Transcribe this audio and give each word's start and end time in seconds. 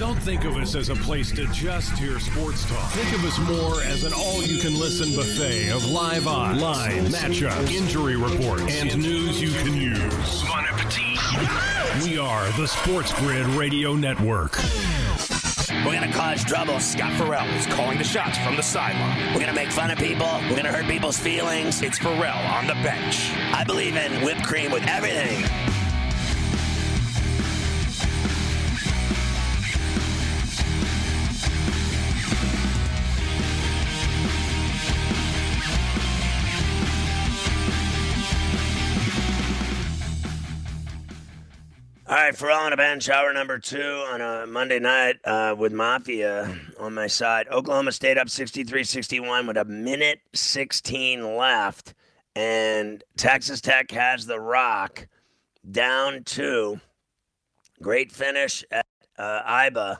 Don't 0.00 0.18
think 0.22 0.44
of 0.44 0.56
us 0.56 0.74
as 0.76 0.88
a 0.88 0.94
place 0.94 1.30
to 1.32 1.44
just 1.48 1.92
hear 1.98 2.18
sports 2.18 2.66
talk. 2.66 2.90
Think 2.92 3.14
of 3.14 3.22
us 3.22 3.38
more 3.40 3.82
as 3.82 4.02
an 4.04 4.14
all 4.14 4.42
you 4.42 4.58
can 4.58 4.80
listen 4.80 5.14
buffet 5.14 5.68
of 5.68 5.84
live 5.90 6.26
odds, 6.26 6.58
line, 6.58 7.04
matchups, 7.08 7.70
injury 7.70 8.16
reports, 8.16 8.62
and 8.80 8.96
news 8.96 9.42
you 9.42 9.50
can 9.50 9.76
use. 9.76 10.42
Bon 10.44 10.64
appetit. 10.64 12.02
We 12.02 12.16
are 12.16 12.50
the 12.52 12.66
Sports 12.66 13.12
Grid 13.12 13.46
Radio 13.48 13.94
Network. 13.94 14.56
We're 15.84 15.92
gonna 15.92 16.10
cause 16.14 16.42
trouble. 16.44 16.80
Scott 16.80 17.12
Ferrall 17.18 17.46
is 17.48 17.66
calling 17.66 17.98
the 17.98 18.04
shots 18.04 18.38
from 18.38 18.56
the 18.56 18.62
sideline. 18.62 19.34
We're 19.34 19.40
gonna 19.40 19.52
make 19.52 19.70
fun 19.70 19.90
of 19.90 19.98
people. 19.98 20.40
We're 20.48 20.56
gonna 20.56 20.72
hurt 20.72 20.86
people's 20.86 21.18
feelings. 21.18 21.82
It's 21.82 21.98
Ferrall 21.98 22.40
on 22.56 22.66
the 22.66 22.74
bench. 22.82 23.32
I 23.52 23.64
believe 23.64 23.96
in 23.96 24.24
whipped 24.24 24.44
cream 24.44 24.72
with 24.72 24.86
everything. 24.88 25.69
All 42.10 42.16
right, 42.16 42.36
Ferrall 42.36 42.62
on 42.62 42.72
a 42.72 42.76
bench, 42.76 43.08
hour 43.08 43.32
number 43.32 43.60
two 43.60 44.04
on 44.08 44.20
a 44.20 44.44
Monday 44.44 44.80
night 44.80 45.18
uh, 45.24 45.54
with 45.56 45.72
Mafia 45.72 46.58
on 46.80 46.92
my 46.92 47.06
side. 47.06 47.46
Oklahoma 47.46 47.92
State 47.92 48.18
up 48.18 48.28
63 48.28 48.82
61 48.82 49.46
with 49.46 49.56
a 49.56 49.64
minute 49.64 50.18
16 50.34 51.36
left. 51.36 51.94
And 52.34 53.04
Texas 53.16 53.60
Tech 53.60 53.92
has 53.92 54.26
the 54.26 54.40
rock 54.40 55.06
down 55.70 56.24
two. 56.24 56.80
Great 57.80 58.10
finish 58.10 58.64
at 58.72 58.86
uh, 59.16 59.42
Iba 59.48 59.98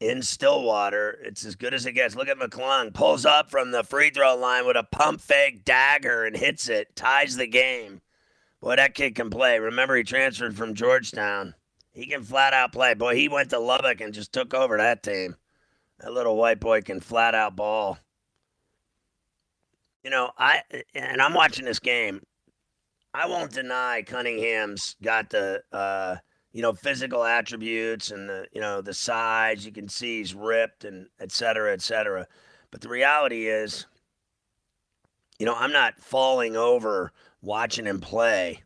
in 0.00 0.22
Stillwater. 0.22 1.20
It's 1.22 1.44
as 1.44 1.54
good 1.54 1.72
as 1.72 1.86
it 1.86 1.92
gets. 1.92 2.16
Look 2.16 2.26
at 2.26 2.40
McClung. 2.40 2.92
Pulls 2.92 3.24
up 3.24 3.48
from 3.48 3.70
the 3.70 3.84
free 3.84 4.10
throw 4.10 4.34
line 4.34 4.66
with 4.66 4.76
a 4.76 4.82
pump 4.82 5.20
fake 5.20 5.64
dagger 5.64 6.24
and 6.24 6.36
hits 6.36 6.68
it, 6.68 6.96
ties 6.96 7.36
the 7.36 7.46
game. 7.46 8.00
Boy, 8.60 8.76
that 8.76 8.94
kid 8.94 9.14
can 9.14 9.30
play. 9.30 9.58
Remember, 9.58 9.94
he 9.96 10.02
transferred 10.02 10.56
from 10.56 10.74
Georgetown. 10.74 11.54
He 11.92 12.06
can 12.06 12.22
flat 12.22 12.52
out 12.52 12.72
play. 12.72 12.94
Boy, 12.94 13.14
he 13.14 13.28
went 13.28 13.50
to 13.50 13.58
Lubbock 13.58 14.00
and 14.00 14.14
just 14.14 14.32
took 14.32 14.54
over 14.54 14.76
that 14.76 15.02
team. 15.02 15.36
That 16.00 16.12
little 16.12 16.36
white 16.36 16.60
boy 16.60 16.82
can 16.82 17.00
flat 17.00 17.34
out 17.34 17.56
ball. 17.56 17.98
You 20.04 20.10
know, 20.10 20.30
I 20.38 20.62
and 20.94 21.20
I'm 21.20 21.34
watching 21.34 21.64
this 21.64 21.80
game. 21.80 22.22
I 23.12 23.26
won't 23.26 23.52
deny 23.52 24.02
Cunningham's 24.02 24.96
got 25.02 25.30
the 25.30 25.62
uh, 25.72 26.16
you 26.52 26.62
know 26.62 26.72
physical 26.72 27.24
attributes 27.24 28.12
and 28.12 28.28
the 28.28 28.46
you 28.52 28.60
know 28.60 28.80
the 28.80 28.94
size. 28.94 29.66
You 29.66 29.72
can 29.72 29.88
see 29.88 30.18
he's 30.18 30.34
ripped 30.34 30.84
and 30.84 31.08
et 31.18 31.32
cetera, 31.32 31.72
et 31.72 31.82
cetera. 31.82 32.26
But 32.70 32.80
the 32.80 32.88
reality 32.88 33.48
is, 33.48 33.86
you 35.38 35.46
know, 35.46 35.54
I'm 35.54 35.72
not 35.72 35.98
falling 35.98 36.56
over 36.56 37.12
watching 37.42 37.86
him 37.86 38.00
play. 38.00 38.62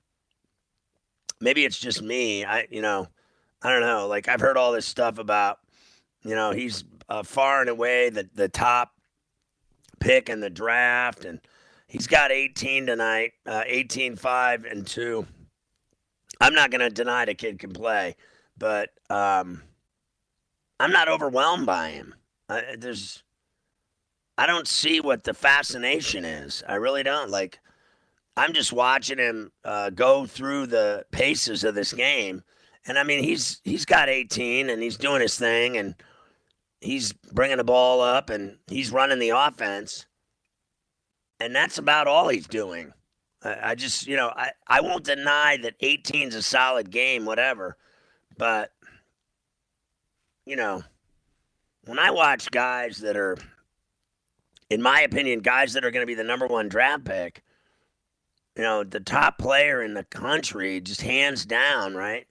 Maybe 1.40 1.64
it's 1.64 1.78
just 1.78 2.02
me. 2.02 2.44
I, 2.44 2.66
you 2.70 2.82
know, 2.82 3.08
I 3.62 3.70
don't 3.70 3.82
know. 3.82 4.06
Like 4.06 4.28
I've 4.28 4.40
heard 4.40 4.56
all 4.56 4.72
this 4.72 4.86
stuff 4.86 5.18
about, 5.18 5.58
you 6.22 6.34
know, 6.34 6.52
he's 6.52 6.84
uh, 7.08 7.22
far 7.22 7.60
and 7.60 7.70
away 7.70 8.10
the 8.10 8.28
the 8.34 8.48
top 8.48 8.92
pick 10.00 10.28
in 10.28 10.40
the 10.40 10.50
draft, 10.50 11.24
and 11.24 11.40
he's 11.86 12.06
got 12.06 12.32
18 12.32 12.86
tonight, 12.86 13.32
uh, 13.46 13.62
18, 13.66 14.16
5, 14.16 14.64
and 14.64 14.86
2. 14.86 15.26
I'm 16.40 16.54
not 16.54 16.70
going 16.70 16.80
to 16.80 16.90
deny 16.90 17.24
the 17.24 17.34
kid 17.34 17.58
can 17.58 17.72
play, 17.72 18.16
but 18.58 18.90
um, 19.08 19.62
I'm 20.80 20.90
not 20.90 21.08
overwhelmed 21.08 21.66
by 21.66 21.90
him. 21.90 22.14
Uh, 22.48 22.62
there's, 22.76 23.22
I 24.36 24.46
don't 24.46 24.66
see 24.66 25.00
what 25.00 25.22
the 25.22 25.34
fascination 25.34 26.24
is. 26.24 26.64
I 26.68 26.74
really 26.74 27.04
don't. 27.04 27.30
Like, 27.30 27.60
I'm 28.37 28.53
just 28.53 28.72
watching 28.72 29.19
him 29.19 29.53
uh, 29.65 29.91
go 29.91 30.26
through 30.26 30.66
the 30.69 31.04
paces 31.10 31.65
of 31.65 31.75
this 31.75 31.93
game, 31.93 32.43
and 32.87 32.98
I 32.98 33.03
mean 33.03 33.22
he's 33.22 33.60
he's 33.65 33.84
got 33.84 34.09
18 34.09 34.70
and 34.70 34.82
he's 34.82 34.97
doing 34.97 35.20
his 35.20 35.38
thing 35.38 35.76
and 35.76 35.94
he's 36.81 37.12
bringing 37.12 37.59
the 37.59 37.65
ball 37.65 38.00
up 38.00 38.31
and 38.31 38.56
he's 38.69 38.91
running 38.91 39.19
the 39.19 39.31
offense, 39.31 40.06
and 41.41 41.54
that's 41.54 41.78
about 41.78 42.09
all 42.09 42.28
he's 42.28 42.47
doing. 42.47 42.93
I, 43.43 43.70
I 43.70 43.75
just 43.75 44.06
you 44.06 44.16
know 44.16 44.32
I 44.34 44.53
I 44.66 44.81
won't 44.81 45.04
deny 45.04 45.59
that 45.62 45.75
18 45.81 46.28
is 46.28 46.34
a 46.34 46.43
solid 46.43 46.91
game, 46.91 47.26
whatever, 47.26 47.76
but 48.38 48.72
you 50.47 50.56
know 50.56 50.82
when 51.84 51.99
I 51.99 52.10
watch 52.10 52.50
guys 52.50 52.99
that 52.99 53.16
are, 53.16 53.37
in 54.70 54.81
my 54.81 55.00
opinion, 55.03 55.41
guys 55.41 55.72
that 55.72 55.84
are 55.84 55.91
going 55.91 56.03
to 56.03 56.06
be 56.06 56.14
the 56.14 56.25
number 56.25 56.47
one 56.47 56.69
draft 56.69 57.04
pick 57.04 57.43
you 58.56 58.62
know, 58.62 58.84
the 58.84 59.00
top 59.00 59.38
player 59.38 59.82
in 59.82 59.94
the 59.94 60.04
country, 60.04 60.80
just 60.80 61.02
hands 61.02 61.46
down, 61.46 61.94
right? 61.94 62.26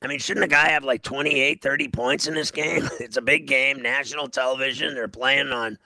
I 0.00 0.06
mean, 0.06 0.18
shouldn't 0.18 0.44
a 0.44 0.48
guy 0.48 0.68
have 0.68 0.84
like 0.84 1.02
28, 1.02 1.60
30 1.62 1.88
points 1.88 2.26
in 2.26 2.34
this 2.34 2.50
game? 2.50 2.88
It's 3.00 3.16
a 3.16 3.22
big 3.22 3.46
game, 3.46 3.80
national 3.82 4.28
television. 4.28 4.94
They're 4.94 5.08
playing 5.08 5.48
on 5.48 5.78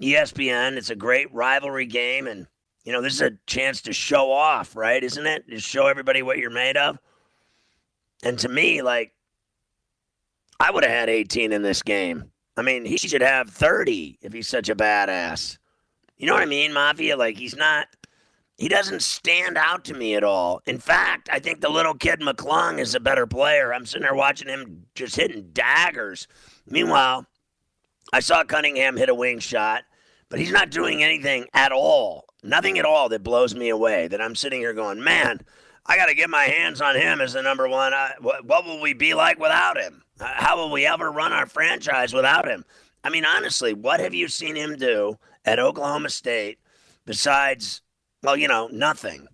ESPN. 0.00 0.76
It's 0.76 0.90
a 0.90 0.96
great 0.96 1.32
rivalry 1.32 1.86
game. 1.86 2.26
And, 2.26 2.46
you 2.84 2.92
know, 2.92 3.02
this 3.02 3.14
is 3.14 3.20
a 3.20 3.38
chance 3.46 3.82
to 3.82 3.92
show 3.92 4.32
off, 4.32 4.74
right? 4.74 5.02
Isn't 5.02 5.26
it? 5.26 5.48
To 5.48 5.60
show 5.60 5.86
everybody 5.86 6.22
what 6.22 6.38
you're 6.38 6.50
made 6.50 6.76
of. 6.76 6.98
And 8.24 8.38
to 8.40 8.48
me, 8.48 8.82
like, 8.82 9.12
I 10.58 10.70
would 10.70 10.84
have 10.84 10.92
had 10.92 11.10
18 11.10 11.52
in 11.52 11.62
this 11.62 11.82
game. 11.82 12.30
I 12.56 12.62
mean, 12.62 12.84
he 12.86 12.96
should 12.96 13.20
have 13.20 13.50
30 13.50 14.18
if 14.22 14.32
he's 14.32 14.48
such 14.48 14.70
a 14.70 14.74
badass. 14.74 15.58
You 16.16 16.26
know 16.26 16.32
what 16.32 16.42
I 16.42 16.46
mean, 16.46 16.72
Mafia? 16.72 17.16
Like, 17.16 17.36
he's 17.36 17.54
not 17.54 17.86
he 18.56 18.68
doesn't 18.68 19.02
stand 19.02 19.58
out 19.58 19.84
to 19.84 19.94
me 19.94 20.14
at 20.14 20.24
all. 20.24 20.62
In 20.66 20.78
fact, 20.78 21.28
I 21.30 21.38
think 21.38 21.60
the 21.60 21.68
little 21.68 21.94
kid 21.94 22.20
McClung 22.20 22.78
is 22.78 22.94
a 22.94 23.00
better 23.00 23.26
player. 23.26 23.72
I'm 23.72 23.84
sitting 23.84 24.02
there 24.02 24.14
watching 24.14 24.48
him 24.48 24.86
just 24.94 25.16
hitting 25.16 25.50
daggers. 25.52 26.26
Meanwhile, 26.66 27.26
I 28.12 28.20
saw 28.20 28.44
Cunningham 28.44 28.96
hit 28.96 29.10
a 29.10 29.14
wing 29.14 29.40
shot, 29.40 29.84
but 30.30 30.38
he's 30.38 30.52
not 30.52 30.70
doing 30.70 31.02
anything 31.02 31.46
at 31.52 31.70
all. 31.70 32.24
Nothing 32.42 32.78
at 32.78 32.86
all 32.86 33.08
that 33.10 33.22
blows 33.22 33.54
me 33.54 33.68
away. 33.68 34.08
That 34.08 34.22
I'm 34.22 34.34
sitting 34.34 34.60
here 34.60 34.72
going, 34.72 35.02
man, 35.02 35.40
I 35.84 35.96
got 35.96 36.06
to 36.06 36.14
get 36.14 36.30
my 36.30 36.44
hands 36.44 36.80
on 36.80 36.96
him 36.96 37.20
as 37.20 37.34
the 37.34 37.42
number 37.42 37.68
one. 37.68 37.92
Uh, 37.92 37.96
I, 37.96 38.12
what, 38.20 38.44
what 38.46 38.64
will 38.64 38.80
we 38.80 38.94
be 38.94 39.12
like 39.14 39.38
without 39.38 39.76
him? 39.76 40.02
How 40.18 40.56
will 40.56 40.70
we 40.70 40.86
ever 40.86 41.12
run 41.12 41.32
our 41.32 41.46
franchise 41.46 42.14
without 42.14 42.48
him? 42.48 42.64
I 43.04 43.10
mean, 43.10 43.26
honestly, 43.26 43.74
what 43.74 44.00
have 44.00 44.14
you 44.14 44.28
seen 44.28 44.56
him 44.56 44.76
do 44.76 45.18
at 45.44 45.58
Oklahoma 45.58 46.08
State 46.08 46.58
besides 47.04 47.82
well, 48.26 48.36
you 48.36 48.48
know, 48.48 48.68
nothing. 48.72 49.28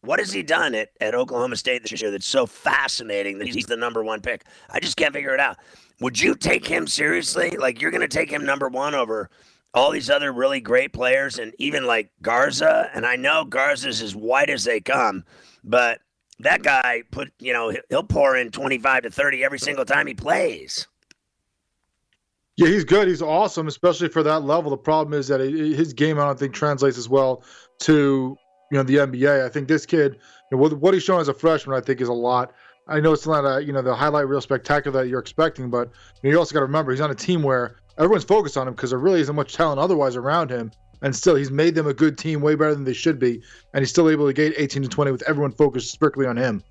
What 0.00 0.18
has 0.18 0.32
he 0.32 0.42
done 0.42 0.74
at, 0.74 0.88
at 1.02 1.14
Oklahoma 1.14 1.56
State 1.56 1.82
this 1.82 2.00
year 2.00 2.10
that's 2.10 2.26
so 2.26 2.46
fascinating 2.46 3.38
that 3.38 3.48
he's 3.48 3.66
the 3.66 3.76
number 3.76 4.02
one 4.02 4.22
pick? 4.22 4.46
I 4.70 4.80
just 4.80 4.96
can't 4.96 5.12
figure 5.12 5.34
it 5.34 5.40
out. 5.40 5.58
Would 6.00 6.18
you 6.18 6.34
take 6.34 6.66
him 6.66 6.86
seriously? 6.86 7.50
Like, 7.58 7.82
you're 7.82 7.90
going 7.90 8.00
to 8.00 8.08
take 8.08 8.30
him 8.30 8.46
number 8.46 8.70
one 8.70 8.94
over 8.94 9.28
all 9.74 9.90
these 9.90 10.08
other 10.08 10.32
really 10.32 10.58
great 10.58 10.94
players 10.94 11.38
and 11.38 11.52
even 11.58 11.84
like 11.84 12.10
Garza? 12.22 12.88
And 12.94 13.04
I 13.04 13.16
know 13.16 13.44
Garza's 13.44 14.00
as 14.00 14.16
white 14.16 14.48
as 14.48 14.64
they 14.64 14.80
come, 14.80 15.22
but 15.62 16.00
that 16.38 16.62
guy 16.62 17.02
put, 17.10 17.34
you 17.40 17.52
know, 17.52 17.74
he'll 17.90 18.02
pour 18.02 18.38
in 18.38 18.50
25 18.50 19.02
to 19.02 19.10
30 19.10 19.44
every 19.44 19.58
single 19.58 19.84
time 19.84 20.06
he 20.06 20.14
plays. 20.14 20.86
Yeah, 22.56 22.68
he's 22.68 22.84
good. 22.84 23.06
He's 23.06 23.22
awesome, 23.22 23.68
especially 23.68 24.08
for 24.08 24.22
that 24.22 24.44
level. 24.44 24.70
The 24.70 24.78
problem 24.78 25.18
is 25.18 25.28
that 25.28 25.40
his 25.40 25.92
game, 25.92 26.18
I 26.18 26.24
don't 26.24 26.38
think, 26.38 26.54
translates 26.54 26.96
as 26.96 27.08
well 27.08 27.42
to 27.80 28.36
you 28.70 28.78
know 28.78 28.82
the 28.82 28.96
NBA. 28.96 29.44
I 29.44 29.48
think 29.48 29.68
this 29.68 29.84
kid, 29.84 30.18
you 30.50 30.58
know, 30.58 30.68
what, 30.68 30.94
he's 30.94 31.02
shown 31.02 31.20
as 31.20 31.28
a 31.28 31.34
freshman, 31.34 31.76
I 31.76 31.80
think 31.80 32.00
is 32.00 32.08
a 32.08 32.12
lot. 32.12 32.52
I 32.88 33.00
know 33.00 33.12
it's 33.12 33.26
not 33.26 33.44
a, 33.44 33.62
you 33.64 33.72
know 33.72 33.82
the 33.82 33.94
highlight 33.94 34.28
real 34.28 34.40
spectacular 34.40 35.02
that 35.02 35.08
you're 35.08 35.20
expecting, 35.20 35.70
but 35.70 35.88
you, 36.22 36.30
know, 36.30 36.30
you 36.30 36.38
also 36.38 36.52
got 36.54 36.60
to 36.60 36.66
remember 36.66 36.92
he's 36.92 37.00
on 37.00 37.10
a 37.10 37.14
team 37.14 37.42
where 37.42 37.76
everyone's 37.98 38.24
focused 38.24 38.56
on 38.56 38.66
him 38.66 38.74
because 38.74 38.90
there 38.90 38.98
really 38.98 39.20
isn't 39.20 39.36
much 39.36 39.54
talent 39.54 39.78
otherwise 39.78 40.16
around 40.16 40.50
him, 40.50 40.70
and 41.02 41.14
still 41.14 41.34
he's 41.34 41.50
made 41.50 41.74
them 41.74 41.86
a 41.86 41.94
good 41.94 42.16
team, 42.18 42.40
way 42.40 42.54
better 42.54 42.74
than 42.74 42.84
they 42.84 42.92
should 42.92 43.18
be, 43.18 43.42
and 43.74 43.82
he's 43.82 43.90
still 43.90 44.08
able 44.08 44.26
to 44.26 44.32
get 44.32 44.54
18 44.56 44.82
to 44.82 44.88
20 44.88 45.10
with 45.12 45.22
everyone 45.28 45.52
focused 45.52 45.90
strictly 45.90 46.26
on 46.26 46.36
him. 46.36 46.62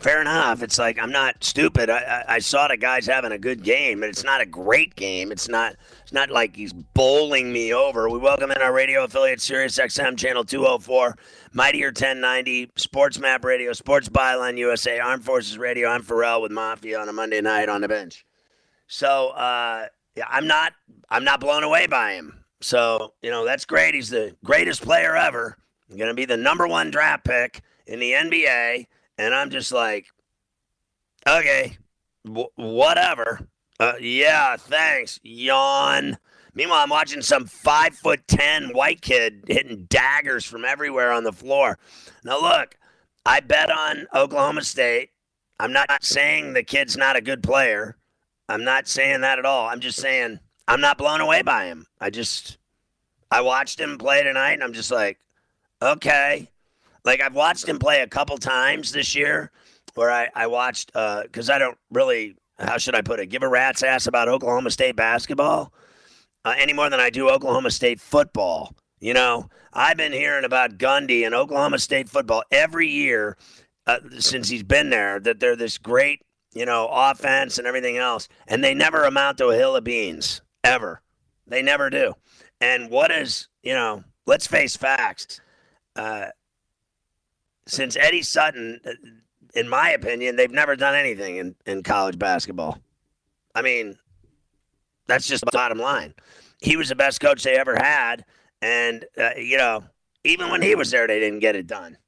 fair 0.00 0.20
enough. 0.20 0.62
It's 0.62 0.78
like 0.78 0.98
I'm 0.98 1.12
not 1.12 1.42
stupid. 1.42 1.88
I, 1.88 1.98
I, 1.98 2.34
I 2.34 2.38
saw 2.38 2.68
the 2.68 2.76
guy's 2.76 3.06
having 3.06 3.32
a 3.32 3.38
good 3.38 3.62
game, 3.62 4.00
but 4.00 4.08
it's 4.08 4.24
not 4.24 4.40
a 4.40 4.46
great 4.46 4.96
game. 4.96 5.32
It's 5.32 5.48
not 5.48 5.76
it's 6.04 6.12
not 6.12 6.28
like 6.30 6.54
he's 6.54 6.74
bowling 6.74 7.50
me 7.50 7.72
over. 7.72 8.10
We 8.10 8.18
welcome 8.18 8.50
in 8.50 8.60
our 8.60 8.74
radio 8.74 9.04
affiliate, 9.04 9.40
Sirius 9.40 9.78
XM 9.78 10.18
channel 10.18 10.44
204, 10.44 11.16
Mighty 11.54 11.82
1090, 11.82 12.72
Sports 12.76 13.18
Map 13.18 13.42
Radio, 13.42 13.72
Sports 13.72 14.10
Byline 14.10 14.58
USA, 14.58 14.98
Armed 14.98 15.24
Forces 15.24 15.56
Radio. 15.56 15.88
I'm 15.88 16.02
Ferrall 16.02 16.42
with 16.42 16.52
Mafia 16.52 17.00
on 17.00 17.08
a 17.08 17.12
Monday 17.14 17.40
night 17.40 17.70
on 17.70 17.80
the 17.80 17.88
bench. 17.88 18.26
So 18.86 19.30
uh, 19.30 19.86
yeah, 20.14 20.26
I'm 20.28 20.46
not 20.46 20.74
I'm 21.08 21.24
not 21.24 21.40
blown 21.40 21.64
away 21.64 21.86
by 21.86 22.12
him. 22.12 22.44
So 22.60 23.14
you 23.22 23.30
know 23.30 23.46
that's 23.46 23.64
great. 23.64 23.94
He's 23.94 24.10
the 24.10 24.36
greatest 24.44 24.82
player 24.82 25.16
ever. 25.16 25.56
Going 25.88 26.08
to 26.08 26.14
be 26.14 26.26
the 26.26 26.36
number 26.36 26.68
one 26.68 26.90
draft 26.90 27.24
pick 27.24 27.62
in 27.86 27.98
the 27.98 28.12
NBA 28.12 28.86
and 29.16 29.34
I'm 29.34 29.48
just 29.48 29.72
like, 29.72 30.08
okay, 31.26 31.78
whatever. 32.56 33.48
Uh, 33.80 33.94
yeah, 34.00 34.56
thanks. 34.56 35.18
Yawn. 35.22 36.16
Meanwhile, 36.54 36.82
I'm 36.82 36.90
watching 36.90 37.22
some 37.22 37.46
five 37.46 37.94
foot 37.94 38.26
ten 38.28 38.70
white 38.72 39.00
kid 39.00 39.44
hitting 39.48 39.86
daggers 39.88 40.44
from 40.44 40.64
everywhere 40.64 41.10
on 41.10 41.24
the 41.24 41.32
floor. 41.32 41.78
Now, 42.22 42.40
look, 42.40 42.76
I 43.26 43.40
bet 43.40 43.70
on 43.70 44.06
Oklahoma 44.14 44.62
State. 44.62 45.10
I'm 45.58 45.72
not 45.72 46.04
saying 46.04 46.52
the 46.52 46.62
kid's 46.62 46.96
not 46.96 47.16
a 47.16 47.20
good 47.20 47.42
player. 47.42 47.96
I'm 48.48 48.64
not 48.64 48.86
saying 48.86 49.22
that 49.22 49.38
at 49.38 49.46
all. 49.46 49.66
I'm 49.66 49.80
just 49.80 50.00
saying 50.00 50.38
I'm 50.68 50.80
not 50.80 50.98
blown 50.98 51.20
away 51.20 51.42
by 51.42 51.66
him. 51.66 51.86
I 52.00 52.10
just, 52.10 52.58
I 53.30 53.40
watched 53.40 53.80
him 53.80 53.98
play 53.98 54.22
tonight, 54.22 54.52
and 54.52 54.62
I'm 54.62 54.72
just 54.72 54.90
like, 54.90 55.18
okay, 55.82 56.50
like 57.04 57.20
I've 57.20 57.34
watched 57.34 57.68
him 57.68 57.78
play 57.78 58.02
a 58.02 58.06
couple 58.06 58.38
times 58.38 58.92
this 58.92 59.14
year, 59.16 59.50
where 59.94 60.10
I 60.10 60.28
I 60.34 60.46
watched 60.46 60.92
because 60.92 61.50
uh, 61.50 61.54
I 61.54 61.58
don't 61.58 61.78
really 61.90 62.36
how 62.58 62.78
should 62.78 62.94
I 62.94 63.02
put 63.02 63.20
it 63.20 63.26
give 63.26 63.42
a 63.42 63.48
rat's 63.48 63.82
ass 63.82 64.06
about 64.06 64.28
Oklahoma 64.28 64.70
State 64.70 64.96
basketball 64.96 65.72
uh, 66.44 66.54
any 66.56 66.72
more 66.72 66.90
than 66.90 67.00
I 67.00 67.10
do 67.10 67.28
Oklahoma 67.28 67.70
State 67.70 68.00
football. 68.00 68.74
You 69.00 69.14
know, 69.14 69.48
I've 69.72 69.96
been 69.96 70.12
hearing 70.12 70.44
about 70.44 70.78
Gundy 70.78 71.26
and 71.26 71.34
Oklahoma 71.34 71.78
State 71.78 72.08
football 72.08 72.42
every 72.50 72.88
year 72.88 73.36
uh, 73.86 73.98
since 74.18 74.48
he's 74.48 74.62
been 74.62 74.90
there. 74.90 75.20
That 75.20 75.40
they're 75.40 75.56
this 75.56 75.78
great, 75.78 76.22
you 76.54 76.64
know, 76.64 76.88
offense 76.90 77.58
and 77.58 77.66
everything 77.66 77.96
else, 77.96 78.28
and 78.46 78.62
they 78.62 78.74
never 78.74 79.04
amount 79.04 79.38
to 79.38 79.48
a 79.48 79.56
hill 79.56 79.76
of 79.76 79.84
beans 79.84 80.42
ever. 80.62 81.02
They 81.46 81.62
never 81.62 81.90
do. 81.90 82.14
And 82.60 82.90
what 82.90 83.10
is, 83.10 83.48
you 83.62 83.74
know, 83.74 84.04
let's 84.26 84.46
face 84.46 84.76
facts. 84.76 85.40
Uh, 85.96 86.28
since 87.66 87.96
Eddie 87.96 88.22
Sutton, 88.22 88.80
uh, 88.84 88.92
in 89.54 89.68
my 89.68 89.90
opinion, 89.90 90.36
they've 90.36 90.50
never 90.50 90.76
done 90.76 90.94
anything 90.94 91.36
in, 91.36 91.54
in 91.66 91.82
college 91.82 92.18
basketball. 92.18 92.78
I 93.54 93.62
mean, 93.62 93.96
that's 95.06 95.26
just 95.26 95.44
the 95.44 95.50
bottom 95.52 95.78
line. 95.78 96.14
He 96.60 96.76
was 96.76 96.88
the 96.88 96.96
best 96.96 97.20
coach 97.20 97.42
they 97.42 97.56
ever 97.56 97.76
had. 97.76 98.24
And, 98.62 99.04
uh, 99.18 99.30
you 99.36 99.58
know, 99.58 99.84
even 100.24 100.50
when 100.50 100.62
he 100.62 100.74
was 100.74 100.90
there, 100.90 101.06
they 101.06 101.20
didn't 101.20 101.40
get 101.40 101.56
it 101.56 101.66
done. 101.66 101.98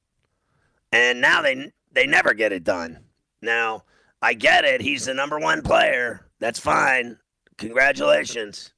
And 0.93 1.21
now 1.21 1.43
they 1.43 1.73
they 1.93 2.07
never 2.07 2.35
get 2.35 2.53
it 2.53 2.65
done. 2.65 2.99
Now, 3.43 3.85
I 4.23 4.35
get 4.35 4.65
it. 4.65 4.81
He's 4.81 5.07
the 5.07 5.15
number 5.15 5.39
one 5.39 5.63
player. 5.63 6.27
That's 6.41 6.59
fine. 6.59 7.19
Congratulations. 7.59 8.73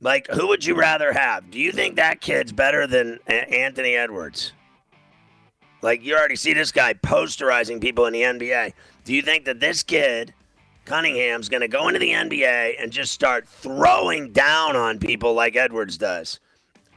Like, 0.00 0.26
who 0.28 0.48
would 0.48 0.64
you 0.64 0.74
rather 0.74 1.12
have? 1.12 1.50
Do 1.50 1.58
you 1.58 1.72
think 1.72 1.96
that 1.96 2.20
kid's 2.20 2.52
better 2.52 2.86
than 2.86 3.18
Anthony 3.26 3.94
Edwards? 3.94 4.52
Like 5.82 6.02
you 6.04 6.16
already 6.16 6.36
see 6.36 6.52
this 6.52 6.72
guy 6.72 6.94
posterizing 6.94 7.80
people 7.80 8.06
in 8.06 8.12
the 8.12 8.22
NBA. 8.22 8.72
Do 9.04 9.14
you 9.14 9.22
think 9.22 9.44
that 9.44 9.60
this 9.60 9.82
kid, 9.82 10.34
Cunningham's 10.84 11.48
going 11.48 11.60
to 11.60 11.68
go 11.68 11.88
into 11.88 12.00
the 12.00 12.10
NBA 12.10 12.76
and 12.80 12.90
just 12.90 13.12
start 13.12 13.48
throwing 13.48 14.32
down 14.32 14.76
on 14.76 14.98
people 14.98 15.34
like 15.34 15.56
Edwards 15.56 15.98
does? 15.98 16.40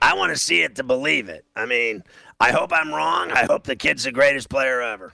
I 0.02 0.16
want 0.16 0.32
to 0.34 0.40
see 0.40 0.62
it 0.62 0.76
to 0.76 0.84
believe 0.84 1.30
it. 1.30 1.46
I 1.56 1.66
mean, 1.66 2.04
I 2.40 2.52
hope 2.52 2.72
I'm 2.72 2.94
wrong. 2.94 3.32
I 3.32 3.44
hope 3.44 3.64
the 3.66 3.76
kid's 3.76 4.06
the 4.06 4.12
greatest 4.12 4.50
player 4.50 4.82
ever. 4.82 5.14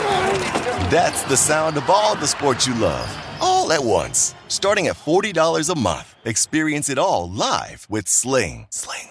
That's 0.91 1.23
the 1.23 1.37
sound 1.37 1.77
of 1.77 1.89
all 1.89 2.17
the 2.17 2.27
sports 2.27 2.67
you 2.67 2.75
love, 2.75 3.09
all 3.39 3.71
at 3.71 3.81
once. 3.81 4.35
Starting 4.49 4.87
at 4.87 4.97
$40 4.97 5.69
a 5.69 5.79
month. 5.79 6.15
Experience 6.25 6.89
it 6.89 6.97
all 6.97 7.29
live 7.29 7.87
with 7.89 8.09
Sling. 8.09 8.67
Sling. 8.71 9.07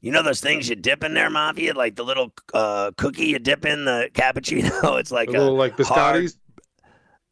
you 0.00 0.12
know 0.12 0.22
those 0.22 0.40
things 0.40 0.68
you 0.68 0.76
dip 0.76 1.02
in 1.02 1.14
there, 1.14 1.30
mafia, 1.30 1.74
like 1.74 1.96
the 1.96 2.04
little 2.04 2.32
uh, 2.54 2.92
cookie 2.96 3.26
you 3.26 3.38
dip 3.38 3.64
in 3.64 3.84
the 3.84 4.10
cappuccino. 4.14 4.98
It's 4.98 5.10
like 5.10 5.28
a 5.28 5.32
little 5.32 5.56
like 5.56 5.76
biscottis. 5.76 5.88
Hard, 5.88 6.32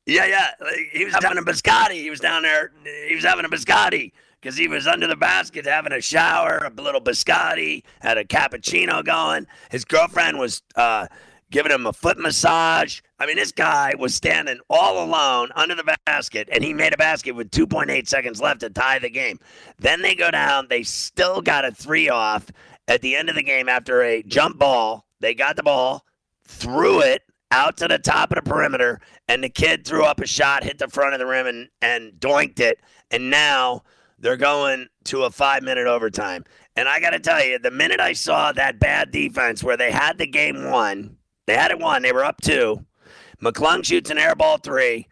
yeah, 0.06 0.26
yeah. 0.26 0.50
He 0.92 1.04
was 1.04 1.14
having 1.14 1.38
a 1.38 1.42
biscotti. 1.42 1.94
He 1.94 2.10
was 2.10 2.20
down 2.20 2.42
there. 2.42 2.72
He 3.08 3.14
was 3.14 3.24
having 3.24 3.44
a 3.44 3.48
biscotti 3.48 4.12
because 4.40 4.56
he 4.56 4.68
was 4.68 4.86
under 4.86 5.06
the 5.08 5.16
basket 5.16 5.66
having 5.66 5.92
a 5.92 6.00
shower, 6.00 6.58
a 6.58 6.82
little 6.82 7.00
biscotti, 7.00 7.82
had 8.00 8.16
a 8.16 8.24
cappuccino 8.24 9.04
going. 9.04 9.46
His 9.70 9.84
girlfriend 9.84 10.38
was 10.38 10.62
uh, 10.76 11.08
giving 11.50 11.72
him 11.72 11.86
a 11.86 11.92
foot 11.92 12.18
massage. 12.18 13.00
I 13.18 13.26
mean, 13.26 13.36
this 13.36 13.52
guy 13.52 13.94
was 13.98 14.14
standing 14.14 14.58
all 14.68 15.02
alone 15.02 15.48
under 15.54 15.74
the 15.74 15.96
basket, 16.04 16.48
and 16.52 16.62
he 16.62 16.74
made 16.74 16.92
a 16.92 16.98
basket 16.98 17.32
with 17.32 17.50
2.8 17.50 18.06
seconds 18.06 18.40
left 18.40 18.60
to 18.60 18.70
tie 18.70 18.98
the 18.98 19.08
game. 19.08 19.38
Then 19.78 20.02
they 20.02 20.14
go 20.14 20.30
down. 20.30 20.66
They 20.68 20.82
still 20.82 21.40
got 21.40 21.64
a 21.64 21.72
three 21.72 22.10
off 22.10 22.46
at 22.88 23.00
the 23.00 23.16
end 23.16 23.28
of 23.28 23.34
the 23.34 23.42
game 23.42 23.68
after 23.68 24.02
a 24.02 24.22
jump 24.22 24.58
ball. 24.58 25.06
They 25.20 25.34
got 25.34 25.56
the 25.56 25.62
ball, 25.62 26.04
threw 26.46 27.00
it 27.00 27.22
out 27.50 27.78
to 27.78 27.88
the 27.88 27.98
top 27.98 28.32
of 28.32 28.36
the 28.36 28.42
perimeter, 28.42 29.00
and 29.28 29.42
the 29.42 29.48
kid 29.48 29.86
threw 29.86 30.04
up 30.04 30.20
a 30.20 30.26
shot, 30.26 30.64
hit 30.64 30.78
the 30.78 30.88
front 30.88 31.14
of 31.14 31.20
the 31.20 31.26
rim, 31.26 31.46
and, 31.46 31.68
and 31.80 32.12
doinked 32.20 32.60
it. 32.60 32.80
And 33.10 33.30
now 33.30 33.82
they're 34.18 34.36
going 34.36 34.88
to 35.04 35.24
a 35.24 35.30
five 35.30 35.62
minute 35.62 35.86
overtime. 35.86 36.44
And 36.74 36.88
I 36.88 37.00
got 37.00 37.10
to 37.10 37.20
tell 37.20 37.42
you, 37.42 37.58
the 37.58 37.70
minute 37.70 38.00
I 38.00 38.12
saw 38.12 38.52
that 38.52 38.78
bad 38.78 39.10
defense 39.10 39.64
where 39.64 39.78
they 39.78 39.90
had 39.90 40.18
the 40.18 40.26
game 40.26 40.70
won, 40.70 41.16
they 41.46 41.54
had 41.56 41.70
it 41.70 41.78
won, 41.78 42.02
they 42.02 42.12
were 42.12 42.24
up 42.24 42.42
two. 42.42 42.84
McClung 43.42 43.84
shoots 43.84 44.10
an 44.10 44.18
air 44.18 44.34
ball 44.34 44.58
three. 44.58 45.08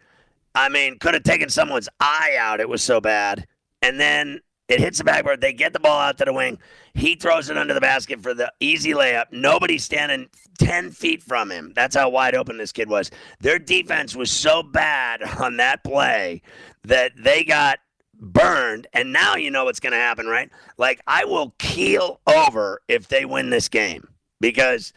I 0.53 0.69
mean, 0.69 0.97
could 0.99 1.13
have 1.13 1.23
taken 1.23 1.49
someone's 1.49 1.89
eye 1.99 2.37
out. 2.39 2.59
It 2.59 2.69
was 2.69 2.81
so 2.81 3.01
bad. 3.01 3.45
And 3.81 3.99
then 3.99 4.39
it 4.67 4.79
hits 4.79 4.97
the 4.97 5.03
backboard. 5.03 5.41
They 5.41 5.53
get 5.53 5.73
the 5.73 5.79
ball 5.79 5.99
out 5.99 6.17
to 6.17 6.25
the 6.25 6.33
wing. 6.33 6.57
He 6.93 7.15
throws 7.15 7.49
it 7.49 7.57
under 7.57 7.73
the 7.73 7.81
basket 7.81 8.21
for 8.21 8.33
the 8.33 8.51
easy 8.59 8.93
layup. 8.93 9.25
Nobody's 9.31 9.83
standing 9.83 10.27
10 10.57 10.91
feet 10.91 11.21
from 11.21 11.51
him. 11.51 11.71
That's 11.75 11.95
how 11.95 12.09
wide 12.09 12.35
open 12.35 12.57
this 12.57 12.71
kid 12.71 12.89
was. 12.89 13.11
Their 13.41 13.59
defense 13.59 14.15
was 14.15 14.31
so 14.31 14.63
bad 14.63 15.21
on 15.39 15.57
that 15.57 15.83
play 15.83 16.41
that 16.83 17.11
they 17.17 17.43
got 17.43 17.79
burned. 18.19 18.87
And 18.93 19.13
now 19.13 19.35
you 19.35 19.51
know 19.51 19.65
what's 19.65 19.79
going 19.79 19.93
to 19.93 19.99
happen, 19.99 20.25
right? 20.25 20.49
Like, 20.77 21.01
I 21.05 21.25
will 21.25 21.53
keel 21.59 22.21
over 22.25 22.81
if 22.87 23.07
they 23.07 23.25
win 23.25 23.49
this 23.51 23.69
game. 23.69 24.07
Because, 24.41 24.93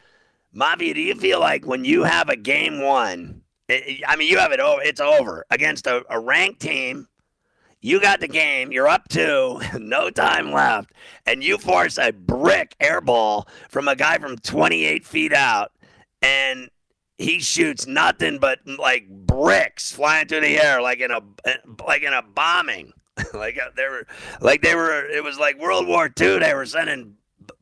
Mafia, 0.53 0.95
do 0.95 1.01
you 1.01 1.15
feel 1.15 1.41
like 1.41 1.67
when 1.67 1.85
you 1.85 2.05
have 2.05 2.29
a 2.29 2.37
game 2.37 2.81
one, 2.81 3.43
I 3.69 4.17
mean, 4.17 4.29
you 4.29 4.39
have 4.39 4.53
it 4.53 4.61
over, 4.61 4.83
it's 4.83 5.01
over 5.01 5.45
against 5.51 5.87
a, 5.87 6.03
a 6.09 6.19
ranked 6.19 6.61
team 6.61 7.09
you 7.81 8.01
got 8.01 8.21
the 8.21 8.29
game. 8.29 8.73
You're 8.73 8.89
up 8.89 9.09
two, 9.09 9.61
no 9.79 10.11
time 10.11 10.53
left, 10.53 10.93
and 11.27 11.43
you 11.43 11.59
force 11.59 11.99
a 11.99 12.13
brick 12.13 12.75
air 12.81 13.01
ball 13.01 13.49
from 13.69 13.89
a 13.89 13.97
guy 13.97 14.19
from 14.19 14.37
28 14.37 15.07
feet 15.07 15.33
out, 15.33 15.73
and 16.23 16.69
he 17.17 17.41
shoots 17.41 17.87
nothing 17.87 18.39
but 18.39 18.61
like 18.79 19.09
bricks 19.09 19.93
flying 19.93 20.29
through 20.29 20.41
the 20.41 20.63
air, 20.63 20.81
like 20.81 21.01
in 21.01 21.11
a 21.11 21.21
like 21.87 22.03
in 22.03 22.13
a 22.13 22.23
bombing, 22.23 22.93
like 23.35 23.59
uh, 23.59 23.71
they 23.77 23.89
were 23.89 24.07
like 24.41 24.63
they 24.63 24.75
were. 24.75 25.07
It 25.07 25.23
was 25.23 25.39
like 25.39 25.59
World 25.59 25.87
War 25.87 26.07
II. 26.07 26.39
They 26.39 26.55
were 26.55 26.67
sending 26.67 27.15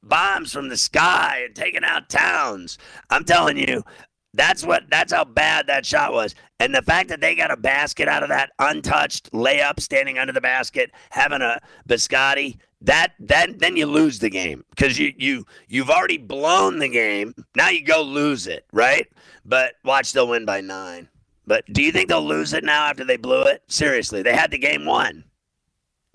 bombs 0.09 0.53
from 0.53 0.69
the 0.69 0.77
sky 0.77 1.43
and 1.45 1.55
taking 1.55 1.85
out 1.85 2.09
towns. 2.09 2.79
I'm 3.11 3.25
telling 3.25 3.59
you, 3.59 3.83
that's 4.35 4.65
what 4.65 4.85
that's 4.91 5.13
how 5.13 5.25
bad 5.25 5.67
that 5.67 5.87
shot 5.87 6.13
was. 6.13 6.35
And 6.61 6.75
the 6.75 6.83
fact 6.83 7.09
that 7.09 7.21
they 7.21 7.35
got 7.35 7.51
a 7.51 7.57
basket 7.57 8.09
out 8.09 8.23
of 8.23 8.29
that 8.29 8.51
untouched 8.59 9.33
layup 9.33 9.81
standing 9.81 10.19
under 10.19 10.33
the 10.33 10.41
basket, 10.41 10.91
having 11.11 11.43
a 11.43 11.61
biscotti, 11.89 12.59
that 12.83 13.15
that 13.21 13.59
then 13.59 13.77
you 13.77 13.87
lose 13.87 14.19
the 14.19 14.31
game 14.31 14.65
because 14.71 14.99
you 14.99 15.13
you 15.17 15.45
you've 15.69 15.91
already 15.91 16.19
blown 16.19 16.79
the 16.79 16.89
game. 16.89 17.35
Now 17.55 17.71
you 17.71 17.83
go 17.83 18.03
lose 18.03 18.47
it, 18.47 18.67
right? 18.73 19.07
But 19.45 19.75
watch 19.85 20.13
they'll 20.13 20.29
win 20.29 20.45
by 20.45 20.61
9. 20.61 21.09
But 21.47 21.65
do 21.73 21.83
you 21.83 21.93
think 21.93 22.09
they'll 22.09 22.27
lose 22.27 22.53
it 22.53 22.65
now 22.65 22.87
after 22.87 23.05
they 23.05 23.17
blew 23.17 23.43
it? 23.43 23.63
Seriously, 23.69 24.23
they 24.23 24.35
had 24.35 24.51
the 24.51 24.59
game 24.59 24.85
won. 24.85 25.25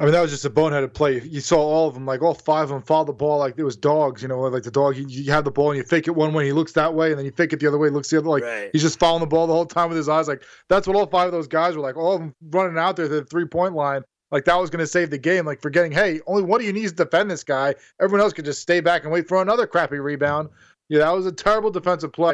I 0.02 0.06
mean, 0.06 0.14
that 0.14 0.22
was 0.22 0.32
just 0.32 0.46
a 0.46 0.50
boneheaded 0.50 0.96
play. 0.96 1.22
You 1.22 1.42
saw 1.42 1.60
all 1.60 1.88
of 1.88 1.94
them, 1.94 2.08
like 2.08 2.24
all 2.24 2.34
five 2.34 2.64
of 2.64 2.70
them, 2.70 2.82
follow 2.82 3.06
the 3.06 3.14
ball 3.14 3.38
like 3.38 3.54
it 3.58 3.64
was 3.64 3.76
dogs. 3.76 4.24
You 4.24 4.30
know, 4.30 4.40
like 4.42 4.64
the 4.64 4.72
dog. 4.72 4.98
You, 4.98 5.06
you 5.08 5.32
have 5.32 5.44
the 5.44 5.52
ball 5.52 5.70
and 5.70 5.78
you 5.78 5.84
fake 5.84 6.08
it 6.08 6.12
one 6.16 6.34
way, 6.34 6.46
he 6.48 6.54
looks 6.54 6.72
that 6.72 6.96
way, 6.96 7.12
and 7.12 7.20
then 7.20 7.26
you 7.26 7.32
fake 7.32 7.54
it 7.54 7.60
the 7.60 7.68
other 7.68 7.78
way, 7.78 7.90
looks 7.90 8.10
the 8.10 8.18
other. 8.18 8.28
Like 8.28 8.44
right. 8.44 8.72
he's 8.74 8.82
just 8.82 8.98
following 8.98 9.20
the 9.20 9.28
ball 9.28 9.46
the 9.46 9.54
whole 9.54 9.66
time 9.66 9.90
with 9.90 9.98
his 9.98 10.10
eyes. 10.10 10.28
Like 10.28 10.42
that's 10.70 10.88
what 10.88 10.96
all 10.96 11.06
five 11.06 11.28
of 11.28 11.34
those 11.34 11.48
guys 11.48 11.76
were 11.76 11.84
like. 11.84 11.98
All 11.98 12.16
of 12.16 12.20
them 12.20 12.36
running 12.50 12.80
out 12.80 12.96
there 12.96 13.08
to 13.08 13.14
the 13.14 13.26
three 13.26 13.46
point 13.46 13.76
line. 13.76 14.02
Like 14.32 14.46
that 14.46 14.56
was 14.56 14.72
going 14.72 14.80
to 14.80 14.88
save 14.88 15.12
the 15.12 15.20
game. 15.20 15.46
Like 15.46 15.62
forgetting, 15.62 15.92
hey, 15.92 16.20
only 16.26 16.42
one 16.42 16.62
of 16.62 16.66
you 16.66 16.74
needs 16.74 16.94
to 16.94 17.04
defend 17.04 17.30
this 17.30 17.44
guy. 17.44 17.76
Everyone 18.02 18.22
else 18.22 18.34
could 18.34 18.46
just 18.46 18.62
stay 18.62 18.80
back 18.80 19.04
and 19.04 19.12
wait 19.12 19.28
for 19.28 19.40
another 19.40 19.68
crappy 19.68 20.00
rebound. 20.00 20.50
Yeah, 20.90 21.00
that 21.00 21.12
was 21.12 21.28
a 21.28 21.32
terrible 21.32 21.70
defensive 21.70 22.12
play. 22.12 22.34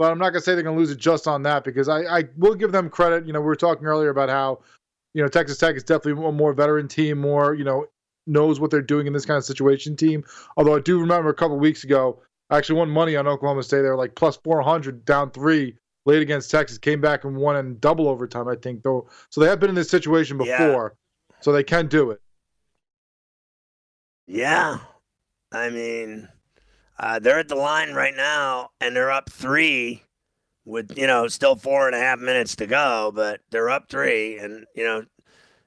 But 0.00 0.12
I'm 0.12 0.18
not 0.18 0.30
going 0.30 0.40
to 0.40 0.40
say 0.40 0.54
they're 0.54 0.62
going 0.62 0.76
to 0.76 0.80
lose 0.80 0.90
it 0.90 0.98
just 0.98 1.26
on 1.26 1.42
that 1.42 1.62
because 1.62 1.86
I, 1.86 2.04
I 2.04 2.24
will 2.38 2.54
give 2.54 2.72
them 2.72 2.88
credit. 2.88 3.26
You 3.26 3.34
know, 3.34 3.40
we 3.40 3.46
were 3.46 3.56
talking 3.56 3.84
earlier 3.84 4.08
about 4.08 4.30
how 4.30 4.60
you 5.14 5.22
know, 5.22 5.28
Texas 5.28 5.58
Tech 5.58 5.76
is 5.76 5.82
definitely 5.82 6.24
a 6.24 6.32
more 6.32 6.52
veteran 6.52 6.88
team, 6.88 7.20
more, 7.20 7.54
you 7.54 7.64
know, 7.64 7.86
knows 8.26 8.60
what 8.60 8.70
they're 8.70 8.82
doing 8.82 9.06
in 9.06 9.12
this 9.12 9.26
kind 9.26 9.38
of 9.38 9.44
situation 9.44 9.96
team. 9.96 10.24
Although 10.56 10.76
I 10.76 10.80
do 10.80 11.00
remember 11.00 11.30
a 11.30 11.34
couple 11.34 11.58
weeks 11.58 11.84
ago, 11.84 12.22
I 12.48 12.58
actually 12.58 12.78
won 12.78 12.90
money 12.90 13.16
on 13.16 13.26
Oklahoma 13.26 13.62
State. 13.62 13.82
They 13.82 13.88
were 13.88 13.96
like 13.96 14.14
plus 14.14 14.36
400 14.36 15.04
down 15.04 15.30
three 15.30 15.76
late 16.06 16.22
against 16.22 16.50
Texas, 16.50 16.78
came 16.78 17.00
back 17.00 17.24
and 17.24 17.36
won 17.36 17.56
in 17.56 17.78
double 17.78 18.08
overtime, 18.08 18.48
I 18.48 18.56
think, 18.56 18.82
though. 18.82 19.08
So 19.28 19.40
they 19.40 19.48
have 19.48 19.60
been 19.60 19.68
in 19.68 19.74
this 19.74 19.90
situation 19.90 20.38
before, 20.38 20.96
yeah. 21.30 21.36
so 21.40 21.52
they 21.52 21.64
can 21.64 21.88
do 21.88 22.10
it. 22.10 22.20
Yeah. 24.26 24.78
I 25.52 25.70
mean, 25.70 26.28
uh, 26.98 27.18
they're 27.18 27.38
at 27.38 27.48
the 27.48 27.56
line 27.56 27.92
right 27.92 28.14
now, 28.14 28.70
and 28.80 28.94
they're 28.94 29.10
up 29.10 29.30
three 29.30 30.02
with 30.64 30.96
you 30.96 31.06
know 31.06 31.28
still 31.28 31.56
four 31.56 31.86
and 31.86 31.96
a 31.96 32.00
half 32.00 32.18
minutes 32.18 32.56
to 32.56 32.66
go, 32.66 33.12
but 33.14 33.40
they're 33.50 33.70
up 33.70 33.88
three, 33.88 34.38
and 34.38 34.64
you 34.74 34.84
know 34.84 35.04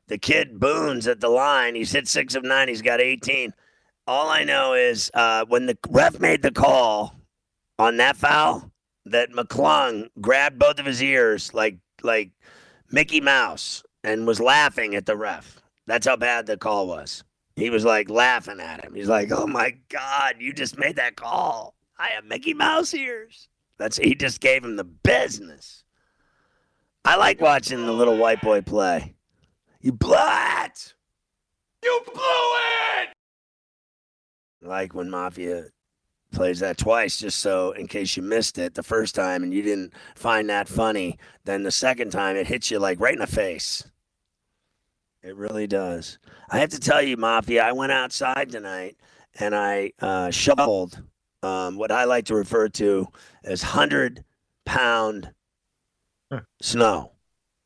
the 0.07 0.17
kid 0.17 0.59
Boone's 0.59 1.07
at 1.07 1.19
the 1.19 1.29
line. 1.29 1.75
He's 1.75 1.91
hit 1.91 2.07
six 2.07 2.35
of 2.35 2.43
nine. 2.43 2.67
He's 2.67 2.81
got 2.81 3.01
18. 3.01 3.53
All 4.05 4.29
I 4.29 4.43
know 4.43 4.73
is 4.73 5.09
uh, 5.13 5.45
when 5.47 5.65
the 5.65 5.77
ref 5.89 6.19
made 6.19 6.41
the 6.41 6.51
call 6.51 7.15
on 7.79 7.97
that 7.97 8.17
foul, 8.17 8.71
that 9.05 9.31
McClung 9.31 10.09
grabbed 10.21 10.59
both 10.59 10.79
of 10.79 10.85
his 10.85 11.01
ears 11.01 11.53
like 11.53 11.77
like 12.01 12.31
Mickey 12.91 13.21
Mouse 13.21 13.83
and 14.03 14.27
was 14.27 14.39
laughing 14.39 14.95
at 14.95 15.05
the 15.05 15.17
ref. 15.17 15.59
That's 15.88 16.07
how 16.07 16.15
bad 16.15 16.45
the 16.45 16.57
call 16.57 16.88
was. 16.88 17.23
He 17.55 17.69
was 17.69 17.85
like 17.85 18.09
laughing 18.09 18.59
at 18.59 18.83
him. 18.83 18.95
He's 18.95 19.09
like, 19.09 19.31
"Oh 19.31 19.47
my 19.47 19.75
God, 19.89 20.35
you 20.39 20.53
just 20.53 20.77
made 20.77 20.95
that 20.97 21.15
call. 21.15 21.75
I 21.97 22.09
have 22.15 22.25
Mickey 22.25 22.53
Mouse 22.53 22.93
ears." 22.93 23.47
That's 23.83 23.97
he 23.97 24.15
just 24.15 24.39
gave 24.39 24.63
him 24.63 24.77
the 24.77 24.85
business. 24.85 25.83
I 27.03 27.17
like 27.17 27.41
watching 27.41 27.85
the 27.85 27.91
little 27.91 28.15
white 28.15 28.39
boy 28.39 28.61
play. 28.61 29.13
You 29.81 29.91
blew 29.91 30.15
it. 30.15 30.93
You 31.83 32.01
blew 32.05 32.53
it. 33.01 33.09
Like 34.61 34.93
when 34.93 35.09
Mafia 35.09 35.65
plays 36.31 36.61
that 36.61 36.77
twice, 36.77 37.17
just 37.17 37.39
so 37.39 37.71
in 37.73 37.89
case 37.89 38.15
you 38.15 38.23
missed 38.23 38.57
it 38.57 38.73
the 38.73 38.83
first 38.83 39.15
time 39.15 39.43
and 39.43 39.53
you 39.53 39.61
didn't 39.61 39.91
find 40.15 40.49
that 40.49 40.69
funny, 40.69 41.19
then 41.43 41.63
the 41.63 41.69
second 41.69 42.11
time 42.13 42.37
it 42.37 42.47
hits 42.47 42.71
you 42.71 42.79
like 42.79 43.01
right 43.01 43.15
in 43.15 43.19
the 43.19 43.27
face. 43.27 43.83
It 45.21 45.35
really 45.35 45.67
does. 45.67 46.19
I 46.49 46.59
have 46.59 46.69
to 46.69 46.79
tell 46.79 47.01
you, 47.01 47.17
Mafia, 47.17 47.65
I 47.65 47.73
went 47.73 47.91
outside 47.91 48.49
tonight 48.49 48.95
and 49.37 49.53
I 49.53 49.91
uh, 49.99 50.31
shoveled 50.31 51.03
um, 51.43 51.75
what 51.75 51.91
I 51.91 52.05
like 52.05 52.25
to 52.25 52.35
refer 52.35 52.69
to 52.69 53.07
as 53.43 53.62
hundred 53.62 54.23
pound 54.65 55.31
snow. 56.62 57.12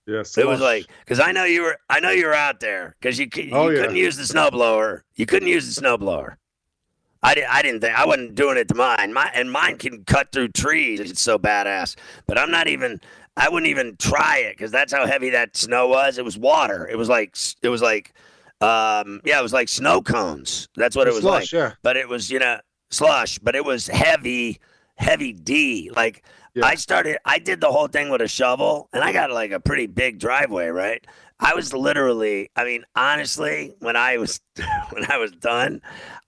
Yes, 0.06 0.38
it 0.38 0.48
was 0.48 0.62
like 0.62 0.88
because 1.00 1.20
I 1.20 1.32
know 1.32 1.44
you 1.44 1.64
were 1.64 1.78
I 1.90 2.00
know 2.00 2.12
you 2.12 2.26
were 2.26 2.34
out 2.34 2.60
there 2.60 2.96
because 3.00 3.20
you, 3.20 3.28
you 3.36 3.52
oh, 3.52 3.68
couldn't 3.68 3.96
yeah. 3.96 4.04
use 4.04 4.16
the 4.16 4.24
snowblower. 4.24 5.02
You 5.16 5.26
couldn't 5.26 5.50
use 5.50 5.76
the 5.76 5.82
snowblower. 5.82 6.38
I, 7.24 7.34
did, 7.34 7.46
I 7.46 7.62
didn't 7.62 7.82
think 7.82 7.98
I 7.98 8.06
wasn't 8.06 8.36
doing 8.36 8.58
it 8.58 8.68
to 8.70 8.76
mine. 8.76 9.12
My 9.12 9.30
and 9.34 9.52
mine 9.52 9.78
can 9.78 10.06
cut 10.06 10.32
through 10.32 10.50
trees. 10.50 11.00
It's 11.00 11.20
so 11.20 11.38
badass. 11.38 11.96
But 12.26 12.38
I'm 12.38 12.52
not 12.52 12.68
even. 12.68 13.02
I 13.36 13.50
wouldn't 13.50 13.70
even 13.70 13.98
try 13.98 14.38
it 14.40 14.58
because 14.58 14.72
that's 14.72 14.92
how 14.92 15.06
heavy 15.06 15.30
that 15.32 15.56
snow 15.56 15.88
was. 15.88 16.18
It 16.18 16.26
was 16.26 16.38
water. 16.38 16.88
It 16.88 16.98
was 16.98 17.10
like 17.10 17.38
it 17.62 17.70
was 17.70 17.82
like 17.82 18.14
um 18.60 19.22
yeah 19.24 19.38
it 19.38 19.44
was 19.44 19.54
like 19.54 19.70
snow 19.70 20.02
cones. 20.02 20.70
That's 20.76 20.96
what 20.96 21.08
it 21.08 21.14
was 21.14 21.22
slush, 21.22 21.54
like. 21.54 21.60
Yeah. 21.60 21.74
But 21.84 21.98
it 21.98 22.08
was 22.08 22.32
you 22.32 22.40
know 22.40 22.60
slush, 22.90 23.40
but 23.40 23.56
it 23.56 23.66
was 23.66 23.88
heavy, 23.88 24.60
heavy 24.96 25.34
D. 25.34 25.92
Like 25.96 26.24
Yeah. 26.54 26.66
I 26.66 26.76
started, 26.76 27.18
I 27.26 27.40
did 27.40 27.62
the 27.62 27.72
whole 27.72 27.88
thing 27.88 28.10
with 28.10 28.22
a 28.22 28.28
shovel, 28.28 28.90
and 28.94 29.04
I 29.04 29.14
got 29.14 29.32
like 29.32 29.52
a 29.52 29.60
pretty 29.60 29.88
big 29.88 30.20
driveway, 30.20 30.68
right? 30.68 31.06
I 31.40 31.54
was 31.54 31.72
literally, 31.72 32.50
I 32.56 32.64
mean, 32.64 32.84
honestly, 32.96 33.76
when 33.80 33.96
I 33.96 34.18
was 34.18 34.42
when 34.90 35.10
I 35.10 35.18
was 35.18 35.32
done, 35.32 35.82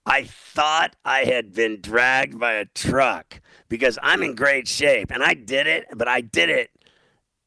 I 0.06 0.24
thought 0.24 0.96
I 1.04 1.24
had 1.24 1.52
been 1.52 1.80
dragged 1.80 2.38
by 2.38 2.54
a 2.54 2.64
truck 2.66 3.40
because 3.68 3.98
I'm 4.02 4.22
in 4.22 4.34
great 4.34 4.68
shape, 4.68 5.10
and 5.10 5.22
I 5.22 5.34
did 5.34 5.66
it, 5.66 5.86
but 5.94 6.08
I 6.08 6.20
did 6.20 6.48
it, 6.48 6.70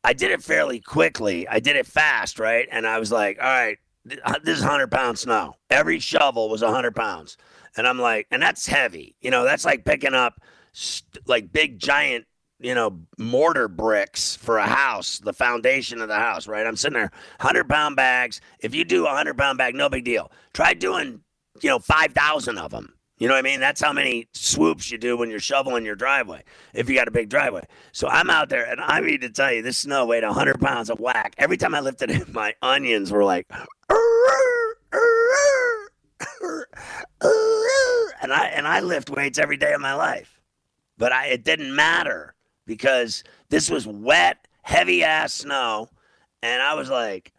I 0.03 0.13
did 0.13 0.31
it 0.31 0.43
fairly 0.43 0.79
quickly. 0.79 1.47
I 1.47 1.59
did 1.59 1.75
it 1.77 1.87
fast, 1.87 2.39
right? 2.39 2.67
And 2.71 2.85
I 2.85 2.99
was 2.99 3.11
like, 3.11 3.37
all 3.41 3.47
right, 3.47 3.77
this 4.05 4.57
is 4.57 4.61
100 4.61 4.91
pound 4.91 5.17
snow. 5.17 5.55
Every 5.69 5.99
shovel 5.99 6.49
was 6.49 6.61
100 6.61 6.93
pounds. 6.95 7.37
And 7.75 7.87
I'm 7.87 7.99
like, 7.99 8.27
and 8.31 8.41
that's 8.41 8.67
heavy. 8.67 9.15
You 9.21 9.31
know, 9.31 9.43
that's 9.43 9.65
like 9.65 9.85
picking 9.85 10.13
up 10.13 10.41
st- 10.73 11.27
like 11.27 11.51
big 11.51 11.79
giant, 11.79 12.25
you 12.59 12.75
know, 12.75 13.01
mortar 13.17 13.67
bricks 13.67 14.35
for 14.35 14.57
a 14.57 14.67
house, 14.67 15.19
the 15.19 15.33
foundation 15.33 16.01
of 16.01 16.07
the 16.07 16.15
house, 16.15 16.47
right? 16.47 16.65
I'm 16.65 16.75
sitting 16.75 16.93
there, 16.93 17.11
100 17.39 17.67
pound 17.67 17.95
bags. 17.95 18.41
If 18.59 18.75
you 18.75 18.85
do 18.85 19.03
a 19.03 19.07
100 19.07 19.37
pound 19.37 19.57
bag, 19.57 19.75
no 19.75 19.89
big 19.89 20.05
deal. 20.05 20.31
Try 20.53 20.73
doing, 20.73 21.21
you 21.61 21.69
know, 21.69 21.79
5,000 21.79 22.57
of 22.57 22.71
them. 22.71 22.93
You 23.19 23.27
know 23.27 23.35
what 23.35 23.45
I 23.45 23.49
mean? 23.49 23.59
That's 23.59 23.79
how 23.79 23.93
many 23.93 24.27
swoops 24.33 24.91
you 24.91 24.97
do 24.97 25.15
when 25.15 25.29
you're 25.29 25.39
shoveling 25.39 25.85
your 25.85 25.95
driveway, 25.95 26.43
if 26.73 26.89
you 26.89 26.95
got 26.95 27.07
a 27.07 27.11
big 27.11 27.29
driveway. 27.29 27.63
So 27.91 28.07
I'm 28.07 28.29
out 28.29 28.49
there, 28.49 28.69
and 28.69 28.81
I 28.81 28.99
need 29.01 29.21
to 29.21 29.29
tell 29.29 29.53
you, 29.53 29.61
this 29.61 29.77
snow 29.77 30.05
weighed 30.05 30.23
100 30.23 30.59
pounds 30.59 30.89
of 30.89 30.99
whack. 30.99 31.35
Every 31.37 31.55
time 31.55 31.75
I 31.75 31.79
lifted 31.79 32.09
it, 32.09 32.27
my 32.33 32.55
onions 32.61 33.11
were 33.11 33.23
like, 33.23 33.47
and 38.21 38.33
I 38.33 38.47
and 38.55 38.67
I 38.67 38.79
lift 38.79 39.09
weights 39.09 39.39
every 39.39 39.57
day 39.57 39.73
of 39.73 39.81
my 39.81 39.93
life, 39.93 40.41
but 40.97 41.11
I 41.11 41.27
it 41.27 41.43
didn't 41.43 41.75
matter 41.75 42.35
because 42.65 43.23
this 43.49 43.69
was 43.69 43.85
wet, 43.85 44.47
heavy 44.61 45.03
ass 45.03 45.33
snow, 45.33 45.89
and 46.41 46.61
I 46.61 46.73
was 46.75 46.89
like, 46.89 47.33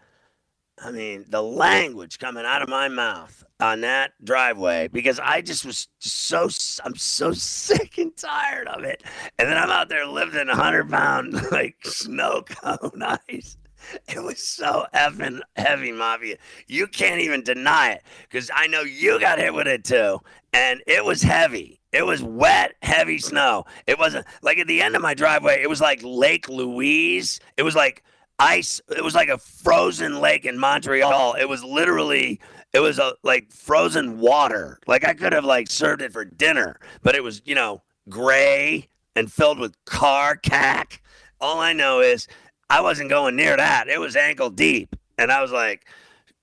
I 0.83 0.91
mean, 0.91 1.25
the 1.29 1.43
language 1.43 2.19
coming 2.19 2.45
out 2.45 2.63
of 2.63 2.69
my 2.69 2.89
mouth 2.89 3.45
on 3.61 3.81
that 3.83 4.13
driveway 4.23 4.89
because 4.89 5.21
I 5.21 5.41
just 5.41 5.65
was 5.65 5.89
so 5.99 6.49
I'm 6.85 6.97
so 6.97 7.33
sick 7.33 7.99
and 7.99 8.17
tired 8.17 8.69
of 8.69 8.85
it, 8.85 9.03
and 9.39 9.49
then 9.49 9.57
I'm 9.57 9.71
out 9.71 9.89
there 9.89 10.07
lifting 10.07 10.49
a 10.49 10.57
hundred 10.57 10.91
pound 10.91 11.33
like 11.53 11.77
snow 11.85 12.43
cone 12.43 13.03
ice. 13.29 13.57
It 14.09 14.23
was 14.23 14.47
so 14.47 14.87
effing 14.95 15.41
heavy, 15.57 15.93
Mafia. 15.93 16.37
You 16.67 16.87
can't 16.87 17.21
even 17.21 17.43
deny 17.43 17.93
it 17.93 18.03
because 18.29 18.51
I 18.55 18.67
know 18.67 18.83
you 18.83 19.19
got 19.19 19.39
hit 19.39 19.55
with 19.55 19.67
it 19.67 19.85
too. 19.85 20.21
And 20.53 20.83
it 20.87 21.05
was 21.05 21.23
heavy. 21.23 21.81
It 21.93 22.05
was 22.05 22.23
wet, 22.23 22.75
heavy 22.83 23.19
snow. 23.19 23.65
It 23.87 23.99
wasn't 23.99 24.27
like 24.43 24.59
at 24.59 24.67
the 24.67 24.83
end 24.83 24.95
of 24.97 25.03
my 25.03 25.15
driveway, 25.15 25.63
it 25.63 25.69
was 25.69 25.81
like 25.81 26.01
Lake 26.03 26.49
Louise. 26.49 27.41
It 27.57 27.63
was 27.63 27.75
like 27.75 28.05
ice. 28.39 28.81
It 28.95 29.03
was 29.03 29.15
like 29.15 29.29
a 29.29 29.39
frozen 29.39 30.21
lake 30.21 30.45
in 30.45 30.59
Montreal. 30.59 31.35
It 31.35 31.49
was 31.49 31.65
literally, 31.65 32.41
it 32.73 32.81
was 32.81 32.99
a 32.99 33.15
like 33.23 33.53
frozen 33.53 34.19
water. 34.19 34.79
Like 34.87 35.05
I 35.05 35.15
could 35.15 35.33
have 35.33 35.45
like 35.45 35.71
served 35.71 36.03
it 36.03 36.13
for 36.13 36.25
dinner, 36.25 36.79
but 37.03 37.15
it 37.15 37.23
was, 37.23 37.43
you 37.45 37.55
know, 37.55 37.83
gray 38.09 38.89
and 39.17 39.33
filled 39.33 39.59
with 39.59 39.77
car 39.85 40.37
cack. 40.37 41.01
All 41.41 41.61
I 41.61 41.73
know 41.73 42.01
is 42.01 42.27
I 42.71 42.81
wasn't 42.81 43.11
going 43.11 43.37
near 43.37 43.57
that. 43.57 43.89
It 43.89 44.01
was 44.01 44.17
ankle 44.17 44.51
deep. 44.51 44.97
And 45.19 45.31
I 45.31 45.43
was 45.43 45.53
like, 45.53 45.87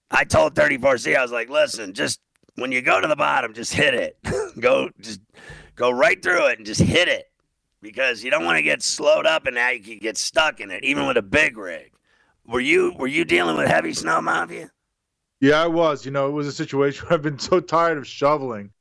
I 0.10 0.24
told 0.24 0.56
34C, 0.56 1.16
I 1.16 1.22
was 1.22 1.32
like, 1.32 1.50
listen, 1.50 1.94
just 1.94 2.20
when 2.56 2.72
you 2.72 2.82
go 2.82 3.01
to 3.01 3.08
the 3.08 3.16
bottom, 3.16 3.54
just 3.54 3.74
hit 3.74 3.94
it. 3.94 4.18
go, 4.60 4.90
just 5.00 5.22
go 5.75 5.92
right 5.92 6.22
through 6.22 6.48
it 6.48 6.58
and 6.58 6.66
just 6.66 6.82
hit 6.82 7.08
it 7.08 7.32
because 7.82 8.24
you 8.24 8.32
don't 8.32 8.46
want 8.46 8.58
to 8.58 8.63
get 8.63 8.84
slowed 8.84 9.25
up 9.25 9.46
and 9.46 9.56
now 9.56 9.70
you 9.70 9.80
can 9.80 9.98
get 9.98 10.18
stuck 10.18 10.60
in 10.60 10.72
it, 10.72 10.84
even 10.84 11.08
with 11.08 11.18
a 11.18 11.22
big 11.22 11.58
rig. 11.58 11.92
Were 12.46 12.60
you 12.60 12.94
were 12.98 13.08
you 13.08 13.24
dealing 13.24 13.56
with 13.56 13.68
heavy 13.68 13.94
snow, 13.94 14.20
Mafia? 14.22 14.72
Yeah, 15.40 15.63
I 15.63 15.68
was. 15.68 16.06
You 16.06 16.12
know, 16.12 16.28
it 16.28 16.32
was 16.32 16.48
a 16.48 16.51
situation 16.51 17.06
where 17.06 17.13
I've 17.13 17.22
been 17.22 17.40
so 17.40 17.60
tired 17.60 17.98
of 17.98 18.08
shoveling 18.08 18.72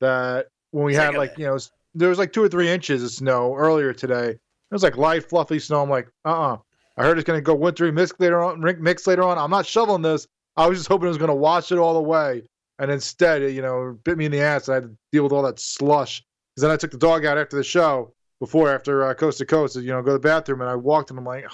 that 0.00 0.46
when 0.70 0.84
we 0.84 0.94
Sick 0.94 1.02
had 1.02 1.14
like, 1.14 1.32
it. 1.32 1.40
you 1.40 1.46
know, 1.46 1.58
there 1.94 2.08
was 2.08 2.18
like 2.18 2.32
two 2.32 2.42
or 2.42 2.48
three 2.48 2.68
inches 2.68 3.02
of 3.02 3.10
snow 3.10 3.54
earlier 3.54 3.92
today. 3.92 4.30
It 4.30 4.74
was 4.74 4.82
like 4.82 4.96
light, 4.96 5.28
fluffy 5.28 5.58
snow. 5.58 5.82
I'm 5.82 5.90
like, 5.90 6.08
uh 6.24 6.52
uh 6.52 6.56
I 6.98 7.04
heard 7.04 7.18
it's 7.18 7.26
going 7.26 7.38
to 7.38 7.42
go 7.42 7.54
wintry 7.54 7.92
mix 7.92 8.12
later 8.18 8.42
on, 8.42 8.60
mix 8.80 9.06
later 9.06 9.22
on. 9.22 9.38
I'm 9.38 9.50
not 9.50 9.66
shoveling 9.66 10.02
this. 10.02 10.26
I 10.56 10.66
was 10.66 10.78
just 10.78 10.88
hoping 10.88 11.06
it 11.06 11.10
was 11.10 11.18
going 11.18 11.28
to 11.28 11.34
wash 11.34 11.70
it 11.70 11.78
all 11.78 11.96
away. 11.96 12.42
And 12.80 12.90
instead, 12.90 13.42
it, 13.42 13.52
you 13.52 13.62
know, 13.62 13.96
bit 14.04 14.18
me 14.18 14.24
in 14.24 14.32
the 14.32 14.40
ass. 14.40 14.68
And 14.68 14.72
I 14.72 14.76
had 14.76 14.84
to 14.84 14.96
deal 15.12 15.22
with 15.22 15.32
all 15.32 15.42
that 15.42 15.60
slush. 15.60 16.22
Because 16.54 16.62
then 16.62 16.70
I 16.70 16.76
took 16.76 16.90
the 16.90 16.98
dog 16.98 17.24
out 17.24 17.38
after 17.38 17.56
the 17.56 17.62
show, 17.62 18.12
before, 18.40 18.72
after 18.72 19.04
uh, 19.04 19.14
Coast 19.14 19.38
to 19.38 19.46
Coast, 19.46 19.76
you 19.76 19.86
know, 19.86 20.02
go 20.02 20.08
to 20.08 20.12
the 20.14 20.18
bathroom. 20.18 20.60
And 20.60 20.70
I 20.70 20.74
walked 20.74 21.10
and 21.10 21.18
I'm 21.18 21.24
like, 21.24 21.44
if 21.44 21.52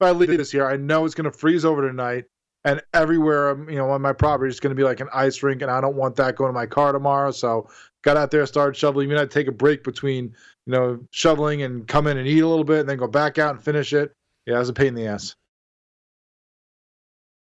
I 0.00 0.12
leave 0.12 0.30
this 0.30 0.50
here, 0.50 0.66
I 0.66 0.76
know 0.76 1.04
it's 1.04 1.14
going 1.14 1.30
to 1.30 1.38
freeze 1.38 1.64
over 1.64 1.86
tonight 1.86 2.24
and 2.64 2.82
everywhere 2.92 3.50
um, 3.50 3.68
you 3.68 3.76
know 3.76 3.90
on 3.90 4.02
my 4.02 4.12
property 4.12 4.50
is 4.50 4.60
going 4.60 4.70
to 4.70 4.76
be 4.76 4.84
like 4.84 5.00
an 5.00 5.08
ice 5.12 5.42
rink 5.42 5.62
and 5.62 5.70
i 5.70 5.80
don't 5.80 5.96
want 5.96 6.16
that 6.16 6.36
going 6.36 6.48
to 6.48 6.52
my 6.52 6.66
car 6.66 6.92
tomorrow 6.92 7.30
so 7.30 7.68
got 8.02 8.16
out 8.16 8.30
there 8.30 8.44
started 8.46 8.76
shoveling 8.76 9.08
You 9.08 9.16
had 9.16 9.30
to 9.30 9.34
take 9.34 9.48
a 9.48 9.52
break 9.52 9.82
between 9.82 10.24
you 10.66 10.72
know 10.72 11.00
shoveling 11.10 11.62
and 11.62 11.86
come 11.86 12.06
in 12.06 12.18
and 12.18 12.26
eat 12.26 12.40
a 12.40 12.46
little 12.46 12.64
bit 12.64 12.80
and 12.80 12.88
then 12.88 12.98
go 12.98 13.06
back 13.06 13.38
out 13.38 13.54
and 13.54 13.64
finish 13.64 13.92
it 13.92 14.12
yeah 14.46 14.56
it 14.56 14.58
was 14.58 14.68
a 14.68 14.72
pain 14.74 14.88
in 14.88 14.94
the 14.94 15.06
ass 15.06 15.34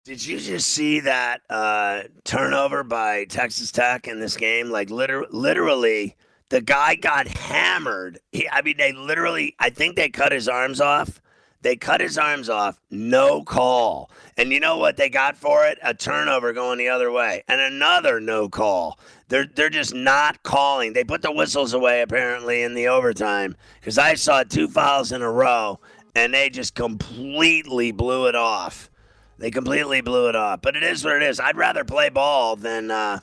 Did 0.04 0.24
you 0.24 0.38
just 0.38 0.68
see 0.68 1.00
that 1.00 1.40
uh, 1.50 2.02
turnover 2.24 2.84
by 2.84 3.24
Texas 3.24 3.72
Tech 3.72 4.06
in 4.06 4.20
this 4.20 4.36
game? 4.36 4.70
Like 4.70 4.88
liter- 4.88 5.26
literally, 5.32 6.14
the 6.48 6.60
guy 6.60 6.94
got 6.94 7.26
hammered. 7.26 8.20
He, 8.30 8.48
I 8.48 8.62
mean, 8.62 8.76
they 8.76 8.92
literally. 8.92 9.56
I 9.58 9.70
think 9.70 9.96
they 9.96 10.08
cut 10.08 10.30
his 10.30 10.48
arms 10.48 10.80
off. 10.80 11.20
They 11.62 11.74
cut 11.74 12.00
his 12.00 12.16
arms 12.16 12.48
off. 12.48 12.80
No 12.88 13.42
call. 13.42 14.08
And 14.36 14.52
you 14.52 14.60
know 14.60 14.76
what 14.76 14.96
they 14.96 15.08
got 15.08 15.36
for 15.36 15.66
it? 15.66 15.78
A 15.82 15.92
turnover 15.92 16.52
going 16.52 16.78
the 16.78 16.88
other 16.88 17.10
way, 17.10 17.42
and 17.48 17.60
another 17.60 18.20
no 18.20 18.48
call. 18.48 19.00
They're 19.26 19.46
they're 19.46 19.70
just 19.70 19.92
not 19.92 20.44
calling. 20.44 20.92
They 20.92 21.02
put 21.02 21.22
the 21.22 21.32
whistles 21.32 21.72
away 21.72 22.02
apparently 22.02 22.62
in 22.62 22.74
the 22.74 22.86
overtime 22.86 23.56
because 23.80 23.98
I 23.98 24.14
saw 24.14 24.44
two 24.44 24.68
fouls 24.68 25.10
in 25.10 25.22
a 25.22 25.30
row, 25.32 25.80
and 26.16 26.32
they 26.32 26.48
just 26.48 26.74
completely 26.74 27.92
blew 27.92 28.26
it 28.26 28.34
off. 28.34 28.90
They 29.38 29.50
completely 29.50 30.00
blew 30.00 30.30
it 30.30 30.34
off. 30.34 30.62
But 30.62 30.74
it 30.74 30.82
is 30.82 31.04
what 31.04 31.14
it 31.16 31.22
is. 31.22 31.38
I'd 31.38 31.58
rather 31.58 31.84
play 31.84 32.08
ball 32.08 32.56
than 32.56 32.90
uh, 32.90 33.20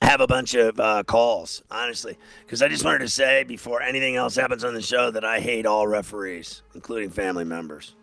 have 0.00 0.20
a 0.20 0.28
bunch 0.28 0.54
of 0.54 0.78
uh, 0.78 1.02
calls, 1.02 1.64
honestly. 1.68 2.16
Because 2.44 2.62
I 2.62 2.68
just 2.68 2.84
wanted 2.84 3.00
to 3.00 3.08
say 3.08 3.42
before 3.42 3.82
anything 3.82 4.14
else 4.14 4.36
happens 4.36 4.62
on 4.62 4.74
the 4.74 4.80
show 4.80 5.10
that 5.10 5.24
I 5.24 5.40
hate 5.40 5.66
all 5.66 5.88
referees, 5.88 6.62
including 6.74 7.10
family 7.10 7.44
members. 7.44 7.96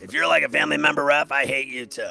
If 0.00 0.12
you're 0.12 0.26
like 0.26 0.42
a 0.42 0.48
family 0.48 0.76
member 0.76 1.04
ref, 1.04 1.30
I 1.30 1.46
hate 1.46 1.68
you 1.68 1.86
too. 1.86 2.10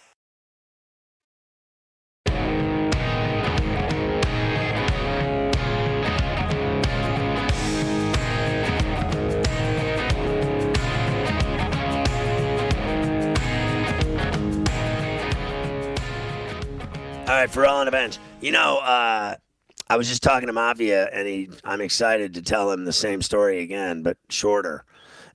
All 17.21 17.37
right, 17.37 17.49
Ferrall 17.49 17.89
bench. 17.91 18.17
You 18.41 18.51
know, 18.51 18.79
uh, 18.79 19.35
I 19.87 19.95
was 19.95 20.09
just 20.09 20.23
talking 20.23 20.47
to 20.47 20.53
Mafia, 20.53 21.07
and 21.13 21.27
he, 21.27 21.49
I'm 21.63 21.79
excited 21.79 22.33
to 22.33 22.41
tell 22.41 22.71
him 22.71 22.83
the 22.83 22.91
same 22.91 23.21
story 23.21 23.59
again, 23.59 24.03
but 24.03 24.17
shorter. 24.29 24.83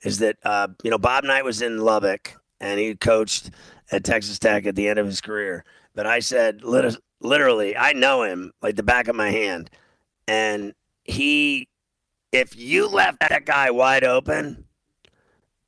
Is 0.03 0.19
that 0.19 0.37
uh, 0.45 0.69
you 0.83 0.91
know 0.91 0.99
Bob 0.99 1.25
Knight 1.25 1.45
was 1.45 1.63
in 1.63 1.79
Lubbock, 1.79 2.35
and 2.61 2.79
he 2.79 2.95
coached 2.97 3.51
at 3.93 4.05
Texas 4.05 4.39
Tech 4.39 4.67
at 4.67 4.75
the 4.75 4.89
end 4.89 4.99
of 4.99 5.07
his 5.07 5.21
career. 5.23 5.65
But 5.95 6.07
I 6.07 6.19
said, 6.21 6.63
lit- 6.63 6.97
literally, 7.21 7.77
I 7.77 7.93
know 7.93 8.25
him 8.25 8.53
like 8.61 8.77
the 8.77 8.83
back 8.83 9.09
of 9.09 9.17
my 9.17 9.31
hand, 9.31 9.71
and 10.29 10.75
he, 11.05 11.69
if 12.31 12.55
you 12.55 12.89
left 12.89 13.21
that 13.21 13.47
guy 13.47 13.71
wide 13.71 14.05
open, 14.05 14.66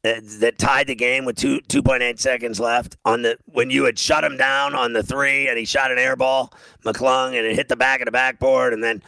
uh, 0.08 0.20
that 0.40 0.58
tied 0.58 0.86
the 0.86 0.94
game 0.94 1.24
with 1.24 1.36
two 1.36 1.60
2.8 1.68 2.18
seconds 2.18 2.58
left 2.58 2.96
on 3.04 3.22
the 3.22 3.36
when 3.46 3.70
you 3.70 3.84
had 3.84 3.98
shut 3.98 4.24
him 4.24 4.36
down 4.36 4.74
on 4.74 4.92
the 4.92 5.02
three 5.02 5.48
and 5.48 5.58
he 5.58 5.64
shot 5.64 5.90
an 5.90 5.98
air 5.98 6.16
ball, 6.16 6.52
McClung, 6.84 7.28
and 7.28 7.46
it 7.46 7.54
hit 7.54 7.68
the 7.68 7.76
back 7.76 8.00
of 8.00 8.06
the 8.06 8.12
backboard 8.12 8.72
and 8.72 8.82
then 8.82 9.02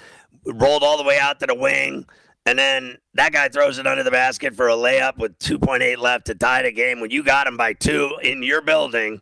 rolled 0.44 0.82
all 0.82 0.96
the 0.96 1.04
way 1.04 1.18
out 1.18 1.40
to 1.40 1.46
the 1.46 1.54
wing. 1.54 2.06
And 2.46 2.58
then 2.58 2.98
that 3.14 3.32
guy 3.32 3.48
throws 3.48 3.78
it 3.78 3.86
under 3.86 4.02
the 4.02 4.10
basket 4.10 4.54
for 4.54 4.68
a 4.68 4.74
layup 4.74 5.18
with 5.18 5.38
2.8 5.38 5.98
left 5.98 6.26
to 6.26 6.34
tie 6.34 6.62
the 6.62 6.72
game. 6.72 7.00
When 7.00 7.10
you 7.10 7.22
got 7.22 7.46
him 7.46 7.56
by 7.56 7.74
two 7.74 8.16
in 8.22 8.42
your 8.42 8.62
building 8.62 9.20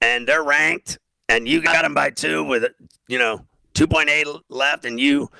and 0.00 0.26
they're 0.26 0.42
ranked 0.42 0.98
and 1.28 1.46
you 1.46 1.62
got 1.62 1.84
him 1.84 1.94
by 1.94 2.10
two 2.10 2.44
with, 2.44 2.64
you 3.06 3.18
know, 3.18 3.46
2.8 3.74 4.40
left 4.48 4.84
and 4.84 4.98
you 4.98 5.30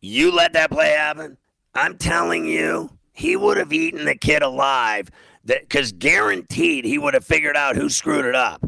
you 0.00 0.32
let 0.32 0.52
that 0.54 0.70
play 0.70 0.90
happen, 0.90 1.38
I'm 1.74 1.96
telling 1.96 2.44
you, 2.44 2.90
he 3.12 3.36
would 3.36 3.56
have 3.56 3.72
eaten 3.72 4.04
the 4.04 4.16
kid 4.16 4.42
alive. 4.42 5.10
Because 5.44 5.92
guaranteed 5.92 6.84
he 6.84 6.98
would 6.98 7.14
have 7.14 7.24
figured 7.24 7.56
out 7.56 7.74
who 7.74 7.88
screwed 7.88 8.24
it 8.24 8.36
up. 8.36 8.64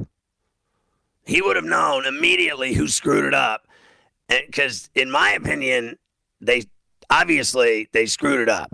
He 1.24 1.40
would 1.40 1.56
have 1.56 1.64
known 1.64 2.04
immediately 2.04 2.74
who 2.74 2.88
screwed 2.88 3.24
it 3.24 3.34
up. 3.34 3.66
Eh, 4.28 4.40
because 4.46 4.90
in 4.94 5.10
my 5.10 5.30
opinion, 5.30 5.96
they 6.40 6.64
obviously 7.10 7.88
they 7.92 8.06
screwed 8.06 8.40
it 8.40 8.48
up, 8.48 8.72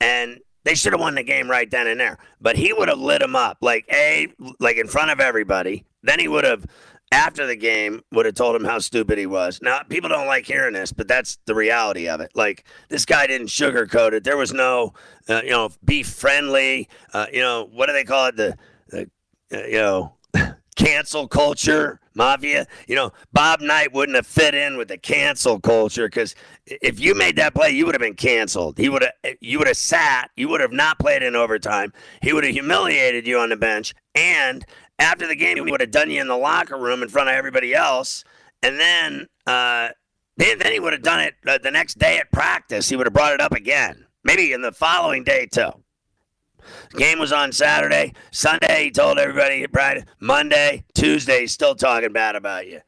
and 0.00 0.38
they 0.64 0.74
should 0.74 0.92
have 0.92 1.00
won 1.00 1.14
the 1.14 1.22
game 1.22 1.50
right 1.50 1.70
then 1.70 1.86
and 1.86 1.98
there. 1.98 2.18
But 2.40 2.56
he 2.56 2.72
would 2.72 2.88
have 2.88 2.98
lit 2.98 3.22
him 3.22 3.36
up 3.36 3.58
like 3.60 3.86
a 3.90 4.28
like 4.60 4.76
in 4.76 4.86
front 4.88 5.10
of 5.10 5.20
everybody. 5.20 5.84
Then 6.02 6.18
he 6.18 6.28
would 6.28 6.44
have 6.44 6.66
after 7.12 7.46
the 7.46 7.54
game 7.54 8.02
would 8.10 8.26
have 8.26 8.34
told 8.34 8.56
him 8.56 8.64
how 8.64 8.78
stupid 8.78 9.18
he 9.18 9.26
was. 9.26 9.60
Now, 9.62 9.82
people 9.82 10.08
don't 10.08 10.26
like 10.26 10.46
hearing 10.46 10.72
this, 10.72 10.92
but 10.92 11.06
that's 11.06 11.38
the 11.44 11.54
reality 11.54 12.08
of 12.08 12.20
it. 12.20 12.32
Like 12.34 12.64
this 12.88 13.04
guy 13.04 13.26
didn't 13.26 13.48
sugarcoat 13.48 14.14
it. 14.14 14.24
There 14.24 14.38
was 14.38 14.52
no, 14.52 14.94
uh, 15.28 15.42
you 15.44 15.50
know, 15.50 15.70
be 15.84 16.02
friendly. 16.02 16.88
Uh, 17.12 17.26
you 17.30 17.40
know, 17.40 17.68
what 17.70 17.86
do 17.86 17.92
they 17.92 18.04
call 18.04 18.26
it? 18.26 18.36
The, 18.36 18.56
the 18.88 19.10
uh, 19.52 19.66
you 19.66 19.74
know, 19.74 20.14
cancel 20.76 21.28
culture 21.28 22.00
mafia. 22.14 22.66
You 22.86 22.96
know, 22.96 23.12
Bob 23.32 23.60
Knight 23.60 23.92
wouldn't 23.92 24.16
have 24.16 24.26
fit 24.26 24.54
in 24.54 24.76
with 24.76 24.88
the 24.88 24.98
cancel 24.98 25.60
culture 25.60 26.06
because 26.06 26.34
if 26.66 27.00
you 27.00 27.14
made 27.14 27.36
that 27.36 27.54
play, 27.54 27.70
you 27.70 27.86
would 27.86 27.94
have 27.94 28.00
been 28.00 28.14
canceled. 28.14 28.78
He 28.78 28.88
would 28.88 29.02
have, 29.02 29.36
you 29.40 29.58
would 29.58 29.68
have 29.68 29.76
sat. 29.76 30.30
You 30.36 30.48
would 30.48 30.60
have 30.60 30.72
not 30.72 30.98
played 30.98 31.22
in 31.22 31.36
overtime. 31.36 31.92
He 32.22 32.32
would 32.32 32.44
have 32.44 32.52
humiliated 32.52 33.26
you 33.26 33.38
on 33.38 33.50
the 33.50 33.56
bench, 33.56 33.94
and 34.14 34.64
after 34.98 35.26
the 35.26 35.36
game, 35.36 35.56
he 35.56 35.70
would 35.70 35.80
have 35.80 35.90
done 35.90 36.10
you 36.10 36.20
in 36.20 36.28
the 36.28 36.36
locker 36.36 36.76
room 36.76 37.02
in 37.02 37.08
front 37.08 37.28
of 37.28 37.34
everybody 37.34 37.74
else, 37.74 38.24
and 38.62 38.78
then 38.78 39.28
uh, 39.46 39.88
then, 40.36 40.72
he 40.72 40.80
would 40.80 40.92
have 40.92 41.02
done 41.02 41.20
it 41.20 41.34
uh, 41.46 41.58
the 41.58 41.70
next 41.70 41.98
day 41.98 42.18
at 42.18 42.32
practice. 42.32 42.88
He 42.88 42.96
would 42.96 43.06
have 43.06 43.12
brought 43.12 43.34
it 43.34 43.40
up 43.40 43.52
again, 43.52 44.06
maybe 44.24 44.52
in 44.52 44.62
the 44.62 44.72
following 44.72 45.24
day 45.24 45.46
too. 45.46 45.70
Game 46.96 47.18
was 47.18 47.32
on 47.32 47.52
Saturday. 47.52 48.12
Sunday, 48.30 48.84
he 48.84 48.90
told 48.90 49.18
everybody, 49.18 49.66
right? 49.72 50.04
Monday, 50.20 50.84
Tuesday, 50.94 51.46
still 51.46 51.74
talking 51.74 52.12
bad 52.12 52.36
about 52.36 52.66
you. 52.66 52.80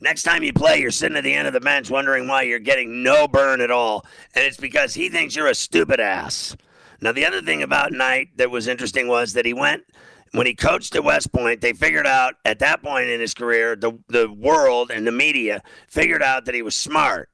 Next 0.00 0.22
time 0.24 0.42
you 0.42 0.52
play, 0.52 0.80
you're 0.80 0.90
sitting 0.90 1.16
at 1.16 1.24
the 1.24 1.32
end 1.32 1.46
of 1.46 1.54
the 1.54 1.60
bench 1.60 1.90
wondering 1.90 2.28
why 2.28 2.42
you're 2.42 2.58
getting 2.58 3.02
no 3.02 3.28
burn 3.28 3.60
at 3.60 3.70
all. 3.70 4.04
And 4.34 4.44
it's 4.44 4.56
because 4.56 4.94
he 4.94 5.08
thinks 5.08 5.36
you're 5.36 5.46
a 5.46 5.54
stupid 5.54 6.00
ass. 6.00 6.56
Now, 7.00 7.12
the 7.12 7.24
other 7.24 7.40
thing 7.40 7.62
about 7.62 7.92
Knight 7.92 8.36
that 8.36 8.50
was 8.50 8.68
interesting 8.68 9.08
was 9.08 9.32
that 9.32 9.46
he 9.46 9.54
went 9.54 9.84
when 10.32 10.46
he 10.46 10.54
coached 10.54 10.94
at 10.96 11.04
West 11.04 11.32
Point, 11.32 11.60
they 11.60 11.72
figured 11.72 12.06
out 12.06 12.34
at 12.44 12.58
that 12.60 12.82
point 12.82 13.08
in 13.08 13.20
his 13.20 13.34
career, 13.34 13.76
the 13.76 13.98
the 14.08 14.30
world 14.30 14.90
and 14.90 15.06
the 15.06 15.12
media 15.12 15.62
figured 15.88 16.22
out 16.22 16.46
that 16.46 16.54
he 16.54 16.62
was 16.62 16.74
smart, 16.74 17.28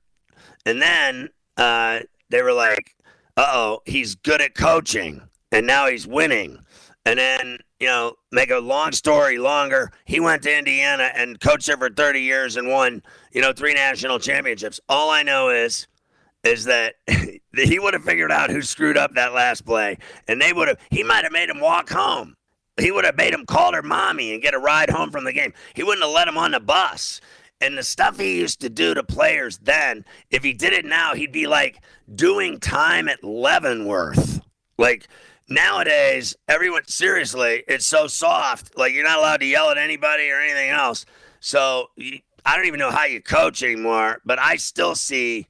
and 0.67 0.83
then 0.83 1.31
uh, 1.57 2.01
they 2.29 2.43
were 2.43 2.53
like, 2.53 2.97
"Uh 3.37 3.47
oh, 3.49 3.83
he's 3.87 4.17
good 4.17 4.41
at 4.41 4.55
coaching, 4.55 5.23
and 5.53 5.67
now 5.67 5.87
he's 5.87 6.07
winning." 6.07 6.59
And 7.07 7.19
then 7.19 7.59
you 7.81 7.87
know, 7.87 8.15
make 8.33 8.51
a 8.51 8.59
long 8.59 8.91
story 8.93 9.39
longer, 9.39 9.93
he 10.05 10.19
went 10.19 10.43
to 10.43 10.59
Indiana 10.59 11.11
and 11.15 11.41
coached 11.41 11.69
there 11.69 11.77
for 11.77 11.89
30 11.89 12.21
years 12.21 12.57
and 12.57 12.69
won 12.69 13.03
you 13.33 13.41
know 13.41 13.53
three 13.53 13.75
national 13.75 14.19
championships. 14.19 14.81
All 14.89 15.11
I 15.11 15.23
know 15.23 15.51
is 15.51 15.87
is 16.43 16.65
that 16.65 16.95
he 17.55 17.79
would 17.79 17.95
have 17.95 18.05
figured 18.05 18.33
out 18.33 18.51
who 18.51 18.63
screwed 18.63 18.97
up 18.97 19.15
that 19.15 19.35
last 19.35 19.65
play, 19.65 19.99
and 20.27 20.41
they 20.43 20.53
would 20.53 20.67
have. 20.67 20.79
He 20.91 21.05
might 21.05 21.23
have 21.23 21.33
made 21.33 21.49
him 21.49 21.61
walk 21.61 21.91
home 21.91 22.35
he 22.81 22.91
would 22.91 23.05
have 23.05 23.17
made 23.17 23.35
him 23.35 23.47
call 23.47 23.73
her 23.73 23.83
mommy 23.83 24.33
and 24.33 24.43
get 24.43 24.55
a 24.55 24.59
ride 24.59 24.91
home 24.91 25.11
from 25.11 25.25
the 25.25 25.33
game. 25.33 25.53
He 25.75 25.83
wouldn't 25.83 26.05
have 26.05 26.13
let 26.13 26.29
him 26.29 26.39
on 26.39 26.53
the 26.53 26.61
bus. 26.61 27.21
And 27.61 27.77
the 27.77 27.83
stuff 27.83 28.19
he 28.19 28.39
used 28.39 28.61
to 28.61 28.69
do 28.69 28.95
to 28.95 29.03
players 29.03 29.59
then, 29.59 30.05
if 30.31 30.45
he 30.45 30.53
did 30.53 30.73
it 30.73 30.85
now, 30.85 31.15
he'd 31.15 31.33
be 31.33 31.49
like 31.49 31.81
doing 32.15 32.61
time 32.61 33.09
at 33.09 33.25
Leavenworth. 33.25 34.41
Like 34.79 35.09
nowadays, 35.49 36.37
everyone, 36.47 36.87
seriously, 36.87 37.65
it's 37.67 37.87
so 37.87 38.07
soft. 38.07 38.77
Like 38.79 38.95
you're 38.95 39.05
not 39.05 39.19
allowed 39.19 39.41
to 39.41 39.47
yell 39.47 39.71
at 39.71 39.79
anybody 39.79 40.31
or 40.31 40.39
anything 40.39 40.71
else. 40.71 41.05
So 41.41 41.91
I 42.47 42.57
don't 42.57 42.67
even 42.67 42.79
know 42.79 42.93
how 42.93 43.07
you 43.07 43.21
coach 43.21 43.63
anymore, 43.65 44.21
but 44.25 44.39
I 44.39 44.55
still 44.57 44.95
see, 44.95 45.49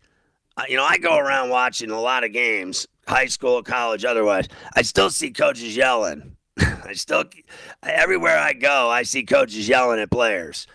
uh, 0.56 0.62
you 0.66 0.76
know, 0.76 0.84
I 0.84 0.96
go 0.96 1.18
around 1.18 1.50
watching 1.50 1.90
a 1.90 2.00
lot 2.00 2.24
of 2.24 2.32
games, 2.32 2.88
high 3.06 3.26
school, 3.26 3.62
college, 3.62 4.06
otherwise. 4.06 4.48
I 4.74 4.80
still 4.80 5.10
see 5.10 5.30
coaches 5.30 5.76
yelling 5.76 6.37
I 6.60 6.92
still, 6.94 7.24
everywhere 7.82 8.38
I 8.38 8.52
go, 8.52 8.88
I 8.88 9.02
see 9.02 9.22
coaches 9.24 9.68
yelling 9.68 10.00
at 10.00 10.10
players. 10.10 10.66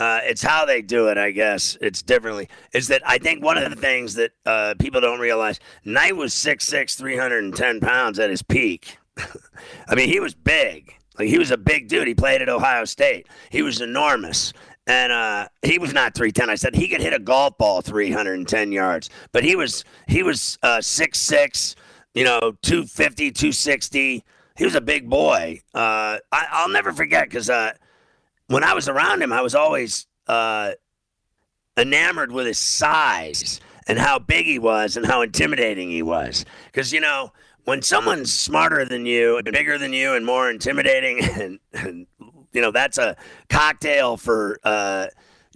Uh, 0.00 0.20
it's 0.22 0.42
how 0.42 0.64
they 0.64 0.80
do 0.80 1.08
it, 1.08 1.18
I 1.18 1.30
guess. 1.30 1.76
It's 1.82 2.00
differently. 2.00 2.48
Is 2.72 2.88
that 2.88 3.02
I 3.06 3.18
think 3.18 3.44
one 3.44 3.58
of 3.58 3.68
the 3.68 3.76
things 3.76 4.14
that 4.14 4.32
uh, 4.46 4.74
people 4.78 5.02
don't 5.02 5.20
realize 5.20 5.60
Knight 5.84 6.16
was 6.16 6.32
6'6, 6.32 6.96
310 6.96 7.80
pounds 7.80 8.18
at 8.18 8.30
his 8.30 8.42
peak. 8.42 8.96
I 9.88 9.94
mean, 9.94 10.08
he 10.08 10.18
was 10.18 10.34
big. 10.34 10.94
Like, 11.18 11.28
he 11.28 11.38
was 11.38 11.50
a 11.50 11.58
big 11.58 11.88
dude. 11.88 12.08
He 12.08 12.14
played 12.14 12.40
at 12.40 12.48
Ohio 12.48 12.86
State, 12.86 13.28
he 13.50 13.60
was 13.60 13.82
enormous. 13.82 14.54
And 14.86 15.12
uh, 15.12 15.48
he 15.62 15.78
was 15.78 15.92
not 15.92 16.14
310. 16.14 16.48
I 16.48 16.54
said 16.54 16.74
he 16.74 16.88
could 16.88 17.02
hit 17.02 17.12
a 17.12 17.18
golf 17.18 17.58
ball 17.58 17.82
310 17.82 18.72
yards, 18.72 19.10
but 19.30 19.44
he 19.44 19.54
was 19.54 19.84
he 20.08 20.22
was 20.22 20.58
uh, 20.62 20.78
6'6, 20.78 21.74
you 22.14 22.24
know, 22.24 22.56
250, 22.62 23.30
260 23.30 24.24
he 24.60 24.66
was 24.66 24.74
a 24.74 24.80
big 24.82 25.08
boy. 25.08 25.62
Uh, 25.72 26.18
I, 26.30 26.64
will 26.66 26.70
never 26.70 26.92
forget 26.92 27.30
because 27.30 27.48
uh, 27.48 27.72
when 28.48 28.62
I 28.62 28.74
was 28.74 28.90
around 28.90 29.22
him, 29.22 29.32
I 29.32 29.40
was 29.40 29.54
always 29.54 30.06
uh, 30.26 30.72
enamored 31.78 32.30
with 32.30 32.46
his 32.46 32.58
size 32.58 33.58
and 33.86 33.98
how 33.98 34.18
big 34.18 34.44
he 34.44 34.58
was 34.58 34.98
and 34.98 35.06
how 35.06 35.22
intimidating 35.22 35.88
he 35.88 36.02
was. 36.02 36.44
Because, 36.66 36.92
you 36.92 37.00
know, 37.00 37.32
when 37.64 37.80
someone's 37.80 38.34
smarter 38.34 38.84
than 38.84 39.06
you 39.06 39.38
and 39.38 39.50
bigger 39.50 39.78
than 39.78 39.94
you 39.94 40.12
and 40.12 40.26
more 40.26 40.50
intimidating, 40.50 41.24
and, 41.40 41.58
and 41.72 42.06
you 42.52 42.60
know, 42.60 42.70
that's 42.70 42.98
a 42.98 43.16
cocktail 43.48 44.18
for 44.18 44.60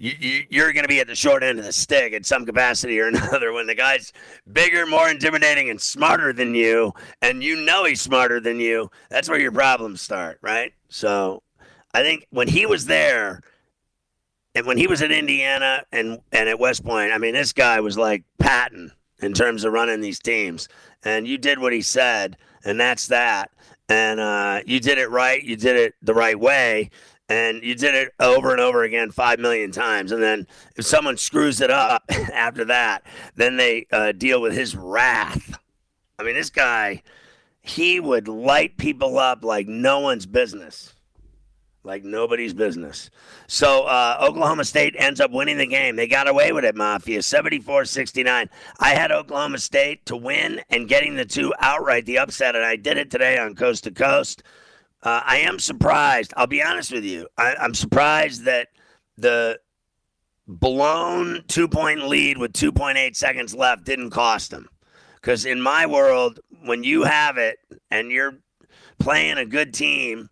uh, 0.03 0.09
you, 0.51 0.65
are 0.65 0.73
going 0.73 0.85
to 0.85 0.89
be 0.89 1.01
at 1.01 1.07
the 1.07 1.15
short 1.15 1.43
end 1.43 1.59
of 1.59 1.65
the 1.65 1.73
stick 1.73 2.13
in 2.13 2.25
some 2.25 2.45
capacity 2.45 2.99
or 2.99 3.09
another 3.09 3.53
when 3.53 3.67
the 3.67 3.75
guy's 3.75 4.13
bigger, 4.53 4.87
more 4.87 5.09
intimidating, 5.09 5.71
and 5.71 5.81
smarter 5.81 6.33
than 6.33 6.55
you, 6.55 6.93
and 7.23 7.43
you 7.43 7.57
know 7.57 7.85
he's 7.85 8.01
smarter 8.01 8.41
than 8.41 8.59
you. 8.59 8.91
That's 9.11 9.29
where 9.29 9.39
your 9.39 9.53
problems 9.53 10.01
start, 10.01 10.39
right? 10.43 10.73
So, 10.89 11.43
I 11.93 12.03
think 12.03 12.27
when 12.31 12.49
he 12.49 12.67
was 12.67 12.87
there, 12.87 13.41
and 14.57 14.67
when 14.67 14.79
he 14.79 14.87
was 14.87 15.03
at 15.03 15.13
Indiana 15.13 15.85
and 15.93 16.21
and 16.33 16.49
at 16.49 16.59
West 16.59 16.85
Point, 16.85 17.13
I 17.13 17.19
mean, 17.19 17.35
this 17.35 17.53
guy 17.53 17.81
was 17.81 17.97
like 17.97 18.25
Patton 18.39 18.93
in 19.21 19.33
terms 19.33 19.65
of 19.65 19.73
running 19.73 20.01
these 20.01 20.19
teams, 20.19 20.69
and 21.05 21.27
you 21.27 21.39
did 21.39 21.59
what 21.59 21.73
he 21.73 21.83
said, 21.83 22.37
and 22.65 22.81
that's 22.81 23.09
that. 23.09 23.51
And 23.91 24.19
uh, 24.19 24.63
you 24.65 24.81
did 24.81 24.97
it 24.97 25.11
right. 25.11 25.43
You 25.43 25.57
did 25.57 25.77
it 25.77 25.95
the 26.01 26.15
right 26.15 26.41
way 26.41 26.91
and 27.29 27.63
you 27.63 27.75
did 27.75 27.95
it 27.95 28.13
over 28.21 28.53
and 28.53 28.61
over 28.61 28.83
again 28.83 29.11
five 29.11 29.39
million 29.39 29.71
times 29.71 30.13
and 30.13 30.23
then 30.23 30.47
if 30.77 30.85
someone 30.85 31.17
screws 31.17 31.61
it 31.61 31.71
up 31.71 32.03
after 32.33 32.65
that 32.65 33.03
then 33.37 33.57
they 33.57 33.87
uh, 33.93 34.13
deal 34.13 34.41
with 34.41 34.53
his 34.53 34.77
wrath 34.77 35.59
i 36.19 36.23
mean 36.23 36.35
this 36.35 36.51
guy 36.51 37.03
he 37.63 37.99
would 37.99 38.29
light 38.29 38.77
people 38.77 39.19
up 39.19 39.43
like 39.43 39.67
no 39.67 40.01
one's 40.01 40.27
business 40.27 40.95
like 41.85 42.03
nobody's 42.03 42.55
business. 42.55 43.11
So 43.47 43.83
uh, 43.85 44.17
Oklahoma 44.21 44.65
State 44.65 44.95
ends 44.99 45.21
up 45.21 45.31
winning 45.31 45.59
the 45.59 45.67
game. 45.67 45.97
They 45.97 46.09
got 46.09 46.27
away 46.27 46.51
with 46.53 46.65
it, 46.65 46.75
Mafia, 46.75 47.23
74 47.23 47.85
69. 47.85 48.49
I 48.81 48.95
had 48.95 49.13
Oklahoma 49.13 49.59
State 49.59 50.07
to 50.07 50.17
win 50.17 50.63
and 50.71 50.89
getting 50.89 51.15
the 51.15 51.27
two 51.27 51.53
outright, 51.61 52.07
the 52.07 52.19
upset, 52.19 52.57
and 52.57 52.65
I 52.65 52.77
did 52.77 52.97
it 52.97 53.11
today 53.11 53.39
on 53.39 53.55
Coast 53.55 53.85
to 53.85 53.91
Coast. 53.91 54.43
Uh, 55.05 55.21
I 55.23 55.39
am 55.39 55.59
surprised. 55.59 56.33
I'll 56.37 56.47
be 56.47 56.63
honest 56.63 56.91
with 56.91 57.05
you. 57.05 57.29
I, 57.37 57.55
I'm 57.57 57.75
surprised 57.75 58.45
that 58.45 58.69
the 59.19 59.61
blown 60.49 61.45
two 61.47 61.69
point 61.69 62.09
lead 62.09 62.39
with 62.39 62.55
2.8 62.55 63.15
seconds 63.15 63.55
left 63.55 63.85
didn't 63.85 64.11
cost 64.11 64.51
them. 64.51 64.69
Because 65.17 65.45
in 65.45 65.61
my 65.61 65.85
world, 65.85 66.41
when 66.65 66.85
you 66.85 67.03
have 67.03 67.37
it 67.37 67.59
and 67.91 68.11
you're 68.11 68.39
playing 68.99 69.37
a 69.37 69.45
good 69.45 69.75
team, 69.75 70.31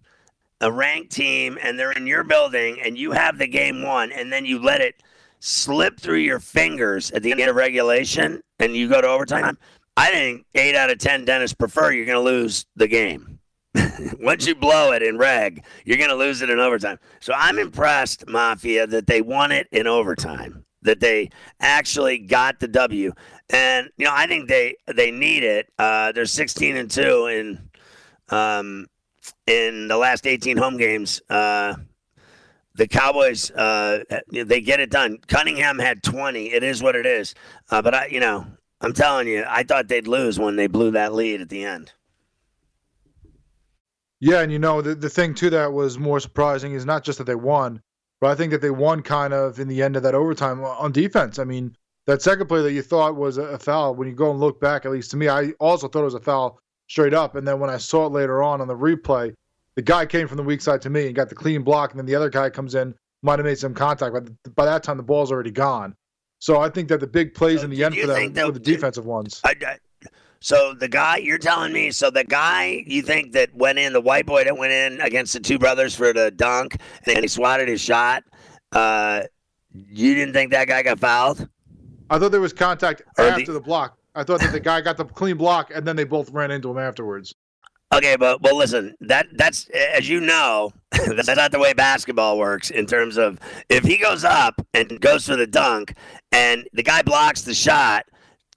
a 0.62 0.72
ranked 0.72 1.12
team, 1.12 1.58
and 1.62 1.78
they're 1.78 1.92
in 1.92 2.06
your 2.06 2.24
building 2.24 2.80
and 2.82 2.96
you 2.96 3.12
have 3.12 3.36
the 3.36 3.46
game 3.46 3.82
won, 3.82 4.10
and 4.10 4.32
then 4.32 4.46
you 4.46 4.58
let 4.58 4.80
it 4.80 5.02
slip 5.40 6.00
through 6.00 6.18
your 6.18 6.40
fingers 6.40 7.10
at 7.10 7.22
the 7.22 7.32
end 7.32 7.42
of 7.42 7.56
regulation 7.56 8.40
and 8.58 8.74
you 8.74 8.88
go 8.88 9.02
to 9.02 9.08
overtime, 9.08 9.58
I 9.98 10.10
think 10.10 10.46
eight 10.54 10.74
out 10.74 10.90
of 10.90 10.98
10 10.98 11.26
dentists 11.26 11.54
prefer 11.54 11.92
you're 11.92 12.06
going 12.06 12.16
to 12.16 12.22
lose 12.22 12.64
the 12.76 12.88
game 12.88 13.31
Once 14.20 14.46
you 14.46 14.54
blow 14.54 14.92
it 14.92 15.02
in 15.02 15.16
reg, 15.18 15.64
you're 15.84 15.96
going 15.96 16.10
to 16.10 16.16
lose 16.16 16.42
it 16.42 16.50
in 16.50 16.58
overtime. 16.58 16.98
So 17.20 17.32
I'm 17.34 17.58
impressed, 17.58 18.28
Mafia, 18.28 18.86
that 18.86 19.06
they 19.06 19.22
won 19.22 19.52
it 19.52 19.68
in 19.72 19.86
overtime. 19.86 20.64
That 20.82 21.00
they 21.00 21.30
actually 21.60 22.18
got 22.18 22.58
the 22.58 22.66
W, 22.66 23.12
and 23.50 23.88
you 23.96 24.04
know 24.04 24.12
I 24.12 24.26
think 24.26 24.48
they 24.48 24.74
they 24.92 25.12
need 25.12 25.44
it. 25.44 25.68
Uh, 25.78 26.10
they're 26.10 26.26
16 26.26 26.76
and 26.76 26.90
two 26.90 27.26
in 27.26 27.70
um, 28.36 28.88
in 29.46 29.86
the 29.86 29.96
last 29.96 30.26
18 30.26 30.56
home 30.56 30.76
games. 30.76 31.22
Uh, 31.30 31.76
the 32.74 32.88
Cowboys, 32.88 33.50
uh, 33.52 34.02
they 34.32 34.60
get 34.60 34.80
it 34.80 34.90
done. 34.90 35.18
Cunningham 35.28 35.78
had 35.78 36.02
20. 36.02 36.52
It 36.52 36.62
is 36.62 36.82
what 36.82 36.96
it 36.96 37.06
is. 37.06 37.34
Uh, 37.70 37.82
but 37.82 37.94
I, 37.94 38.06
you 38.06 38.20
know, 38.20 38.46
I'm 38.80 38.94
telling 38.94 39.28
you, 39.28 39.44
I 39.46 39.62
thought 39.62 39.88
they'd 39.88 40.08
lose 40.08 40.38
when 40.38 40.56
they 40.56 40.66
blew 40.66 40.90
that 40.92 41.12
lead 41.12 41.40
at 41.40 41.48
the 41.48 41.64
end. 41.64 41.92
Yeah, 44.22 44.40
and 44.40 44.52
you 44.52 44.60
know 44.60 44.80
the 44.82 44.94
the 44.94 45.10
thing 45.10 45.34
too 45.34 45.50
that 45.50 45.72
was 45.72 45.98
more 45.98 46.20
surprising 46.20 46.74
is 46.74 46.86
not 46.86 47.02
just 47.02 47.18
that 47.18 47.24
they 47.24 47.34
won, 47.34 47.82
but 48.20 48.30
I 48.30 48.36
think 48.36 48.52
that 48.52 48.60
they 48.60 48.70
won 48.70 49.02
kind 49.02 49.34
of 49.34 49.58
in 49.58 49.66
the 49.66 49.82
end 49.82 49.96
of 49.96 50.04
that 50.04 50.14
overtime 50.14 50.62
uh, 50.62 50.68
on 50.68 50.92
defense. 50.92 51.40
I 51.40 51.44
mean, 51.44 51.76
that 52.06 52.22
second 52.22 52.46
play 52.46 52.62
that 52.62 52.70
you 52.70 52.82
thought 52.82 53.16
was 53.16 53.36
a 53.36 53.58
foul, 53.58 53.96
when 53.96 54.06
you 54.06 54.14
go 54.14 54.30
and 54.30 54.38
look 54.38 54.60
back, 54.60 54.84
at 54.84 54.92
least 54.92 55.10
to 55.10 55.16
me, 55.16 55.28
I 55.28 55.50
also 55.58 55.88
thought 55.88 56.02
it 56.02 56.04
was 56.04 56.14
a 56.14 56.20
foul 56.20 56.60
straight 56.88 57.14
up. 57.14 57.34
And 57.34 57.48
then 57.48 57.58
when 57.58 57.68
I 57.68 57.78
saw 57.78 58.06
it 58.06 58.12
later 58.12 58.44
on 58.44 58.60
on 58.60 58.68
the 58.68 58.76
replay, 58.76 59.34
the 59.74 59.82
guy 59.82 60.06
came 60.06 60.28
from 60.28 60.36
the 60.36 60.44
weak 60.44 60.60
side 60.60 60.82
to 60.82 60.90
me 60.90 61.06
and 61.06 61.16
got 61.16 61.28
the 61.28 61.34
clean 61.34 61.64
block, 61.64 61.90
and 61.90 61.98
then 61.98 62.06
the 62.06 62.14
other 62.14 62.30
guy 62.30 62.48
comes 62.48 62.76
in, 62.76 62.94
might 63.22 63.40
have 63.40 63.46
made 63.46 63.58
some 63.58 63.74
contact, 63.74 64.14
but 64.14 64.54
by 64.54 64.66
that 64.66 64.84
time 64.84 64.98
the 64.98 65.02
ball's 65.02 65.32
already 65.32 65.50
gone. 65.50 65.96
So 66.38 66.60
I 66.60 66.70
think 66.70 66.90
that 66.90 67.00
the 67.00 67.08
big 67.08 67.34
plays 67.34 67.58
so 67.58 67.64
in 67.64 67.70
the 67.70 67.82
end 67.82 67.96
for 67.96 68.06
them 68.06 68.34
were 68.34 68.52
the 68.52 68.60
defensive 68.60 69.04
ones. 69.04 69.40
I, 69.42 69.56
I, 69.66 69.78
so 70.42 70.74
the 70.74 70.88
guy 70.88 71.18
you're 71.18 71.38
telling 71.38 71.72
me, 71.72 71.92
so 71.92 72.10
the 72.10 72.24
guy 72.24 72.82
you 72.86 73.00
think 73.00 73.32
that 73.32 73.54
went 73.54 73.78
in, 73.78 73.92
the 73.92 74.00
white 74.00 74.26
boy 74.26 74.42
that 74.42 74.58
went 74.58 74.72
in 74.72 75.00
against 75.00 75.32
the 75.32 75.40
two 75.40 75.56
brothers 75.56 75.94
for 75.94 76.12
the 76.12 76.32
dunk, 76.32 76.76
and 77.06 77.18
he 77.20 77.28
swatted 77.28 77.68
his 77.68 77.80
shot. 77.80 78.24
Uh, 78.72 79.22
you 79.72 80.16
didn't 80.16 80.34
think 80.34 80.50
that 80.50 80.66
guy 80.66 80.82
got 80.82 80.98
fouled? 80.98 81.48
I 82.10 82.18
thought 82.18 82.32
there 82.32 82.40
was 82.40 82.52
contact 82.52 83.02
or 83.18 83.24
after 83.24 83.46
the, 83.46 83.52
the 83.52 83.60
block. 83.60 83.96
I 84.16 84.24
thought 84.24 84.40
that 84.40 84.50
the 84.50 84.60
guy 84.60 84.80
got 84.80 84.96
the 84.96 85.04
clean 85.04 85.36
block, 85.36 85.70
and 85.72 85.86
then 85.86 85.94
they 85.94 86.04
both 86.04 86.28
ran 86.30 86.50
into 86.50 86.70
him 86.70 86.78
afterwards. 86.78 87.32
Okay, 87.94 88.16
but 88.16 88.42
well, 88.42 88.56
listen. 88.56 88.96
That 89.00 89.26
that's 89.34 89.68
as 89.68 90.08
you 90.08 90.20
know, 90.20 90.72
that's 90.90 91.28
not 91.28 91.52
the 91.52 91.58
way 91.60 91.72
basketball 91.72 92.36
works. 92.36 92.70
In 92.70 92.86
terms 92.86 93.16
of 93.16 93.38
if 93.68 93.84
he 93.84 93.96
goes 93.96 94.24
up 94.24 94.54
and 94.74 95.00
goes 95.00 95.26
for 95.26 95.36
the 95.36 95.46
dunk, 95.46 95.94
and 96.32 96.68
the 96.72 96.82
guy 96.82 97.02
blocks 97.02 97.42
the 97.42 97.54
shot, 97.54 98.06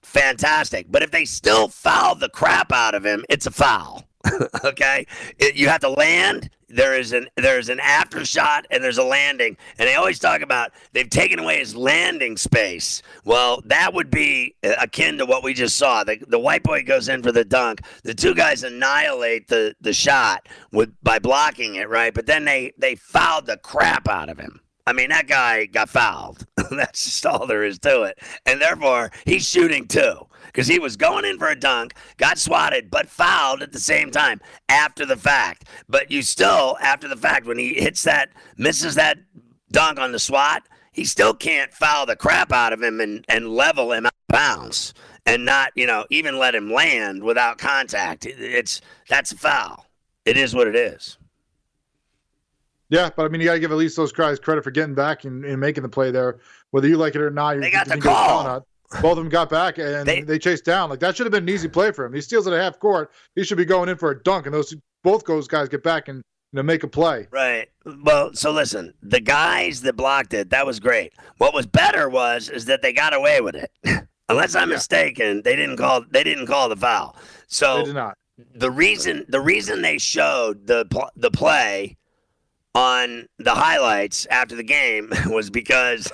fantastic. 0.06 0.88
But 0.90 1.04
if 1.04 1.12
they 1.12 1.26
still 1.26 1.68
foul 1.68 2.16
the 2.16 2.30
crap 2.30 2.72
out 2.72 2.96
of 2.96 3.06
him, 3.06 3.26
it's 3.30 3.46
a 3.46 3.52
foul. 3.52 4.06
okay, 4.64 5.06
it, 5.38 5.56
you 5.56 5.68
have 5.68 5.82
to 5.82 5.90
land. 5.90 6.50
There 6.68 6.98
is 6.98 7.14
an 7.14 7.28
there 7.36 7.60
is 7.60 7.70
an 7.70 7.80
after 7.80 8.26
shot 8.26 8.66
and 8.72 8.84
there's 8.84 8.98
a 8.98 9.04
landing, 9.04 9.56
and 9.78 9.88
they 9.88 9.96
always 9.96 10.20
talk 10.20 10.42
about 10.42 10.72
they've 10.94 11.10
taken 11.10 11.40
away 11.40 11.60
his 11.60 11.76
landing 11.76 12.38
space. 12.38 13.04
Well, 13.24 13.62
that 13.66 13.94
would 13.94 14.10
be 14.10 14.56
uh, 14.64 14.74
akin 14.82 15.20
to 15.20 15.26
what 15.26 15.44
we 15.44 15.54
just 15.54 15.78
saw. 15.78 16.04
The, 16.04 16.18
the 16.28 16.40
white 16.40 16.64
boy 16.64 16.84
goes 16.84 17.08
in 17.08 17.22
for 17.22 17.32
the 17.32 17.46
dunk. 17.46 17.82
The 18.04 18.16
two 18.16 18.34
guys 18.34 18.64
annihilate 18.64 19.48
the 19.48 19.76
the 19.80 19.94
shot 19.94 20.50
with 20.72 20.92
by 21.04 21.20
blocking 21.20 21.76
it, 21.76 21.88
right? 21.88 22.14
But 22.14 22.26
then 22.26 22.46
they 22.46 22.74
they 22.78 22.96
fouled 22.96 23.46
the 23.46 23.58
crap 23.58 24.08
out 24.08 24.30
of 24.30 24.40
him. 24.40 24.60
I 24.88 24.94
mean, 24.94 25.10
that 25.10 25.28
guy 25.28 25.66
got 25.66 25.90
fouled. 25.90 26.46
That's 26.72 27.04
just 27.04 27.26
all 27.26 27.48
there 27.48 27.64
is 27.64 27.80
to 27.80 28.04
it. 28.04 28.20
And 28.46 28.62
therefore, 28.62 29.12
he's 29.26 29.48
shooting 29.48 29.88
too 29.88 30.28
because 30.46 30.68
he 30.68 30.80
was 30.80 30.96
going 30.96 31.26
in 31.26 31.38
for 31.38 31.50
a 31.50 31.56
dunk, 31.56 31.96
got 32.18 32.38
swatted, 32.38 32.90
but 32.92 33.10
fouled 33.10 33.62
at 33.62 33.72
the 33.72 33.80
same 33.80 34.12
time 34.12 34.40
after 34.70 35.06
the 35.06 35.18
fact. 35.18 35.68
But 35.90 36.12
you 36.12 36.22
still, 36.22 36.78
after 36.82 37.08
the 37.08 37.18
fact, 37.18 37.46
when 37.46 37.58
he 37.58 37.74
hits 37.74 38.04
that, 38.04 38.30
misses 38.58 38.96
that 38.96 39.18
dunk 39.72 40.00
on 40.00 40.12
the 40.12 40.20
swat, 40.20 40.64
he 40.92 41.04
still 41.04 41.34
can't 41.34 41.74
foul 41.74 42.06
the 42.06 42.16
crap 42.16 42.54
out 42.54 42.72
of 42.72 42.82
him 42.82 43.02
and, 43.02 43.26
and 43.28 43.50
level 43.50 43.92
him 43.92 44.06
out 44.06 44.14
of 44.30 44.34
bounds 44.34 44.94
and 45.26 45.44
not, 45.44 45.72
you 45.76 45.88
know, 45.88 46.06
even 46.10 46.38
let 46.38 46.56
him 46.56 46.72
land 46.72 47.24
without 47.24 47.58
contact. 47.58 48.26
It's 48.26 48.80
that's 49.10 49.32
a 49.32 49.38
foul. 49.38 49.88
It 50.24 50.38
is 50.38 50.56
what 50.56 50.68
it 50.68 50.76
is. 50.76 51.18
Yeah, 52.90 53.10
but 53.16 53.26
I 53.26 53.30
mean, 53.30 53.42
you 53.42 53.48
got 53.48 53.56
to 53.56 53.60
give 53.60 53.72
at 53.72 53.78
least 53.78 53.96
those 53.96 54.12
guys 54.12 54.40
credit 54.40 54.64
for 54.64 54.72
getting 54.72 54.94
back 54.96 55.26
and, 55.26 55.44
and, 55.44 55.60
making 55.60 55.84
the 55.84 55.90
play 55.90 56.12
there, 56.12 56.40
whether 56.72 56.88
you 56.88 56.98
like 56.98 57.16
it 57.16 57.22
or 57.22 57.32
not. 57.32 57.60
They 57.60 57.72
got 57.72 57.88
the 57.88 57.98
call. 57.98 58.66
Both 59.02 59.14
of 59.14 59.18
them 59.18 59.30
got 59.30 59.50
back 59.50 59.80
and 59.80 60.08
they, 60.08 60.22
they, 60.22 60.38
chased 60.38 60.64
down. 60.64 60.90
Like 60.90 61.00
that 61.00 61.18
should 61.18 61.26
have 61.26 61.32
been 61.32 61.44
an 61.44 61.50
easy 61.50 61.68
play 61.68 61.92
for 61.92 62.06
him. 62.06 62.14
He 62.14 62.22
steals 62.22 62.46
it 62.46 62.54
at 62.54 62.62
half 62.62 62.80
court. 62.80 63.12
He 63.36 63.44
should 63.44 63.58
be 63.58 63.66
going 63.66 63.90
in 63.90 63.98
for 63.98 64.12
a 64.12 64.24
dunk, 64.24 64.46
and 64.46 64.54
those 64.54 64.76
both 65.04 65.26
those 65.26 65.48
guys 65.48 65.68
get 65.68 65.84
back 65.84 66.08
and 66.08 66.18
you 66.18 66.58
know 66.58 66.64
make 66.64 66.84
a 66.84 66.88
play. 66.88 67.28
Right. 67.32 67.68
Well, 68.04 68.34
so 68.34 68.52
listen, 68.52 68.94
the 69.02 69.20
guys 69.20 69.82
that 69.82 69.96
blocked 69.96 70.34
it, 70.34 70.52
that 70.52 70.66
was 70.66 70.80
great. 70.80 71.14
What 71.40 71.54
was 71.54 71.66
better 71.66 72.10
was 72.10 72.48
is 72.48 72.66
that 72.66 72.84
they 72.84 72.94
got 72.94 73.14
away 73.14 73.42
with 73.42 73.56
it. 73.56 73.72
Unless 74.30 74.56
I'm 74.56 74.70
yeah. 74.70 74.76
mistaken, 74.76 75.42
they 75.42 75.56
didn't 75.56 75.78
call 75.78 76.06
they 76.10 76.24
didn't 76.24 76.48
call 76.48 76.70
the 76.70 76.76
foul. 76.76 77.18
So 77.48 77.80
they 77.80 77.86
did 77.86 77.96
not. 77.96 78.18
The 78.54 78.72
reason 78.72 79.26
the 79.28 79.42
reason 79.42 79.82
they 79.82 79.98
showed 79.98 80.68
the 80.68 80.86
the 81.16 81.32
play 81.32 81.98
on 82.76 83.28
the 83.40 83.56
highlights 83.56 84.28
after 84.28 84.56
the 84.56 84.64
game 84.64 85.12
was 85.28 85.50
because, 85.50 86.12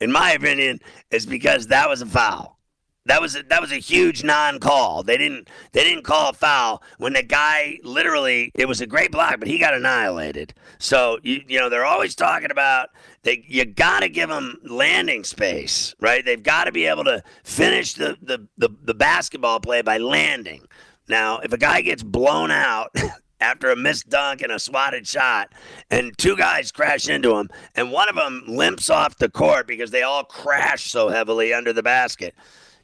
in 0.00 0.10
my 0.10 0.32
opinion, 0.32 0.80
is 1.10 1.26
because 1.26 1.68
that 1.68 1.88
was 1.88 2.02
a 2.02 2.06
foul. 2.06 2.58
That 3.06 3.20
was 3.20 3.34
a, 3.34 3.42
that 3.44 3.60
was 3.60 3.72
a 3.72 3.76
huge 3.76 4.22
non-call. 4.22 5.02
They 5.02 5.18
didn't 5.18 5.50
they 5.72 5.82
didn't 5.82 6.04
call 6.04 6.30
a 6.30 6.32
foul 6.32 6.82
when 6.98 7.14
the 7.14 7.24
guy 7.24 7.78
literally 7.82 8.52
it 8.54 8.68
was 8.68 8.80
a 8.80 8.86
great 8.86 9.10
block, 9.10 9.40
but 9.40 9.48
he 9.48 9.58
got 9.58 9.74
annihilated. 9.74 10.54
So 10.78 11.18
you 11.24 11.42
you 11.48 11.58
know 11.58 11.68
they're 11.68 11.84
always 11.84 12.14
talking 12.14 12.52
about 12.52 12.90
they 13.24 13.44
you 13.48 13.64
got 13.64 14.00
to 14.00 14.08
give 14.08 14.28
them 14.28 14.56
landing 14.62 15.24
space, 15.24 15.96
right? 15.98 16.24
They've 16.24 16.42
got 16.42 16.64
to 16.64 16.72
be 16.72 16.86
able 16.86 17.02
to 17.04 17.24
finish 17.42 17.94
the, 17.94 18.16
the 18.22 18.46
the 18.56 18.68
the 18.84 18.94
basketball 18.94 19.58
play 19.58 19.82
by 19.82 19.98
landing. 19.98 20.64
Now, 21.08 21.38
if 21.38 21.52
a 21.52 21.58
guy 21.58 21.80
gets 21.80 22.04
blown 22.04 22.52
out 22.52 22.94
after 23.42 23.70
a 23.70 23.76
missed 23.76 24.08
dunk 24.08 24.40
and 24.40 24.52
a 24.52 24.58
swatted 24.58 25.06
shot, 25.06 25.52
and 25.90 26.16
two 26.16 26.36
guys 26.36 26.72
crash 26.72 27.08
into 27.08 27.36
him, 27.36 27.50
and 27.74 27.92
one 27.92 28.08
of 28.08 28.14
them 28.14 28.44
limps 28.46 28.88
off 28.88 29.18
the 29.18 29.28
court 29.28 29.66
because 29.66 29.90
they 29.90 30.02
all 30.02 30.24
crash 30.24 30.90
so 30.90 31.08
heavily 31.08 31.52
under 31.52 31.72
the 31.72 31.82
basket. 31.82 32.34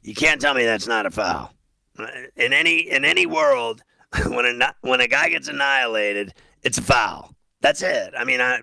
You 0.03 0.15
can't 0.15 0.41
tell 0.41 0.55
me 0.55 0.65
that's 0.65 0.87
not 0.87 1.07
a 1.07 1.11
foul. 1.11 1.53
Uh, 1.99 2.07
in 2.37 2.53
any 2.53 2.79
in 2.79 3.05
any 3.05 3.27
world, 3.27 3.83
when 4.27 4.45
a 4.45 4.75
when 4.83 5.01
a 5.01 5.09
guy 5.09 5.29
gets 5.29 5.49
annihilated, 5.49 6.35
it's 6.63 6.79
a 6.79 6.83
foul. 6.83 7.35
That's 7.61 7.83
it. 7.83 8.15
I 8.17 8.25
mean, 8.25 8.41
I, 8.41 8.61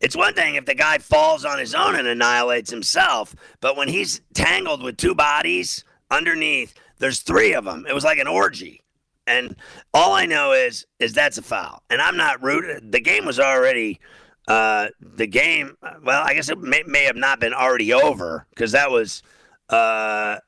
it's 0.00 0.16
one 0.16 0.34
thing 0.34 0.56
if 0.56 0.64
the 0.64 0.74
guy 0.74 0.98
falls 0.98 1.44
on 1.44 1.58
his 1.58 1.74
own 1.74 1.94
and 1.94 2.08
annihilates 2.08 2.70
himself, 2.70 3.36
but 3.60 3.76
when 3.76 3.88
he's 3.88 4.20
tangled 4.34 4.82
with 4.82 4.96
two 4.96 5.14
bodies 5.14 5.84
underneath, 6.10 6.74
there's 6.98 7.20
three 7.20 7.54
of 7.54 7.64
them. 7.64 7.86
It 7.88 7.94
was 7.94 8.04
like 8.04 8.18
an 8.18 8.26
orgy. 8.26 8.81
And 9.26 9.56
all 9.94 10.12
I 10.12 10.26
know 10.26 10.52
is 10.52 10.84
is 10.98 11.12
that's 11.12 11.38
a 11.38 11.42
foul. 11.42 11.82
And 11.90 12.00
I'm 12.00 12.16
not 12.16 12.42
rooted. 12.42 12.92
The 12.92 13.00
game 13.00 13.24
was 13.24 13.38
already 13.38 14.00
uh, 14.48 14.88
the 15.00 15.26
game. 15.26 15.76
Well, 16.04 16.22
I 16.24 16.34
guess 16.34 16.48
it 16.48 16.58
may, 16.58 16.82
may 16.86 17.04
have 17.04 17.16
not 17.16 17.40
been 17.40 17.54
already 17.54 17.92
over 17.92 18.46
because 18.50 18.72
that 18.72 18.90
was, 18.90 19.22
uh, 19.68 20.38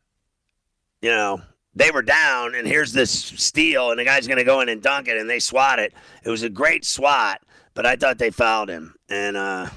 you 1.00 1.10
know, 1.10 1.42
they 1.76 1.90
were 1.90 2.02
down, 2.02 2.54
and 2.54 2.66
here's 2.66 2.92
this 2.92 3.10
steal, 3.10 3.90
and 3.90 3.98
the 3.98 4.04
guy's 4.04 4.28
going 4.28 4.38
to 4.38 4.44
go 4.44 4.60
in 4.60 4.68
and 4.68 4.80
dunk 4.80 5.08
it, 5.08 5.16
and 5.16 5.28
they 5.28 5.40
swat 5.40 5.78
it. 5.78 5.92
It 6.24 6.30
was 6.30 6.42
a 6.42 6.48
great 6.48 6.84
swat, 6.84 7.40
but 7.74 7.84
I 7.84 7.96
thought 7.96 8.18
they 8.18 8.30
fouled 8.30 8.68
him, 8.68 8.94
and 9.08 9.36
uh, 9.36 9.68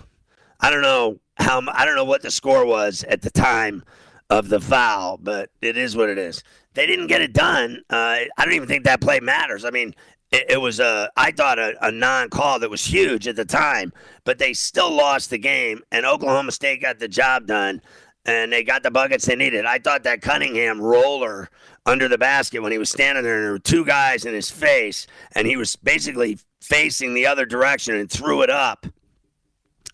I 0.60 0.70
don't 0.70 0.84
know 0.84 1.20
how 1.38 1.64
I 1.72 1.86
don't 1.86 1.96
know 1.96 2.04
what 2.04 2.22
the 2.22 2.32
score 2.32 2.66
was 2.66 3.04
at 3.04 3.22
the 3.22 3.32
time 3.32 3.84
of 4.30 4.50
the 4.50 4.60
foul, 4.60 5.18
but 5.18 5.50
it 5.62 5.78
is 5.78 5.96
what 5.96 6.10
it 6.10 6.18
is 6.18 6.44
they 6.78 6.86
didn't 6.86 7.08
get 7.08 7.22
it 7.22 7.34
done. 7.34 7.82
Uh, 7.90 8.30
I 8.38 8.46
don't 8.46 8.54
even 8.54 8.68
think 8.68 8.84
that 8.84 9.02
play 9.02 9.20
matters. 9.20 9.66
I 9.66 9.72
mean, 9.72 9.96
it, 10.32 10.46
it 10.52 10.58
was 10.62 10.80
a 10.80 11.10
I 11.18 11.32
thought 11.32 11.58
a, 11.58 11.74
a 11.82 11.92
non-call 11.92 12.60
that 12.60 12.70
was 12.70 12.86
huge 12.86 13.28
at 13.28 13.36
the 13.36 13.46
time, 13.46 13.92
but 14.26 14.38
they 14.38 14.54
still 14.54 14.96
lost 14.96 15.32
the 15.32 15.40
game, 15.40 15.82
and 15.92 16.06
Oklahoma 16.06 16.52
State 16.52 16.84
got 16.84 17.00
the 17.00 17.08
job 17.08 17.48
done, 17.48 17.82
and 18.26 18.54
they 18.54 18.63
got 18.63 18.84
the 18.84 18.92
buckets 18.92 19.26
they 19.26 19.36
needed. 19.36 19.66
I 19.66 19.80
thought 19.80 20.04
that 20.04 20.22
Cunningham 20.22 20.80
roller 20.80 21.50
under 21.88 22.08
the 22.08 22.18
basket 22.20 22.62
when 22.62 22.72
he 22.72 22.78
was 22.78 22.92
standing 22.92 23.24
there, 23.24 23.38
and 23.38 23.44
there 23.44 23.52
were 23.54 23.60
two 23.60 23.84
guys 23.84 24.26
in 24.26 24.36
his 24.36 24.52
face, 24.52 25.08
and 25.34 25.48
he 25.48 25.58
was 25.58 25.76
basically 25.78 26.38
facing 26.62 27.16
the 27.16 27.26
other 27.26 27.46
direction 27.46 27.96
and 27.96 28.08
threw 28.08 28.44
it 28.44 28.52
up, 28.52 28.86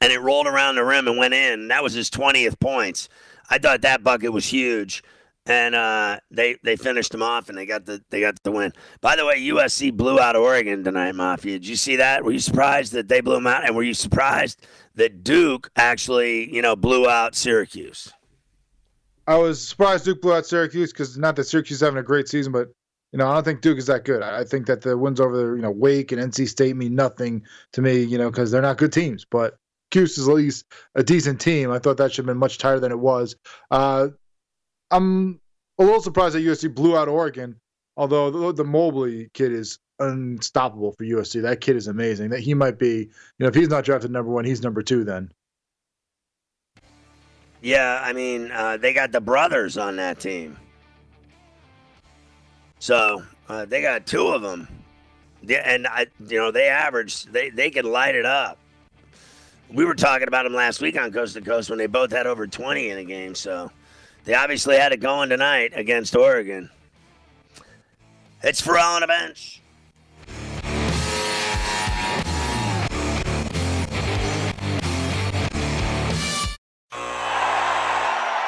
and 0.02 0.12
it 0.12 0.20
rolled 0.20 0.48
around 0.48 0.76
the 0.76 0.84
rim 0.84 1.08
and 1.08 1.18
went 1.18 1.34
in. 1.34 1.70
That 1.70 1.82
was 1.82 1.94
his 1.94 2.10
twentieth 2.10 2.60
points. 2.60 3.08
I 3.50 3.58
thought 3.58 3.84
that 3.84 4.04
bucket 4.04 4.34
was 4.34 4.48
huge 4.48 5.02
and 5.46 5.76
uh, 5.76 6.20
they 6.32 6.58
they 6.64 6.76
finished 6.76 7.12
them 7.12 7.22
off 7.22 7.50
and 7.50 7.58
they 7.58 7.66
got 7.66 7.86
the 7.86 8.02
they 8.10 8.22
got 8.22 8.42
the 8.44 8.52
win. 8.52 8.74
By 9.02 9.16
the 9.16 9.26
way, 9.26 9.42
USC 9.42 9.94
blew 9.94 10.20
out 10.20 10.36
Oregon 10.36 10.84
tonight, 10.84 11.14
Mafia. 11.16 11.60
Did 11.60 11.68
you 11.68 11.76
see 11.76 11.98
that? 11.98 12.24
Were 12.24 12.32
you 12.32 12.40
surprised 12.40 12.94
that 12.94 13.08
they 13.08 13.22
blew 13.22 13.36
them 13.36 13.48
out? 13.48 13.66
And 13.66 13.76
were 13.76 13.84
you 13.84 13.94
surprised 13.94 14.66
that 14.96 15.24
Duke 15.24 15.70
actually, 15.76 16.54
you 16.54 16.62
know, 16.62 16.76
blew 16.76 17.10
out 17.10 17.36
Syracuse? 17.36 18.14
I 19.28 19.38
was 19.38 19.66
surprised 19.66 20.06
Duke 20.06 20.22
blew 20.22 20.34
out 20.34 20.46
Syracuse 20.46 20.92
because 20.92 21.18
not 21.18 21.36
that 21.36 21.46
Syracuse 21.46 21.78
is 21.78 21.82
having 21.82 22.00
a 22.00 22.04
great 22.04 22.28
season, 22.28 22.52
but 22.52 22.70
You 23.12 23.20
know, 23.20 23.30
I 23.30 23.36
don't 23.36 23.44
think 23.44 23.62
Duke 23.62 23.78
is 23.78 23.86
that 23.86 24.06
good. 24.06 24.24
I 24.24 24.44
think 24.44 24.66
that 24.66 24.82
the 24.82 24.98
wins 24.98 25.20
over, 25.20 25.56
you 25.56 25.62
know, 25.62 25.72
Wake 25.72 26.12
and 26.12 26.22
NC 26.22 26.48
State 26.48 26.76
mean 26.76 26.96
nothing 26.96 27.44
to 27.74 27.82
me, 27.82 28.02
you 28.02 28.18
know, 28.18 28.32
because 28.32 28.50
they're 28.50 28.62
not 28.62 28.78
good 28.78 28.92
teams. 28.92 29.24
But 29.24 29.56
Cuse 29.92 30.18
is 30.18 30.28
at 30.28 30.34
least 30.34 30.66
a 30.96 31.04
decent 31.04 31.40
team. 31.40 31.70
I 31.70 31.78
thought 31.78 31.98
that 31.98 32.12
should 32.12 32.24
have 32.24 32.34
been 32.34 32.40
much 32.40 32.58
tighter 32.58 32.80
than 32.80 32.92
it 32.92 33.00
was. 33.00 33.36
Uh, 33.70 34.08
I'm 34.94 35.40
a 35.80 35.84
little 35.84 36.02
surprised 36.02 36.36
that 36.36 36.44
USC 36.44 36.74
blew 36.74 36.96
out 36.96 37.08
Oregon, 37.08 37.60
although 37.98 38.30
the, 38.30 38.54
the 38.54 38.64
Mobley 38.64 39.30
kid 39.34 39.52
is 39.52 39.80
unstoppable 39.98 40.92
for 40.92 41.04
USC. 41.04 41.42
That 41.42 41.62
kid 41.62 41.76
is 41.76 41.88
amazing. 41.88 42.30
That 42.30 42.42
he 42.42 42.54
might 42.54 42.78
be, 42.78 42.98
you 42.98 43.10
know, 43.40 43.48
if 43.48 43.56
he's 43.56 43.70
not 43.70 43.86
drafted 43.86 44.12
number 44.12 44.32
one, 44.32 44.46
he's 44.46 44.62
number 44.62 44.84
two 44.84 45.04
then. 45.04 45.32
Yeah, 47.62 48.02
I 48.04 48.14
mean, 48.14 48.52
uh, 48.52 48.78
they 48.78 48.94
got 48.94 49.12
the 49.12 49.22
brothers 49.22 49.78
on 49.78 49.96
that 49.96 50.20
team. 50.20 50.58
So 52.78 53.24
uh, 53.50 53.66
they 53.66 53.82
got 53.82 54.06
two 54.06 54.28
of 54.28 54.44
them. 54.44 54.68
Yeah, 55.42 55.64
and 55.66 55.88
I, 55.88 56.06
you 56.28 56.38
know, 56.38 56.52
they 56.52 56.68
average, 56.68 57.24
they, 57.26 57.50
they 57.50 57.72
can 57.72 57.86
light 57.86 58.16
it 58.16 58.26
up. 58.26 58.60
We 59.72 59.86
were 59.86 59.96
talking 59.96 60.28
about 60.28 60.44
them 60.44 60.54
last 60.54 60.82
week 60.82 61.00
on 61.00 61.12
Coast 61.12 61.34
to 61.34 61.42
Coast 61.42 61.70
when 61.70 61.80
they 61.80 61.88
both 61.88 62.12
had 62.12 62.28
over 62.28 62.46
20 62.46 62.90
in 62.90 62.98
a 63.00 63.04
game. 63.04 63.34
So 63.34 63.72
they 64.26 64.34
obviously 64.34 64.78
had 64.78 64.92
it 64.92 65.00
going 65.00 65.30
tonight 65.30 65.74
against 65.76 66.16
Oregon. 66.16 66.70
It's 68.42 68.62
Ferrall 68.62 68.96
on 68.96 69.02
the 69.02 69.08
bench. 69.08 69.62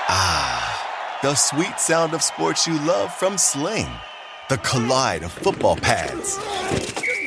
Ah, 0.08 1.20
the 1.22 1.34
sweet 1.36 1.80
sound 1.80 2.14
of 2.14 2.22
sports 2.22 2.68
you 2.68 2.78
love 2.86 3.14
from 3.14 3.38
Sling. 3.38 3.88
The 4.50 4.58
collide 4.58 5.24
of 5.24 5.32
football 5.32 5.76
pads. 5.76 6.38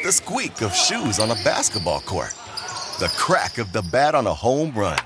The 0.04 0.12
squeak 0.12 0.62
of 0.62 0.74
shoes 0.74 1.18
on 1.18 1.30
a 1.30 1.34
basketball 1.42 2.00
court. 2.00 2.32
The 3.00 3.12
crack 3.16 3.58
of 3.58 3.72
the 3.72 3.82
bat 3.82 4.14
on 4.14 4.26
a 4.26 4.34
home 4.34 4.72
run. 4.72 4.98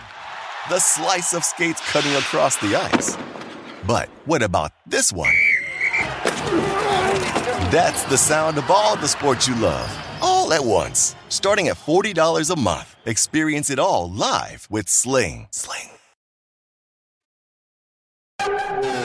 The 0.68 0.78
slice 0.78 1.32
of 1.32 1.44
skates 1.44 1.80
cutting 1.90 2.14
across 2.14 2.56
the 2.56 2.76
ice. 2.76 3.16
But 3.86 4.08
what 4.26 4.42
about 4.42 4.72
this 4.86 5.12
one? 5.12 5.34
That's 7.70 8.04
the 8.04 8.18
sound 8.18 8.58
of 8.58 8.70
all 8.70 8.96
the 8.96 9.08
sports 9.08 9.48
you 9.48 9.54
love, 9.56 9.90
all 10.20 10.52
at 10.52 10.64
once. 10.64 11.16
Starting 11.28 11.68
at 11.68 11.76
$40 11.76 12.50
a 12.50 12.58
month. 12.60 12.96
Experience 13.06 13.70
it 13.70 13.78
all 13.78 14.10
live 14.10 14.66
with 14.70 14.88
Sling. 14.88 15.48
Sling. 15.50 15.88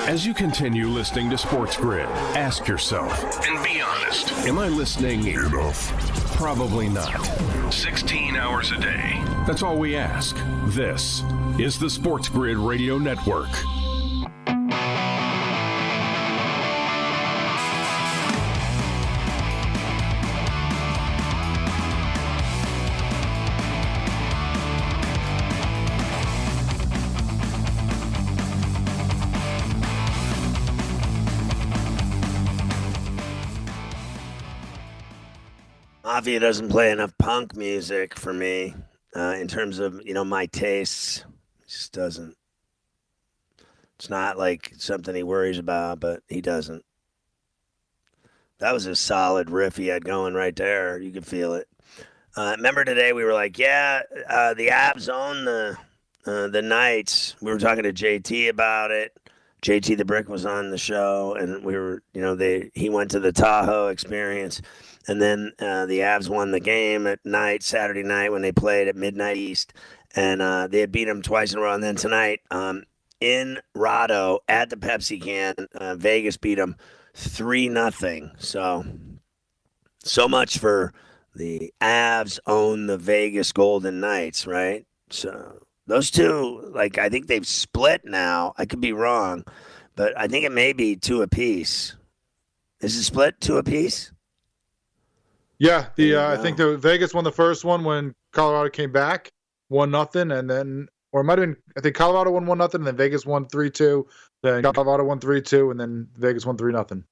As 0.08 0.26
you 0.26 0.34
continue 0.34 0.88
listening 0.88 1.30
to 1.32 1.38
Sports 1.38 1.78
Grid, 1.78 2.08
ask 2.36 2.68
yourself 2.68 3.12
and 3.48 3.64
be 3.64 3.82
honest 3.82 4.32
Am 4.48 4.58
I 4.58 4.68
listening 4.70 5.26
enough? 5.26 5.92
Probably 6.36 6.88
not. 6.88 7.22
16 7.74 8.36
hours 8.36 8.72
a 8.72 8.80
day. 8.80 9.22
That's 9.46 9.64
all 9.64 9.78
we 9.78 9.96
ask. 9.96 10.36
This 10.68 11.24
is 11.60 11.78
the 11.78 11.90
Sports 11.90 12.30
Grid 12.30 12.58
Radio 12.58 12.98
Network. 12.98 13.50
Mafia 36.28 36.42
doesn't 36.42 36.68
play 36.68 36.92
enough 36.92 37.18
punk 37.18 37.56
music 37.56 38.20
for 38.20 38.34
me 38.34 38.76
uh, 39.16 39.36
in 39.40 39.48
terms 39.48 39.80
of 39.80 40.02
you 40.06 40.14
know 40.14 40.26
my 40.26 40.46
tastes. 40.48 41.20
It 41.62 41.70
just 41.70 41.94
doesn't. 41.94 42.36
It's 43.96 44.10
not 44.10 44.38
like 44.38 44.74
something 44.78 45.16
he 45.16 45.24
worries 45.24 45.58
about, 45.58 46.02
but 46.02 46.24
he 46.28 46.42
doesn't. 46.42 46.84
That 48.60 48.74
was 48.74 48.88
a 48.88 48.96
solid 48.98 49.50
riff 49.50 49.78
he 49.78 49.88
had 49.88 50.04
going 50.04 50.34
right 50.34 50.54
there. 50.54 51.00
You 51.00 51.12
could 51.12 51.26
feel 51.26 51.54
it. 51.54 51.70
Uh, 52.36 52.56
remember 52.58 52.84
today 52.84 53.14
we 53.14 53.24
were 53.24 53.34
like, 53.34 53.58
yeah, 53.58 54.02
uh, 54.30 54.54
the 54.54 54.68
Avs 54.68 55.08
own 55.08 55.46
the 55.46 55.78
uh, 56.26 56.50
the 56.50 56.62
Knights. 56.62 57.38
We 57.42 57.54
were 57.54 57.58
talking 57.58 57.84
to 57.84 57.94
JT 57.94 58.50
about 58.50 58.92
it. 58.92 59.18
JT 59.62 59.96
the 59.96 60.04
Brick 60.04 60.28
was 60.28 60.46
on 60.46 60.72
the 60.72 60.78
show, 60.78 61.36
and 61.40 61.64
we 61.64 61.78
were, 61.78 62.04
you 62.14 62.20
know, 62.20 62.36
they 62.36 62.70
he 62.74 62.90
went 62.90 63.12
to 63.12 63.22
the 63.22 63.32
Tahoe 63.32 63.88
experience. 63.88 64.62
And 65.08 65.22
then 65.22 65.54
uh, 65.60 65.86
the 65.86 66.00
Avs 66.00 66.30
won 66.30 66.52
the 66.52 66.60
game 66.60 67.08
at 67.08 67.26
night, 67.26 67.64
Saturday 67.64 68.04
night, 68.04 68.32
when 68.32 68.42
they 68.42 68.52
played 68.52 68.88
at 68.88 68.96
Midnight 68.96 69.38
East. 69.38 69.74
And 70.16 70.42
uh, 70.42 70.68
they 70.68 70.82
had 70.82 70.92
beat 70.92 71.06
them 71.06 71.22
twice 71.22 71.54
in 71.54 71.60
a 71.60 71.62
row. 71.62 71.74
And 71.74 71.84
then 71.84 71.96
tonight 71.96 72.42
um, 72.52 72.84
in 73.22 73.60
Rado 73.76 74.40
at 74.48 74.70
the 74.70 74.76
Pepsi 74.76 75.24
Center, 75.24 75.68
uh, 75.76 75.96
Vegas 75.96 76.38
beat 76.38 76.56
them 76.56 76.76
3 77.14 77.70
nothing. 77.70 78.32
So, 78.38 78.86
so 80.04 80.28
much 80.28 80.58
for 80.58 80.94
the 81.36 81.74
Avs 81.82 82.40
own 82.46 82.88
the 82.88 82.98
Vegas 82.98 83.52
Golden 83.52 84.00
Knights, 84.00 84.46
right? 84.46 84.86
So, 85.10 85.62
those 85.86 86.12
two, 86.12 86.70
like, 86.76 86.98
I 86.98 87.08
think 87.08 87.28
they've 87.28 87.48
split 87.48 88.02
now. 88.04 88.54
I 88.58 88.66
could 88.66 88.82
be 88.82 88.92
wrong, 88.92 89.46
but 89.96 90.18
I 90.18 90.28
think 90.28 90.44
it 90.44 90.52
may 90.52 90.74
be 90.74 90.98
two 90.98 91.22
apiece. 91.22 91.96
Is 92.82 92.98
it 92.98 93.04
split 93.04 93.40
two 93.40 93.58
apiece? 93.58 94.12
Yeah, 95.60 95.88
the 95.96 96.16
uh, 96.16 96.34
I 96.34 96.38
think 96.38 96.58
the 96.58 96.78
Vegas 96.78 97.14
won 97.14 97.24
the 97.24 97.32
first 97.32 97.66
one 97.66 97.84
when 97.84 98.14
Colorado 98.32 98.70
came 98.70 98.92
back, 98.92 99.32
one 99.70 99.90
nothing, 99.90 100.32
and 100.32 100.50
then 100.50 100.88
or 101.12 101.22
it 101.22 101.24
might 101.24 101.40
have 101.40 101.48
been 101.48 101.58
I 101.76 101.82
think 101.82 101.96
Colorado 101.96 102.32
won 102.32 102.46
one 102.46 102.60
nothing, 102.60 102.82
and 102.82 102.88
then 102.88 102.96
Vegas 102.96 103.26
won 103.26 103.48
three 103.48 103.72
two. 103.72 104.08
Then 104.44 104.62
Colorado 104.62 105.04
won 105.04 105.20
three 105.20 105.42
two, 105.42 105.72
and 105.72 105.80
then 105.80 106.08
Vegas 106.16 106.46
won 106.46 106.58
three 106.58 106.72
nothing. 106.72 107.04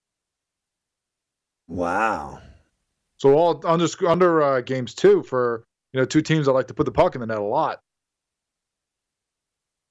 Wow. 1.68 2.40
So 3.18 3.34
all 3.34 3.62
under 3.66 3.88
under 4.08 4.42
uh, 4.44 4.62
games 4.62 4.94
two 4.94 5.24
for 5.24 5.66
you 5.94 6.00
know 6.00 6.06
two 6.06 6.22
teams 6.22 6.46
that 6.46 6.52
like 6.52 6.68
to 6.68 6.74
put 6.76 6.86
the 6.86 6.92
puck 6.92 7.16
in 7.16 7.22
the 7.22 7.28
net 7.28 7.38
a 7.38 7.42
lot. 7.42 7.80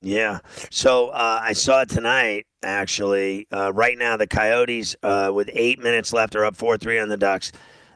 Yeah. 0.01 0.41
So 0.71 1.09
uh, 1.09 1.41
I 1.43 1.55
saw 1.55 1.81
it 1.81 1.89
tonight, 1.89 2.47
actually. 2.63 3.49
Uh, 3.51 3.73
right 3.73 3.97
now, 3.97 4.19
the 4.19 4.27
Coyotes, 4.27 4.95
uh, 5.03 5.33
with 5.35 5.49
eight 5.55 5.83
minutes 5.83 6.13
left, 6.13 6.37
are 6.37 6.45
up 6.45 6.57
4 6.57 6.77
3 6.77 6.99
on 6.99 7.09
the 7.09 7.17
Ducks 7.17 7.53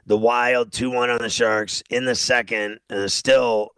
the 0.08 0.16
Wild 0.16 0.72
2 0.72 0.90
1 0.90 1.10
on 1.10 1.18
the 1.18 1.28
Sharks 1.28 1.82
in 1.90 2.06
the 2.06 2.14
second, 2.14 2.80
uh, 2.90 3.06
still 3.06 3.72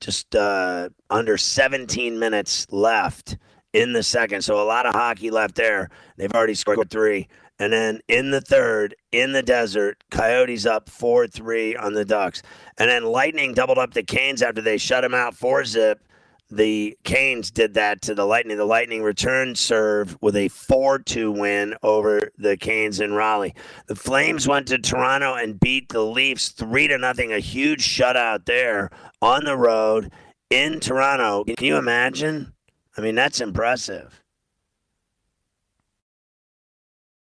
just 0.00 0.34
uh, 0.34 0.90
under 1.08 1.38
17 1.38 2.18
minutes 2.18 2.66
left 2.70 3.38
in 3.72 3.92
the 3.92 4.02
second. 4.02 4.42
So 4.42 4.60
a 4.60 4.66
lot 4.66 4.84
of 4.84 4.94
hockey 4.94 5.30
left 5.30 5.54
there. 5.54 5.88
They've 6.16 6.32
already 6.32 6.54
scored 6.54 6.90
three. 6.90 7.28
And 7.58 7.72
then 7.72 8.00
in 8.08 8.32
the 8.32 8.40
third, 8.40 8.96
in 9.12 9.32
the 9.32 9.42
desert, 9.42 10.02
Coyotes 10.10 10.66
up 10.66 10.90
4 10.90 11.28
3 11.28 11.76
on 11.76 11.94
the 11.94 12.04
Ducks. 12.04 12.42
And 12.78 12.90
then 12.90 13.04
Lightning 13.04 13.54
doubled 13.54 13.78
up 13.78 13.94
the 13.94 14.02
Canes 14.02 14.42
after 14.42 14.60
they 14.60 14.76
shut 14.78 15.02
them 15.02 15.14
out 15.14 15.34
4 15.34 15.64
zip 15.64 16.05
the 16.48 16.96
Canes 17.02 17.50
did 17.50 17.74
that 17.74 18.02
to 18.02 18.14
the 18.14 18.24
Lightning. 18.24 18.56
The 18.56 18.64
Lightning 18.64 19.02
returned 19.02 19.58
serve 19.58 20.16
with 20.20 20.36
a 20.36 20.48
4 20.48 21.00
2 21.00 21.32
win 21.32 21.74
over 21.82 22.30
the 22.38 22.56
Canes 22.56 23.00
in 23.00 23.14
Raleigh. 23.14 23.54
The 23.86 23.96
Flames 23.96 24.46
went 24.46 24.68
to 24.68 24.78
Toronto 24.78 25.34
and 25.34 25.58
beat 25.58 25.88
the 25.88 26.04
Leafs 26.04 26.50
3 26.50 26.88
to 26.88 26.98
nothing. 26.98 27.32
A 27.32 27.40
huge 27.40 27.86
shutout 27.86 28.44
there 28.44 28.90
on 29.20 29.44
the 29.44 29.56
road 29.56 30.12
in 30.50 30.78
Toronto. 30.78 31.44
Can 31.44 31.66
you 31.66 31.76
imagine? 31.76 32.52
I 32.96 33.00
mean, 33.00 33.16
that's 33.16 33.40
impressive. 33.40 34.22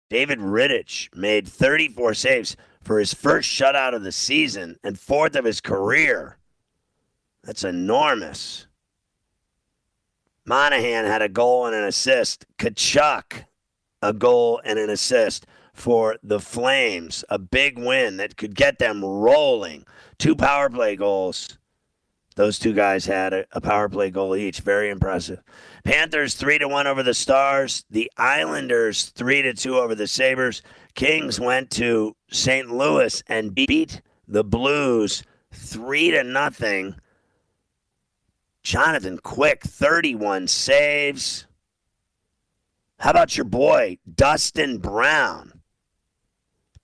David 0.10 0.40
Rittich 0.40 1.14
made 1.16 1.48
34 1.48 2.14
saves 2.14 2.56
for 2.84 3.00
his 3.00 3.14
first 3.14 3.50
shutout 3.50 3.96
of 3.96 4.04
the 4.04 4.12
season 4.12 4.78
and 4.84 5.00
fourth 5.00 5.36
of 5.36 5.46
his 5.46 5.60
career. 5.60 6.38
That's 7.44 7.64
enormous. 7.64 8.68
Monahan 10.46 11.06
had 11.06 11.22
a 11.22 11.30
goal 11.30 11.66
and 11.66 11.76
an 11.76 11.84
assist. 11.84 12.46
Tkachuk, 12.58 13.46
a 14.02 14.14
goal 14.14 14.62
and 14.64 14.78
an 14.78 14.90
assist 14.90 15.46
for 15.74 16.18
the 16.24 16.40
Flames. 16.40 17.26
A 17.30 17.40
big 17.40 17.78
win 17.78 18.18
that 18.18 18.38
could 18.38 18.56
get 18.56 18.80
them 18.80 19.04
rolling. 19.04 19.86
Two 20.18 20.36
power 20.36 20.70
play 20.70 20.96
goals. 20.96 21.58
Those 22.36 22.60
two 22.60 22.74
guys 22.74 23.06
had 23.06 23.34
a, 23.34 23.46
a 23.54 23.62
power 23.62 23.88
play 23.88 24.12
goal 24.12 24.36
each. 24.36 24.60
Very 24.60 24.90
impressive. 24.90 25.42
Panthers 25.84 26.36
three 26.36 26.58
to 26.60 26.68
one 26.68 26.86
over 26.86 27.02
the 27.02 27.14
Stars. 27.14 27.86
The 27.90 28.12
Islanders 28.18 29.06
three 29.06 29.42
to 29.42 29.54
two 29.54 29.78
over 29.78 29.96
the 29.96 30.08
Sabres. 30.08 30.62
Kings 30.96 31.40
went 31.40 31.72
to 31.72 32.16
St. 32.30 32.70
Louis 32.70 33.24
and 33.28 33.56
beat 33.56 34.02
the 34.28 34.44
Blues 34.44 35.24
three 35.52 36.12
to 36.12 36.24
nothing. 36.24 36.96
Jonathan 38.66 39.18
Quick, 39.20 39.64
31 39.64 40.48
saves. 40.48 41.48
How 43.00 43.12
about 43.12 43.38
your 43.38 43.46
boy, 43.46 44.00
Dustin 44.16 44.80
Brown? 44.80 45.56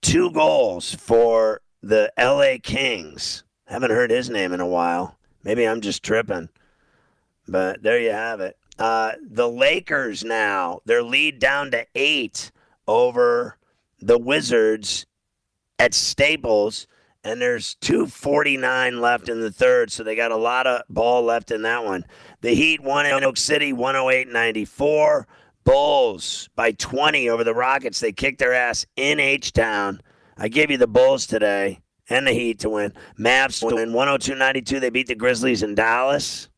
two 0.02 0.30
goals 0.32 0.94
for 0.94 1.62
the 1.82 2.12
LA 2.18 2.56
Kings. 2.62 3.44
Haven't 3.66 3.92
heard 3.92 4.10
his 4.10 4.28
name 4.28 4.52
in 4.52 4.60
a 4.60 4.66
while. 4.66 5.16
Maybe 5.44 5.66
I'm 5.66 5.80
just 5.80 6.02
tripping. 6.02 6.50
But 7.48 7.82
there 7.82 7.98
you 7.98 8.10
have 8.10 8.40
it. 8.40 8.58
Uh, 8.78 9.12
the 9.22 9.48
Lakers 9.48 10.24
now, 10.24 10.80
their 10.84 11.02
lead 11.02 11.38
down 11.38 11.70
to 11.70 11.86
eight 11.94 12.52
over 12.86 13.56
the 14.00 14.18
Wizards 14.18 15.06
at 15.78 15.94
Staples. 15.94 16.86
And 17.24 17.40
there's 17.40 17.76
249 17.76 19.00
left 19.00 19.28
in 19.28 19.40
the 19.40 19.52
third, 19.52 19.92
so 19.92 20.02
they 20.02 20.16
got 20.16 20.32
a 20.32 20.36
lot 20.36 20.66
of 20.66 20.82
ball 20.88 21.22
left 21.22 21.52
in 21.52 21.62
that 21.62 21.84
one. 21.84 22.04
The 22.40 22.54
Heat 22.54 22.82
won 22.82 23.06
in 23.06 23.24
Oak 23.24 23.36
City, 23.36 23.72
108 23.72 24.28
94. 24.28 25.28
Bulls 25.64 26.48
by 26.56 26.72
20 26.72 27.28
over 27.28 27.44
the 27.44 27.54
Rockets. 27.54 28.00
They 28.00 28.10
kicked 28.10 28.40
their 28.40 28.52
ass 28.52 28.84
in 28.96 29.20
H 29.20 29.52
Town. 29.52 30.00
I 30.36 30.48
gave 30.48 30.72
you 30.72 30.76
the 30.76 30.88
Bulls 30.88 31.26
today 31.26 31.78
and 32.08 32.26
the 32.26 32.32
Heat 32.32 32.58
to 32.60 32.70
win. 32.70 32.92
Mavs 33.18 33.60
to 33.60 33.76
win 33.76 33.92
102 33.92 34.34
92. 34.34 34.80
They 34.80 34.90
beat 34.90 35.06
the 35.06 35.14
Grizzlies 35.14 35.62
in 35.62 35.76
Dallas. 35.76 36.48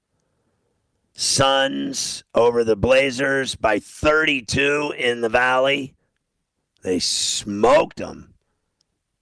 Suns 1.13 2.25
over 2.35 2.65
the 2.65 2.77
Blazers 2.77 3.55
by 3.55 3.79
32 3.79 4.95
in 4.97 5.21
the 5.21 5.29
Valley. 5.29 5.95
They 6.83 6.99
smoked 6.99 7.99
them. 7.99 8.35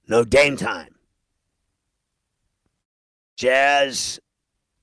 No 0.09 0.25
game 0.25 0.57
time. 0.57 0.92
Jazz, 3.43 4.21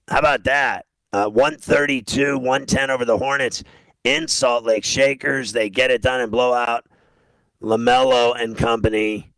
how 0.09 0.19
about 0.19 0.43
that? 0.43 0.85
Uh, 1.13 1.29
132, 1.29 2.37
110 2.37 2.89
over 2.89 3.05
the 3.05 3.17
Hornets 3.17 3.63
in 4.03 4.27
Salt 4.27 4.65
Lake 4.65 4.83
Shakers. 4.83 5.53
They 5.53 5.69
get 5.69 5.91
it 5.91 6.01
done 6.01 6.19
and 6.19 6.29
blow 6.29 6.53
out 6.53 6.85
LaMelo 7.63 8.35
and 8.37 8.57
company 8.57 9.31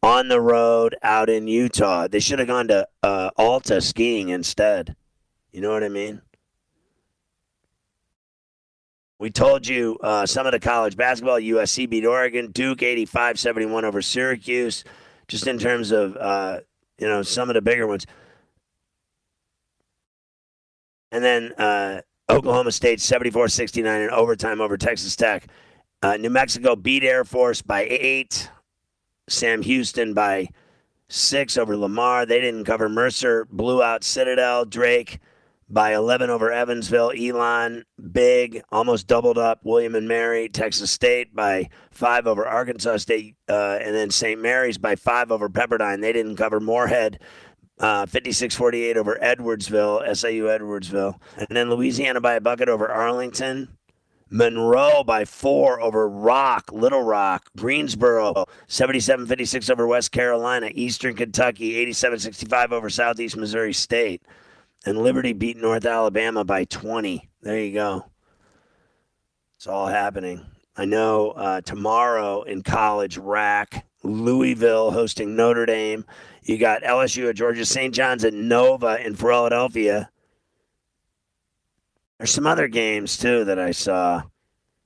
on 0.00 0.28
the 0.28 0.40
road 0.40 0.94
out 1.02 1.28
in 1.28 1.48
Utah. 1.48 2.06
They 2.06 2.20
should 2.20 2.38
have 2.38 2.46
gone 2.46 2.68
to 2.68 2.86
uh, 3.02 3.30
Alta 3.36 3.80
skiing 3.80 4.28
instead. 4.28 4.94
You 5.50 5.60
know 5.60 5.72
what 5.72 5.82
I 5.82 5.88
mean? 5.88 6.22
We 9.18 9.30
told 9.30 9.66
you 9.66 9.98
uh, 10.04 10.24
some 10.24 10.46
of 10.46 10.52
the 10.52 10.60
college 10.60 10.96
basketball. 10.96 11.40
USC 11.40 11.90
beat 11.90 12.06
Oregon, 12.06 12.52
Duke 12.52 12.84
85 12.84 13.40
71 13.40 13.84
over 13.84 14.00
Syracuse, 14.00 14.84
just 15.26 15.48
in 15.48 15.58
terms 15.58 15.90
of, 15.90 16.16
uh, 16.16 16.60
you 16.96 17.08
know, 17.08 17.24
some 17.24 17.50
of 17.50 17.54
the 17.54 17.60
bigger 17.60 17.88
ones. 17.88 18.06
And 21.12 21.22
then 21.22 21.52
uh, 21.52 22.00
Oklahoma 22.28 22.72
State 22.72 23.00
74 23.00 23.48
69 23.48 24.02
in 24.02 24.10
overtime 24.10 24.60
over 24.60 24.76
Texas 24.76 25.14
Tech. 25.14 25.46
Uh, 26.02 26.16
New 26.16 26.30
Mexico 26.30 26.74
beat 26.74 27.04
Air 27.04 27.24
Force 27.24 27.62
by 27.62 27.86
eight. 27.88 28.50
Sam 29.28 29.62
Houston 29.62 30.14
by 30.14 30.48
six 31.08 31.56
over 31.56 31.76
Lamar. 31.76 32.26
They 32.26 32.40
didn't 32.40 32.64
cover 32.64 32.88
Mercer. 32.88 33.46
Blew 33.50 33.82
out 33.82 34.02
Citadel. 34.02 34.64
Drake 34.64 35.20
by 35.72 35.94
11 35.94 36.28
over 36.28 36.52
Evansville. 36.52 37.12
Elon, 37.18 37.84
big, 38.12 38.62
almost 38.70 39.06
doubled 39.06 39.38
up. 39.38 39.60
William 39.64 39.94
and 39.94 40.06
Mary, 40.06 40.48
Texas 40.48 40.90
State 40.90 41.34
by 41.34 41.68
five 41.90 42.26
over 42.26 42.46
Arkansas 42.46 42.98
State. 42.98 43.36
Uh, 43.48 43.78
and 43.80 43.94
then 43.94 44.10
St. 44.10 44.40
Mary's 44.40 44.78
by 44.78 44.96
five 44.96 45.32
over 45.32 45.48
Pepperdine. 45.48 46.00
They 46.00 46.12
didn't 46.12 46.36
cover 46.36 46.60
Morehead. 46.60 47.20
Uh, 47.82 48.06
56-48 48.06 48.94
over 48.94 49.18
Edwardsville, 49.20 50.16
SIU 50.16 50.44
Edwardsville. 50.44 51.18
And 51.36 51.48
then 51.50 51.68
Louisiana 51.68 52.20
by 52.20 52.34
a 52.34 52.40
bucket 52.40 52.68
over 52.68 52.88
Arlington. 52.88 53.76
Monroe 54.30 55.04
by 55.04 55.24
four 55.26 55.80
over 55.80 56.08
Rock, 56.08 56.70
Little 56.72 57.02
Rock, 57.02 57.50
Greensboro, 57.58 58.46
77 58.66 59.26
56 59.26 59.68
over 59.68 59.86
West 59.86 60.10
Carolina, 60.10 60.70
Eastern 60.72 61.14
Kentucky, 61.14 61.76
87 61.76 62.18
65 62.20 62.72
over 62.72 62.88
Southeast 62.88 63.36
Missouri 63.36 63.74
State. 63.74 64.22
And 64.86 64.98
Liberty 64.98 65.32
beat 65.32 65.58
North 65.58 65.84
Alabama 65.84 66.44
by 66.44 66.64
20. 66.64 67.28
There 67.42 67.58
you 67.58 67.74
go. 67.74 68.06
It's 69.56 69.66
all 69.66 69.86
happening. 69.86 70.40
I 70.76 70.86
know 70.86 71.32
uh, 71.32 71.60
tomorrow 71.60 72.42
in 72.42 72.62
college, 72.62 73.18
rack, 73.18 73.86
Louisville 74.02 74.90
hosting 74.90 75.36
Notre 75.36 75.66
Dame. 75.66 76.04
You 76.42 76.58
got 76.58 76.82
LSU 76.82 77.28
at 77.28 77.36
Georgia, 77.36 77.64
St. 77.64 77.94
John's 77.94 78.24
at 78.24 78.34
Nova 78.34 79.04
in 79.04 79.14
Philadelphia. 79.14 80.10
There's 82.18 82.30
some 82.30 82.46
other 82.46 82.68
games 82.68 83.16
too 83.16 83.44
that 83.44 83.58
I 83.58 83.70
saw. 83.70 84.22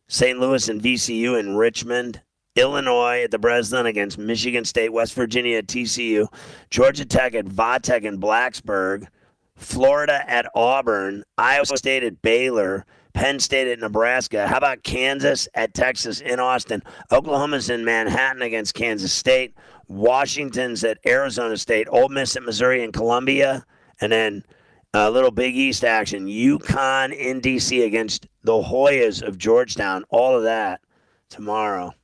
St. 0.08 0.38
Louis 0.38 0.68
and 0.68 0.80
VCU 0.80 1.38
in 1.38 1.56
Richmond. 1.56 2.22
Illinois 2.54 3.22
at 3.22 3.30
the 3.30 3.38
Breslin 3.38 3.86
against 3.86 4.16
Michigan 4.16 4.64
State, 4.64 4.92
West 4.92 5.12
Virginia 5.14 5.58
at 5.58 5.66
TCU, 5.66 6.26
Georgia 6.70 7.04
Tech 7.04 7.34
at 7.34 7.44
Va 7.46 7.78
Tech 7.82 8.04
in 8.04 8.18
Blacksburg, 8.18 9.08
Florida 9.56 10.22
at 10.26 10.46
Auburn, 10.54 11.22
Iowa 11.36 11.66
State 11.76 12.02
at 12.02 12.22
Baylor, 12.22 12.86
Penn 13.16 13.40
State 13.40 13.66
at 13.66 13.78
Nebraska. 13.78 14.46
How 14.46 14.58
about 14.58 14.82
Kansas 14.82 15.48
at 15.54 15.72
Texas 15.72 16.20
in 16.20 16.38
Austin? 16.38 16.82
Oklahoma's 17.10 17.70
in 17.70 17.82
Manhattan 17.82 18.42
against 18.42 18.74
Kansas 18.74 19.10
State. 19.10 19.54
Washington's 19.88 20.84
at 20.84 20.98
Arizona 21.06 21.56
State. 21.56 21.88
Ole 21.90 22.10
Miss 22.10 22.36
at 22.36 22.42
Missouri 22.42 22.84
and 22.84 22.92
Columbia. 22.92 23.64
And 24.02 24.12
then 24.12 24.44
a 24.92 25.10
little 25.10 25.30
Big 25.30 25.56
East 25.56 25.82
action. 25.82 26.26
UConn 26.26 27.16
in 27.16 27.40
DC 27.40 27.86
against 27.86 28.26
the 28.42 28.52
Hoyas 28.52 29.22
of 29.22 29.38
Georgetown. 29.38 30.04
All 30.10 30.36
of 30.36 30.42
that 30.42 30.82
tomorrow. 31.30 31.94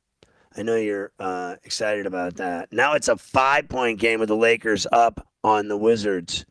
I 0.56 0.62
know 0.62 0.76
you're 0.76 1.12
uh, 1.18 1.56
excited 1.62 2.06
about 2.06 2.36
that. 2.36 2.72
Now 2.72 2.94
it's 2.94 3.08
a 3.08 3.18
five 3.18 3.68
point 3.68 4.00
game 4.00 4.18
with 4.18 4.30
the 4.30 4.36
Lakers 4.36 4.86
up 4.90 5.28
on 5.44 5.68
the 5.68 5.76
Wizards. 5.76 6.46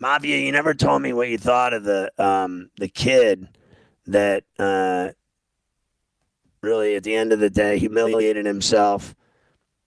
Mafia, 0.00 0.38
you 0.38 0.50
never 0.50 0.74
told 0.74 1.02
me 1.02 1.12
what 1.12 1.28
you 1.28 1.38
thought 1.38 1.72
of 1.72 1.84
the 1.84 2.10
um, 2.18 2.68
the 2.78 2.88
kid 2.88 3.46
that 4.06 4.44
uh, 4.58 5.10
really, 6.62 6.96
at 6.96 7.04
the 7.04 7.14
end 7.14 7.32
of 7.32 7.40
the 7.40 7.50
day, 7.50 7.78
humiliated 7.78 8.46
himself 8.46 9.14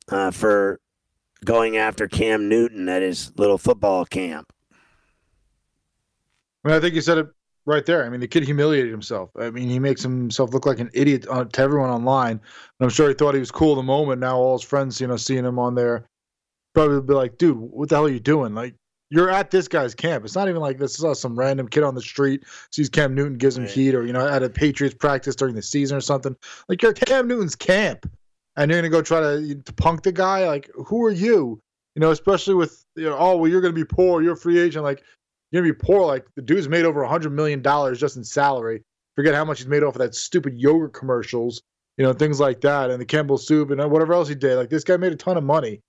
uh, 0.10 0.32
for 0.32 0.80
going 1.46 1.78
after 1.78 2.08
Cam 2.08 2.50
Newton 2.50 2.90
at 2.90 3.02
his 3.02 3.32
little 3.38 3.58
football 3.58 4.06
camp. 4.06 4.52
I 6.64 6.68
mean, 6.68 6.78
I 6.78 6.80
think 6.80 6.96
you 6.96 7.02
said 7.02 7.18
it 7.18 7.28
right 7.66 7.86
there. 7.86 8.06
I 8.06 8.10
mean, 8.10 8.20
the 8.20 8.28
kid 8.28 8.44
humiliated 8.44 8.92
himself. 8.92 9.30
I 9.40 9.50
mean, 9.50 9.70
he 9.70 9.80
makes 9.80 10.02
himself 10.02 10.54
look 10.54 10.66
like 10.66 10.80
an 10.80 10.90
idiot 10.94 11.24
to 11.24 11.62
everyone 11.62 11.90
online. 11.90 12.32
And 12.32 12.42
I'm 12.82 12.90
sure 12.90 13.08
he 13.08 13.14
thought 13.14 13.34
he 13.34 13.40
was 13.40 13.52
cool 13.52 13.76
the 13.76 13.84
moment. 13.84 14.20
Now 14.20 14.38
all 14.38 14.58
his 14.58 14.68
friends, 14.68 15.00
you 15.00 15.08
know, 15.08 15.16
seeing 15.16 15.46
him 15.46 15.60
on 15.60 15.76
there, 15.76 16.10
probably 16.74 17.02
be 17.02 17.14
like, 17.14 17.38
"Dude, 17.38 17.58
what 17.58 17.90
the 17.90 17.96
hell 17.96 18.06
are 18.06 18.10
you 18.10 18.20
doing? 18.20 18.54
Like, 18.54 18.76
you're 19.10 19.30
at 19.30 19.52
this 19.52 19.68
guy's 19.68 19.96
camp. 19.96 20.24
It's 20.24 20.36
not 20.36 20.50
even 20.50 20.62
like 20.62 20.78
this 20.78 20.98
is 20.98 21.04
uh, 21.04 21.14
some 21.14 21.38
random 21.38 21.68
kid 21.68 21.84
on 21.84 21.96
the 21.96 22.02
street 22.02 22.44
sees 22.72 22.90
Cam 22.90 23.16
Newton 23.16 23.38
gives 23.38 23.58
him 23.58 23.64
right. 23.64 23.74
heat, 23.74 23.96
or 23.96 24.06
you 24.06 24.14
know, 24.14 24.28
at 24.28 24.44
a 24.44 24.50
Patriots 24.50 24.96
practice 24.96 25.36
during 25.36 25.56
the 25.56 25.62
season 25.62 25.98
or 25.98 26.02
something. 26.02 26.36
Like, 26.68 26.82
you're 26.82 26.92
at 26.92 27.00
Cam 27.06 27.28
Newton's 27.28 27.56
camp, 27.56 28.10
and 28.56 28.70
you're 28.70 28.80
gonna 28.80 28.90
go 28.90 29.02
try 29.02 29.20
to, 29.20 29.56
to 29.56 29.74
punk 29.74 30.04
the 30.04 30.12
guy. 30.12 30.48
Like, 30.48 30.70
who 30.74 31.04
are 31.04 31.12
you? 31.12 31.60
You 31.96 32.02
know, 32.02 32.12
especially 32.12 32.54
with 32.56 32.86
you 32.96 33.06
know, 33.06 33.18
oh 33.18 33.38
well, 33.38 33.50
you're 33.50 33.62
gonna 33.62 33.74
be 33.74 33.86
poor. 33.86 34.22
You're 34.22 34.34
a 34.34 34.38
free 34.38 34.60
agent. 34.60 34.84
Like, 34.84 35.04
you're 35.52 35.64
gonna 35.64 35.74
be 35.74 35.80
poor. 35.80 36.06
Like 36.06 36.26
the 36.36 36.42
dude's 36.42 36.70
made 36.70 36.86
over 36.86 37.02
a 37.02 37.10
hundred 37.10 37.32
million 37.32 37.62
dollars 37.62 38.00
just 38.00 38.16
in 38.16 38.24
salary. 38.24 38.84
Forget 39.16 39.34
how 39.34 39.44
much 39.44 39.60
he's 39.60 39.68
made 39.68 39.84
off 39.84 39.96
of 39.96 40.00
that 40.00 40.16
stupid 40.16 40.58
yogurt 40.58 40.94
commercials, 40.94 41.62
you 41.98 42.06
know, 42.06 42.14
things 42.14 42.40
like 42.40 42.62
that, 42.62 42.92
and 42.92 43.02
the 43.02 43.06
Campbell 43.06 43.38
soup 43.38 43.72
and 43.72 43.92
whatever 43.92 44.14
else 44.14 44.30
he 44.30 44.36
did. 44.36 44.56
Like 44.56 44.70
this 44.70 44.84
guy 44.84 44.98
made 44.98 45.12
a 45.12 45.18
ton 45.18 45.36
of 45.36 45.44
money. 45.44 45.82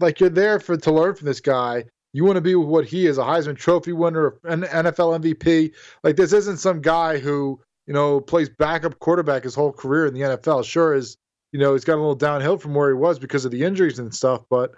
Like 0.00 0.18
you're 0.18 0.30
there 0.30 0.58
for 0.58 0.76
to 0.76 0.92
learn 0.92 1.14
from 1.14 1.26
this 1.26 1.40
guy. 1.40 1.84
You 2.14 2.24
want 2.24 2.36
to 2.36 2.40
be 2.40 2.54
what 2.54 2.86
he 2.86 3.06
is, 3.06 3.18
a 3.18 3.22
Heisman 3.22 3.58
Trophy 3.58 3.92
winner, 3.92 4.38
an 4.44 4.62
NFL 4.62 5.20
MVP. 5.20 5.74
Like 6.04 6.16
this 6.16 6.32
isn't 6.32 6.58
some 6.58 6.80
guy 6.80 7.18
who 7.18 7.60
you 7.86 7.92
know 7.92 8.20
plays 8.20 8.48
backup 8.48 9.00
quarterback 9.00 9.42
his 9.42 9.54
whole 9.54 9.72
career 9.72 10.06
in 10.06 10.14
the 10.14 10.20
NFL. 10.20 10.64
Sure 10.64 10.94
is, 10.94 11.16
you 11.52 11.58
know, 11.58 11.72
he's 11.72 11.84
got 11.84 11.96
a 11.96 11.96
little 11.96 12.14
downhill 12.14 12.56
from 12.56 12.72
where 12.74 12.88
he 12.88 12.94
was 12.94 13.18
because 13.18 13.44
of 13.44 13.50
the 13.50 13.64
injuries 13.64 13.98
and 13.98 14.14
stuff, 14.14 14.42
but 14.48 14.70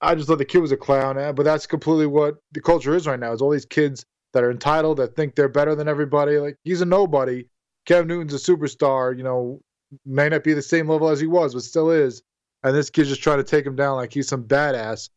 I 0.00 0.14
just 0.14 0.28
thought 0.28 0.38
the 0.38 0.44
kid 0.44 0.58
was 0.58 0.70
a 0.70 0.76
clown, 0.76 1.18
eh, 1.18 1.32
but 1.32 1.44
that's 1.44 1.66
completely 1.66 2.06
what 2.06 2.36
the 2.52 2.60
culture 2.60 2.94
is 2.94 3.06
right 3.06 3.18
now. 3.18 3.32
Is 3.32 3.40
all 3.40 3.50
these 3.50 3.64
kids 3.64 4.04
that 4.34 4.44
are 4.44 4.50
entitled 4.50 4.98
that 4.98 5.16
think 5.16 5.34
they're 5.34 5.48
better 5.48 5.74
than 5.74 5.88
everybody. 5.88 6.38
Like 6.38 6.56
he's 6.64 6.82
a 6.82 6.84
nobody. 6.84 7.46
Cam 7.86 8.06
Newton's 8.06 8.34
a 8.34 8.52
superstar. 8.52 9.16
You 9.16 9.24
know, 9.24 9.60
may 10.04 10.28
not 10.28 10.44
be 10.44 10.52
the 10.52 10.62
same 10.62 10.88
level 10.88 11.08
as 11.08 11.18
he 11.18 11.26
was, 11.26 11.54
but 11.54 11.62
still 11.62 11.90
is. 11.90 12.22
And 12.62 12.74
this 12.76 12.90
kid's 12.90 13.08
just 13.08 13.22
trying 13.22 13.38
to 13.38 13.44
take 13.44 13.64
him 13.64 13.76
down 13.76 13.96
like 13.96 14.12
he's 14.12 14.28
some 14.28 14.44
badass. 14.44 15.08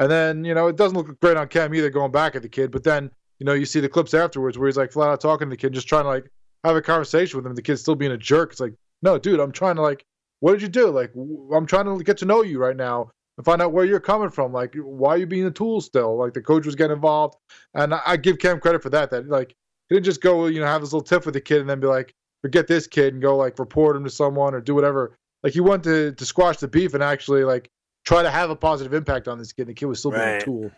And 0.00 0.10
then 0.10 0.44
you 0.44 0.54
know 0.54 0.66
it 0.66 0.76
doesn't 0.76 0.96
look 0.96 1.20
great 1.20 1.36
on 1.36 1.46
Cam 1.46 1.72
either, 1.74 1.90
going 1.90 2.10
back 2.10 2.34
at 2.34 2.42
the 2.42 2.48
kid. 2.48 2.72
But 2.72 2.82
then 2.82 3.10
you 3.38 3.46
know 3.46 3.52
you 3.52 3.66
see 3.66 3.78
the 3.78 3.88
clips 3.88 4.14
afterwards 4.14 4.58
where 4.58 4.66
he's 4.66 4.76
like 4.76 4.90
flat 4.90 5.10
out 5.10 5.20
talking 5.20 5.46
to 5.46 5.50
the 5.50 5.56
kid, 5.56 5.72
just 5.72 5.86
trying 5.86 6.04
to 6.04 6.08
like 6.08 6.28
have 6.64 6.74
a 6.74 6.82
conversation 6.82 7.38
with 7.38 7.46
him. 7.46 7.54
The 7.54 7.62
kid's 7.62 7.82
still 7.82 7.94
being 7.94 8.12
a 8.12 8.18
jerk. 8.18 8.50
It's 8.50 8.60
like, 8.60 8.74
no, 9.02 9.18
dude, 9.18 9.38
I'm 9.38 9.52
trying 9.52 9.76
to 9.76 9.82
like, 9.82 10.04
what 10.40 10.52
did 10.52 10.62
you 10.62 10.68
do? 10.68 10.88
Like, 10.88 11.12
I'm 11.54 11.66
trying 11.66 11.86
to 11.86 12.02
get 12.02 12.16
to 12.18 12.24
know 12.24 12.42
you 12.42 12.58
right 12.58 12.76
now 12.76 13.10
and 13.36 13.44
find 13.44 13.62
out 13.62 13.72
where 13.72 13.84
you're 13.84 14.00
coming 14.00 14.30
from. 14.30 14.52
Like, 14.52 14.74
why 14.74 15.10
are 15.10 15.18
you 15.18 15.26
being 15.26 15.46
a 15.46 15.50
tool 15.50 15.80
still? 15.80 16.16
Like, 16.16 16.34
the 16.34 16.42
coach 16.42 16.66
was 16.66 16.74
getting 16.74 16.96
involved, 16.96 17.36
and 17.74 17.94
I, 17.94 18.00
I 18.06 18.16
give 18.16 18.38
Cam 18.38 18.58
credit 18.58 18.82
for 18.82 18.90
that. 18.90 19.10
That 19.10 19.28
like 19.28 19.54
he 19.88 19.94
didn't 19.94 20.06
just 20.06 20.20
go, 20.20 20.46
you 20.46 20.60
know, 20.60 20.66
have 20.66 20.80
this 20.80 20.92
little 20.92 21.06
tiff 21.06 21.24
with 21.26 21.34
the 21.34 21.40
kid 21.40 21.60
and 21.60 21.68
then 21.68 21.78
be 21.78 21.86
like, 21.86 22.14
forget 22.40 22.66
this 22.66 22.86
kid 22.86 23.12
and 23.12 23.22
go 23.22 23.36
like 23.36 23.58
report 23.58 23.96
him 23.96 24.04
to 24.04 24.10
someone 24.10 24.54
or 24.54 24.60
do 24.60 24.74
whatever 24.74 25.18
like 25.42 25.52
he 25.52 25.60
wanted 25.60 25.84
to, 25.84 26.12
to 26.12 26.24
squash 26.24 26.58
the 26.58 26.68
beef 26.68 26.94
and 26.94 27.02
actually 27.02 27.44
like 27.44 27.70
try 28.10 28.22
to 28.22 28.30
have 28.30 28.50
a 28.50 28.56
positive 28.56 28.92
impact 28.92 29.28
on 29.28 29.38
this 29.38 29.52
kid. 29.52 29.68
The 29.68 29.74
kid 29.74 29.86
was 29.86 30.00
still 30.00 30.10
being 30.10 30.22
a 30.22 30.40
tool. 30.40 30.70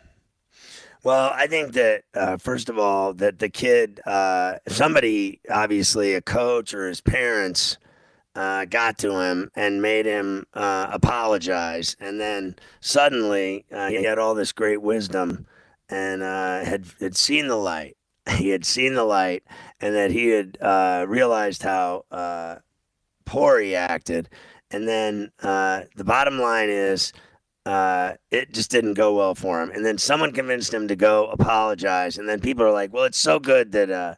Well, 1.02 1.32
I 1.34 1.46
think 1.46 1.72
that 1.72 2.04
uh, 2.14 2.36
first 2.36 2.68
of 2.68 2.78
all, 2.78 3.14
that 3.14 3.38
the 3.38 3.48
kid, 3.48 4.00
uh, 4.06 4.58
somebody, 4.68 5.40
obviously 5.50 6.14
a 6.14 6.20
coach 6.20 6.74
or 6.74 6.86
his 6.86 7.00
parents, 7.00 7.78
uh, 8.34 8.66
got 8.66 8.98
to 8.98 9.18
him 9.18 9.50
and 9.56 9.82
made 9.82 10.06
him 10.06 10.46
uh, 10.54 10.88
apologize, 10.92 11.96
and 12.00 12.20
then 12.20 12.54
suddenly 12.80 13.64
uh, 13.72 13.88
he 13.88 14.04
had 14.04 14.18
all 14.18 14.34
this 14.34 14.52
great 14.52 14.80
wisdom 14.80 15.46
and 15.88 16.22
uh, 16.22 16.64
had 16.64 16.86
had 17.00 17.16
seen 17.16 17.48
the 17.48 17.56
light. 17.56 17.96
He 18.36 18.50
had 18.50 18.64
seen 18.64 18.94
the 18.94 19.04
light, 19.04 19.42
and 19.80 19.96
that 19.96 20.12
he 20.12 20.28
had 20.28 20.56
uh, 20.60 21.06
realized 21.08 21.62
how 21.62 22.04
uh, 22.10 22.56
poor 23.24 23.58
he 23.58 23.74
acted. 23.74 24.28
And 24.72 24.88
then 24.88 25.30
uh, 25.42 25.82
the 25.96 26.04
bottom 26.04 26.38
line 26.38 26.70
is 26.70 27.12
uh, 27.64 28.14
it 28.30 28.52
just 28.52 28.70
didn't 28.70 28.94
go 28.94 29.14
well 29.14 29.34
for 29.34 29.62
him. 29.62 29.70
And 29.70 29.84
then 29.84 29.98
someone 29.98 30.32
convinced 30.32 30.74
him 30.74 30.88
to 30.88 30.96
go 30.96 31.26
apologize. 31.28 32.18
And 32.18 32.28
then 32.28 32.40
people 32.40 32.64
are 32.64 32.72
like, 32.72 32.92
well, 32.92 33.04
it's 33.04 33.18
so 33.18 33.38
good 33.38 33.72
that, 33.72 33.90
uh, 33.90 34.14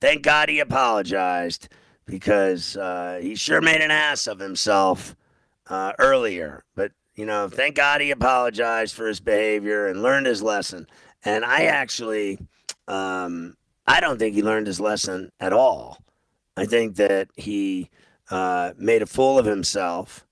thank 0.00 0.22
God 0.22 0.48
he 0.48 0.60
apologized 0.60 1.68
because 2.04 2.76
uh, 2.76 3.18
he 3.20 3.34
sure 3.34 3.60
made 3.60 3.80
an 3.80 3.90
ass 3.90 4.26
of 4.26 4.38
himself 4.38 5.16
uh, 5.68 5.92
earlier. 5.98 6.62
But, 6.76 6.92
you 7.16 7.26
know, 7.26 7.48
thank 7.48 7.74
God 7.74 8.00
he 8.00 8.12
apologized 8.12 8.94
for 8.94 9.08
his 9.08 9.18
behavior 9.18 9.88
and 9.88 10.02
learned 10.02 10.26
his 10.26 10.42
lesson. 10.42 10.86
And 11.24 11.44
I 11.44 11.64
actually, 11.64 12.38
um, 12.86 13.56
I 13.86 14.00
don't 14.00 14.18
think 14.18 14.36
he 14.36 14.42
learned 14.42 14.68
his 14.68 14.80
lesson 14.80 15.32
at 15.40 15.52
all. 15.52 15.98
I 16.56 16.66
think 16.66 16.96
that 16.96 17.28
he 17.34 17.90
uh, 18.30 18.72
made 18.76 19.02
a 19.02 19.06
fool 19.06 19.38
of 19.38 19.46
himself. 19.46 20.26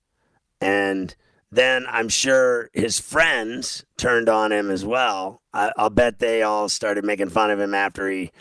And 0.61 1.15
then 1.51 1.87
I'm 1.89 2.09
sure 2.09 2.71
his 2.73 2.99
friends 2.99 3.85
turned 3.97 4.29
on 4.29 4.51
him 4.53 4.71
as 4.71 4.85
well. 4.85 5.43
I, 5.53 5.73
I'll 5.77 5.91
bet 5.91 6.19
they 6.19 6.43
all 6.43 6.69
started 6.69 7.05
making 7.05 7.31
fun 7.31 7.51
of 7.51 7.61
him 7.61 7.75
after 7.75 8.09
he, 8.09 8.33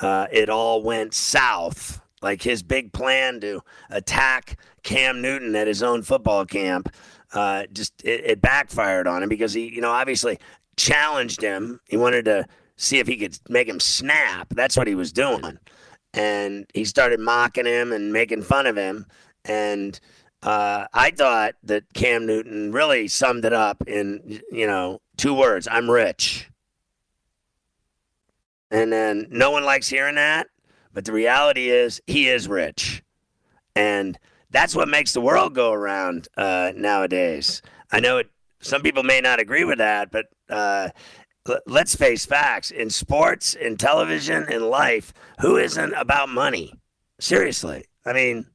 uh, 0.00 0.26
it 0.30 0.48
all 0.48 0.82
went 0.82 1.14
south. 1.14 2.00
Like 2.22 2.42
his 2.42 2.62
big 2.62 2.92
plan 2.92 3.40
to 3.40 3.62
attack 3.88 4.58
Cam 4.82 5.22
Newton 5.22 5.56
at 5.56 5.66
his 5.66 5.82
own 5.82 6.02
football 6.02 6.44
camp, 6.44 6.94
uh, 7.32 7.64
just 7.72 7.94
it, 8.04 8.24
it 8.24 8.40
backfired 8.42 9.06
on 9.06 9.22
him 9.22 9.28
because 9.30 9.54
he, 9.54 9.74
you 9.74 9.80
know, 9.80 9.90
obviously 9.90 10.38
challenged 10.76 11.40
him. 11.40 11.80
He 11.88 11.96
wanted 11.96 12.26
to 12.26 12.46
see 12.76 12.98
if 12.98 13.06
he 13.06 13.16
could 13.16 13.38
make 13.48 13.68
him 13.68 13.80
snap. 13.80 14.48
That's 14.50 14.76
what 14.76 14.86
he 14.86 14.94
was 14.94 15.12
doing. 15.12 15.58
And 16.12 16.66
he 16.74 16.84
started 16.84 17.20
mocking 17.20 17.66
him 17.66 17.92
and 17.92 18.12
making 18.12 18.42
fun 18.42 18.66
of 18.66 18.76
him. 18.76 19.06
And 19.44 19.98
uh, 20.42 20.86
I 20.92 21.10
thought 21.10 21.54
that 21.64 21.92
Cam 21.94 22.26
Newton 22.26 22.72
really 22.72 23.08
summed 23.08 23.44
it 23.44 23.52
up 23.52 23.82
in, 23.86 24.40
you 24.50 24.66
know, 24.66 25.00
two 25.16 25.34
words 25.34 25.68
I'm 25.70 25.90
rich. 25.90 26.48
And 28.70 28.92
then 28.92 29.26
no 29.30 29.50
one 29.50 29.64
likes 29.64 29.88
hearing 29.88 30.14
that. 30.14 30.48
But 30.92 31.04
the 31.04 31.12
reality 31.12 31.68
is, 31.68 32.00
he 32.06 32.28
is 32.28 32.48
rich. 32.48 33.02
And 33.76 34.18
that's 34.50 34.74
what 34.74 34.88
makes 34.88 35.12
the 35.12 35.20
world 35.20 35.54
go 35.54 35.72
around 35.72 36.26
uh, 36.36 36.72
nowadays. 36.74 37.62
I 37.92 38.00
know 38.00 38.18
it, 38.18 38.30
some 38.60 38.82
people 38.82 39.02
may 39.02 39.20
not 39.20 39.40
agree 39.40 39.64
with 39.64 39.78
that, 39.78 40.10
but 40.10 40.26
uh, 40.48 40.88
let's 41.66 41.94
face 41.94 42.26
facts. 42.26 42.70
In 42.70 42.90
sports, 42.90 43.54
in 43.54 43.76
television, 43.76 44.50
in 44.50 44.68
life, 44.68 45.12
who 45.40 45.56
isn't 45.56 45.94
about 45.94 46.28
money? 46.28 46.74
Seriously. 47.18 47.86
I 48.04 48.12
mean, 48.12 48.46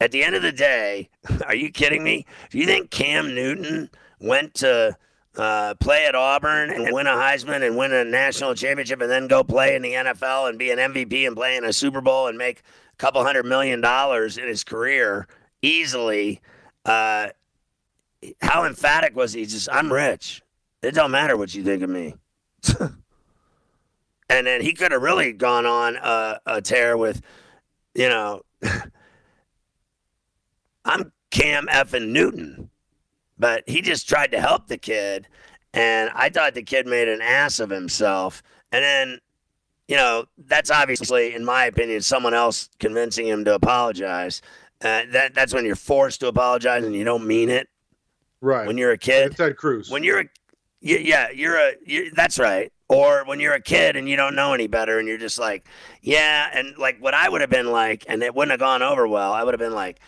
at 0.00 0.12
the 0.12 0.22
end 0.22 0.34
of 0.34 0.42
the 0.42 0.52
day, 0.52 1.08
are 1.46 1.54
you 1.54 1.70
kidding 1.70 2.04
me? 2.04 2.26
Do 2.50 2.58
you 2.58 2.66
think 2.66 2.90
Cam 2.90 3.34
Newton 3.34 3.90
went 4.20 4.54
to 4.54 4.96
uh, 5.36 5.74
play 5.74 6.06
at 6.06 6.14
Auburn 6.14 6.70
and 6.70 6.92
win 6.92 7.06
a 7.06 7.10
Heisman 7.10 7.66
and 7.66 7.76
win 7.76 7.92
a 7.92 8.04
national 8.04 8.54
championship 8.54 9.00
and 9.00 9.10
then 9.10 9.28
go 9.28 9.44
play 9.44 9.76
in 9.76 9.82
the 9.82 9.92
NFL 9.92 10.48
and 10.48 10.58
be 10.58 10.70
an 10.70 10.78
MVP 10.78 11.26
and 11.26 11.36
play 11.36 11.56
in 11.56 11.64
a 11.64 11.72
Super 11.72 12.00
Bowl 12.00 12.28
and 12.28 12.38
make 12.38 12.62
a 12.92 12.96
couple 12.96 13.22
hundred 13.22 13.44
million 13.44 13.80
dollars 13.80 14.38
in 14.38 14.46
his 14.46 14.64
career 14.64 15.26
easily? 15.62 16.40
Uh, 16.84 17.28
how 18.40 18.64
emphatic 18.64 19.14
was 19.14 19.32
he? 19.32 19.44
Just, 19.44 19.68
I'm 19.70 19.92
rich. 19.92 20.42
It 20.86 20.94
don't 20.94 21.10
matter 21.10 21.36
what 21.36 21.52
you 21.52 21.64
think 21.64 21.82
of 21.82 21.90
me. 21.90 22.14
and 24.30 24.46
then 24.46 24.60
he 24.60 24.72
could 24.72 24.92
have 24.92 25.02
really 25.02 25.32
gone 25.32 25.66
on 25.66 25.96
a, 25.96 26.40
a 26.46 26.62
tear 26.62 26.96
with, 26.96 27.22
you 27.94 28.08
know, 28.08 28.42
I'm 30.84 31.12
Cam 31.30 31.66
effing 31.66 32.08
Newton. 32.08 32.70
But 33.36 33.64
he 33.66 33.82
just 33.82 34.08
tried 34.08 34.30
to 34.30 34.40
help 34.40 34.68
the 34.68 34.78
kid. 34.78 35.26
And 35.74 36.10
I 36.14 36.28
thought 36.28 36.54
the 36.54 36.62
kid 36.62 36.86
made 36.86 37.08
an 37.08 37.20
ass 37.20 37.58
of 37.58 37.68
himself. 37.68 38.44
And 38.70 38.84
then, 38.84 39.18
you 39.88 39.96
know, 39.96 40.26
that's 40.38 40.70
obviously, 40.70 41.34
in 41.34 41.44
my 41.44 41.64
opinion, 41.64 42.00
someone 42.00 42.32
else 42.32 42.70
convincing 42.78 43.26
him 43.26 43.44
to 43.44 43.54
apologize. 43.54 44.40
Uh, 44.80 45.02
that 45.10 45.34
That's 45.34 45.52
when 45.52 45.64
you're 45.64 45.74
forced 45.74 46.20
to 46.20 46.28
apologize 46.28 46.84
and 46.84 46.94
you 46.94 47.02
don't 47.04 47.26
mean 47.26 47.50
it. 47.50 47.68
Right. 48.40 48.66
When 48.68 48.78
you're 48.78 48.92
a 48.92 48.98
kid, 48.98 49.36
Ted 49.36 49.56
Cruz. 49.56 49.90
when 49.90 50.04
you're 50.04 50.20
a, 50.20 50.28
y- 50.82 51.02
yeah, 51.02 51.30
you're 51.30 51.56
a, 51.56 51.72
you 51.84 52.10
that's 52.12 52.38
right. 52.38 52.72
Or 52.88 53.24
when 53.24 53.40
you're 53.40 53.54
a 53.54 53.60
kid 53.60 53.96
and 53.96 54.08
you 54.08 54.16
don't 54.16 54.36
know 54.36 54.52
any 54.52 54.68
better 54.68 54.98
and 54.98 55.08
you're 55.08 55.18
just 55.18 55.38
like, 55.38 55.66
yeah. 56.02 56.48
And 56.52 56.76
like 56.78 56.98
what 57.00 57.14
I 57.14 57.28
would 57.28 57.40
have 57.40 57.50
been 57.50 57.70
like, 57.70 58.04
and 58.08 58.22
it 58.22 58.34
wouldn't 58.34 58.52
have 58.52 58.60
gone 58.60 58.82
over 58.82 59.08
well, 59.08 59.32
I 59.32 59.42
would 59.42 59.54
have 59.54 59.58
been 59.58 59.74
like, 59.74 59.98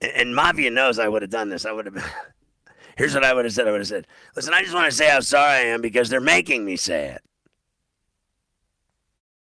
and 0.00 0.34
Mafia 0.34 0.70
knows 0.70 0.98
I 0.98 1.08
would 1.08 1.22
have 1.22 1.30
done 1.30 1.48
this. 1.48 1.66
I 1.66 1.72
would 1.72 1.86
have 1.86 1.94
been, 1.94 2.04
here's 2.96 3.14
what 3.14 3.24
I 3.24 3.34
would 3.34 3.44
have 3.44 3.54
said. 3.54 3.66
I 3.66 3.72
would 3.72 3.80
have 3.80 3.88
said, 3.88 4.06
listen, 4.36 4.54
I 4.54 4.62
just 4.62 4.74
want 4.74 4.88
to 4.88 4.96
say 4.96 5.08
how 5.08 5.20
sorry 5.20 5.52
I 5.52 5.60
am 5.66 5.80
because 5.80 6.08
they're 6.08 6.20
making 6.20 6.64
me 6.64 6.76
say 6.76 7.16
it. 7.16 7.22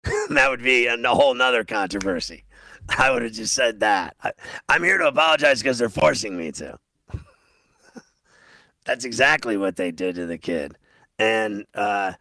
that 0.31 0.51
would 0.51 0.63
be 0.63 0.87
a, 0.87 0.95
a 0.95 1.15
whole 1.15 1.35
nother 1.35 1.65
controversy. 1.65 2.45
I 2.99 3.11
would 3.11 3.23
have 3.23 3.33
just 3.33 3.55
said 3.55 3.81
that. 3.81 4.17
I, 4.23 4.33
I'm 4.69 4.83
here 4.83 4.99
to 4.99 5.07
apologize 5.07 5.63
because 5.63 5.79
they're 5.79 5.89
forcing 5.89 6.37
me 6.37 6.53
to. 6.53 6.79
That's 8.85 9.05
exactly 9.05 9.57
what 9.57 9.77
they 9.77 9.91
did 9.91 10.15
to 10.17 10.27
the 10.27 10.39
kid. 10.39 10.77
And, 11.19 11.67
uh, 11.75 12.15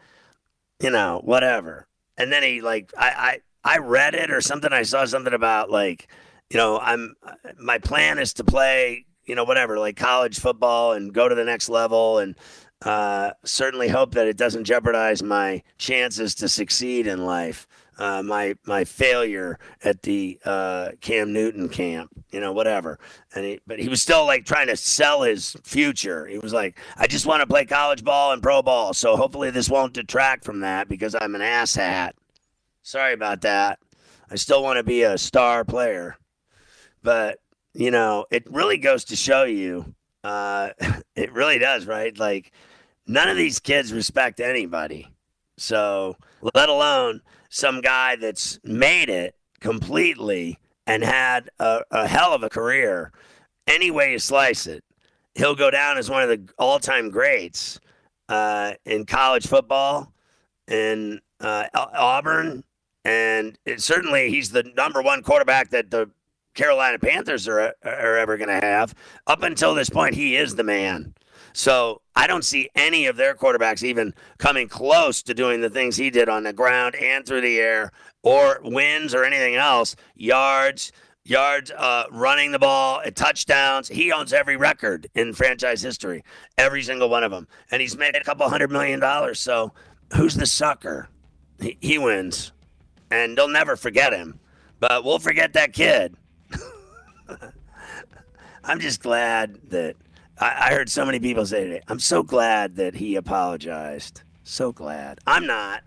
you 0.82 0.90
know, 0.90 1.22
whatever. 1.24 1.88
And 2.18 2.32
then 2.32 2.44
he, 2.44 2.62
like, 2.62 2.92
I, 2.98 3.40
I, 3.64 3.76
I 3.76 3.78
read 3.78 4.16
it 4.16 4.32
or 4.32 4.42
something. 4.42 4.74
I 4.74 4.84
saw 4.84 5.06
something 5.06 5.34
about, 5.34 5.70
like, 5.70 6.10
you 6.50 6.58
know, 6.58 6.80
I'm, 6.80 7.16
my 7.58 7.78
plan 7.78 8.20
is 8.20 8.34
to 8.34 8.44
play, 8.44 9.06
you 9.26 9.36
know, 9.36 9.44
whatever, 9.44 9.80
like 9.80 9.96
college 9.96 10.40
football 10.40 10.94
and 10.94 11.14
go 11.14 11.30
to 11.30 11.36
the 11.36 11.46
next 11.46 11.70
level 11.70 12.20
and, 12.20 12.36
uh, 12.84 13.32
certainly 13.44 13.90
hope 13.90 14.14
that 14.14 14.28
it 14.28 14.38
doesn't 14.38 14.64
jeopardize 14.64 15.22
my 15.22 15.62
chances 15.78 16.34
to 16.36 16.48
succeed 16.48 17.08
in 17.08 17.26
life. 17.26 17.68
Uh, 17.98 18.24
my 18.24 18.56
my 18.66 18.86
failure 18.86 19.60
at 19.84 20.04
the 20.04 20.40
uh, 20.46 20.92
Cam 21.02 21.34
Newton 21.34 21.68
camp, 21.68 22.10
you 22.32 22.40
know, 22.40 22.54
whatever. 22.54 22.98
And 23.36 23.44
he, 23.44 23.60
but 23.68 23.78
he 23.78 23.90
was 23.90 24.02
still 24.02 24.26
like 24.26 24.46
trying 24.46 24.68
to 24.68 24.78
sell 24.78 25.24
his 25.24 25.58
future. 25.64 26.26
He 26.26 26.38
was 26.40 26.54
like, 26.54 26.80
I 26.96 27.08
just 27.08 27.26
want 27.26 27.42
to 27.42 27.48
play 27.48 27.66
college 27.66 28.06
ball 28.06 28.32
and 28.32 28.42
pro 28.42 28.62
ball, 28.62 28.94
so 28.94 29.18
hopefully 29.18 29.52
this 29.52 29.70
won't 29.70 29.94
detract 29.94 30.46
from 30.46 30.62
that 30.62 30.88
because 30.88 31.14
I'm 31.20 31.36
an 31.36 31.42
asshat. 31.42 32.12
Sorry 32.84 33.12
about 33.12 33.42
that. 33.42 33.80
I 34.32 34.36
still 34.36 34.64
want 34.64 34.78
to 34.78 34.84
be 34.84 35.04
a 35.04 35.18
star 35.18 35.66
player, 35.66 36.16
but 37.04 37.40
you 37.74 37.92
know, 37.92 38.26
it 38.32 38.50
really 38.50 38.78
goes 38.78 39.04
to 39.06 39.18
show 39.18 39.44
you. 39.44 39.94
Uh, 40.24 40.70
it 41.16 41.32
really 41.34 41.60
does, 41.60 41.86
right? 41.86 42.18
Like 42.18 42.52
none 43.08 43.28
of 43.30 43.38
these 43.38 43.60
kids 43.60 43.94
respect 43.94 44.40
anybody. 44.40 45.08
So, 45.58 46.16
let 46.54 46.70
alone 46.70 47.22
some 47.50 47.82
guy 47.82 48.16
that's 48.16 48.60
made 48.64 49.10
it 49.10 49.36
completely 49.60 50.58
and 50.88 51.04
had 51.04 51.50
a, 51.60 51.82
a 51.92 52.08
hell 52.08 52.34
of 52.34 52.44
a 52.44 52.50
career. 52.50 53.12
Any 53.68 53.92
way 53.92 54.14
you 54.14 54.20
slice 54.20 54.68
it, 54.68 54.84
he'll 55.36 55.56
go 55.56 55.70
down 55.70 55.98
as 55.98 56.10
one 56.10 56.24
of 56.24 56.30
the 56.30 56.52
all 56.58 56.80
time 56.80 57.10
greats 57.10 57.80
uh, 58.30 58.74
in 58.86 59.06
college 59.06 59.48
football, 59.48 60.14
in 60.68 61.20
uh, 61.42 61.66
Auburn. 61.74 62.64
And 63.06 63.58
it, 63.66 63.82
certainly 63.82 64.30
he's 64.30 64.52
the 64.52 64.64
number 64.76 65.02
one 65.02 65.24
quarterback 65.24 65.70
that 65.72 65.92
the 65.92 66.10
Carolina 66.60 67.00
Panthers 67.00 67.48
are, 67.48 67.74
are 67.86 68.18
ever 68.18 68.36
going 68.36 68.50
to 68.50 68.66
have. 68.66 68.94
Up 69.28 69.44
until 69.44 69.74
this 69.74 69.90
point, 69.90 70.14
he 70.14 70.36
is 70.36 70.56
the 70.56 70.64
man. 70.64 71.14
So 71.54 72.02
I 72.18 72.28
don't 72.28 72.44
see 72.44 72.70
any 72.76 73.06
of 73.06 73.16
their 73.16 73.34
quarterbacks 73.34 73.82
even 73.82 74.14
coming 74.40 74.68
close 74.68 75.24
to 75.24 75.34
doing 75.34 75.62
the 75.62 75.70
things 75.70 75.96
he 75.96 76.10
did 76.10 76.28
on 76.28 76.44
the 76.44 76.52
ground 76.52 76.96
and 76.96 77.26
through 77.26 77.42
the 77.42 77.60
air, 77.60 77.94
or 78.24 78.60
wins 78.62 79.16
or 79.16 79.24
anything 79.24 79.56
else. 79.56 79.96
Yards, 80.16 80.92
yards, 81.24 81.72
uh, 81.72 82.04
running 82.12 82.52
the 82.52 82.60
ball, 82.60 83.02
uh, 83.06 83.12
touchdowns. 83.12 83.88
He 83.88 84.12
owns 84.12 84.34
every 84.34 84.58
record 84.58 85.08
in 85.16 85.32
franchise 85.32 85.82
history, 85.82 86.26
every 86.58 86.84
single 86.84 87.10
one 87.10 87.24
of 87.24 87.32
them, 87.32 87.48
and 87.72 87.82
he's 87.82 87.96
made 87.96 88.18
a 88.18 88.24
couple 88.24 88.50
hundred 88.50 88.70
million 88.70 89.00
dollars. 89.00 89.40
So 89.40 89.72
who's 90.14 90.36
the 90.36 90.46
sucker? 90.46 91.08
He, 91.62 91.78
he 91.80 91.98
wins, 91.98 92.52
and 93.10 93.38
they'll 93.38 93.48
never 93.48 93.78
forget 93.78 94.12
him. 94.12 94.42
But 94.82 95.06
we'll 95.06 95.20
forget 95.20 95.54
that 95.54 95.72
kid. 95.72 96.18
I'm 98.64 98.80
just 98.80 99.02
glad 99.02 99.60
that 99.70 99.96
I, 100.40 100.70
I 100.70 100.74
heard 100.74 100.90
so 100.90 101.06
many 101.06 101.20
people 101.20 101.46
say 101.46 101.66
today. 101.66 101.82
I'm 101.88 102.00
so 102.00 102.24
glad 102.24 102.76
that 102.76 102.96
he 102.96 103.16
apologized. 103.16 104.24
So 104.44 104.72
glad. 104.72 105.20
I'm 105.28 105.46
not. 105.46 105.84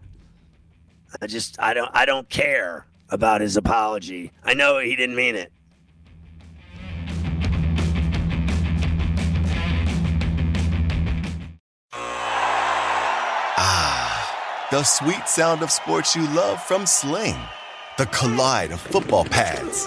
I 1.20 1.26
just 1.26 1.60
I 1.60 1.74
don't 1.74 1.90
I 1.92 2.06
don't 2.06 2.28
care 2.28 2.86
about 3.10 3.40
his 3.40 3.56
apology. 3.56 4.32
I 4.44 4.54
know 4.54 4.78
he 4.78 4.96
didn't 4.96 5.16
mean 5.16 5.36
it. 5.36 5.52
Ah, 13.64 14.68
the 14.70 14.82
sweet 14.82 15.28
sound 15.28 15.62
of 15.62 15.70
sports 15.70 16.16
you 16.16 16.26
love 16.28 16.62
from 16.62 16.86
Sling. 16.86 17.36
The 17.98 18.06
collide 18.06 18.72
of 18.72 18.80
football 18.80 19.24
pads. 19.26 19.86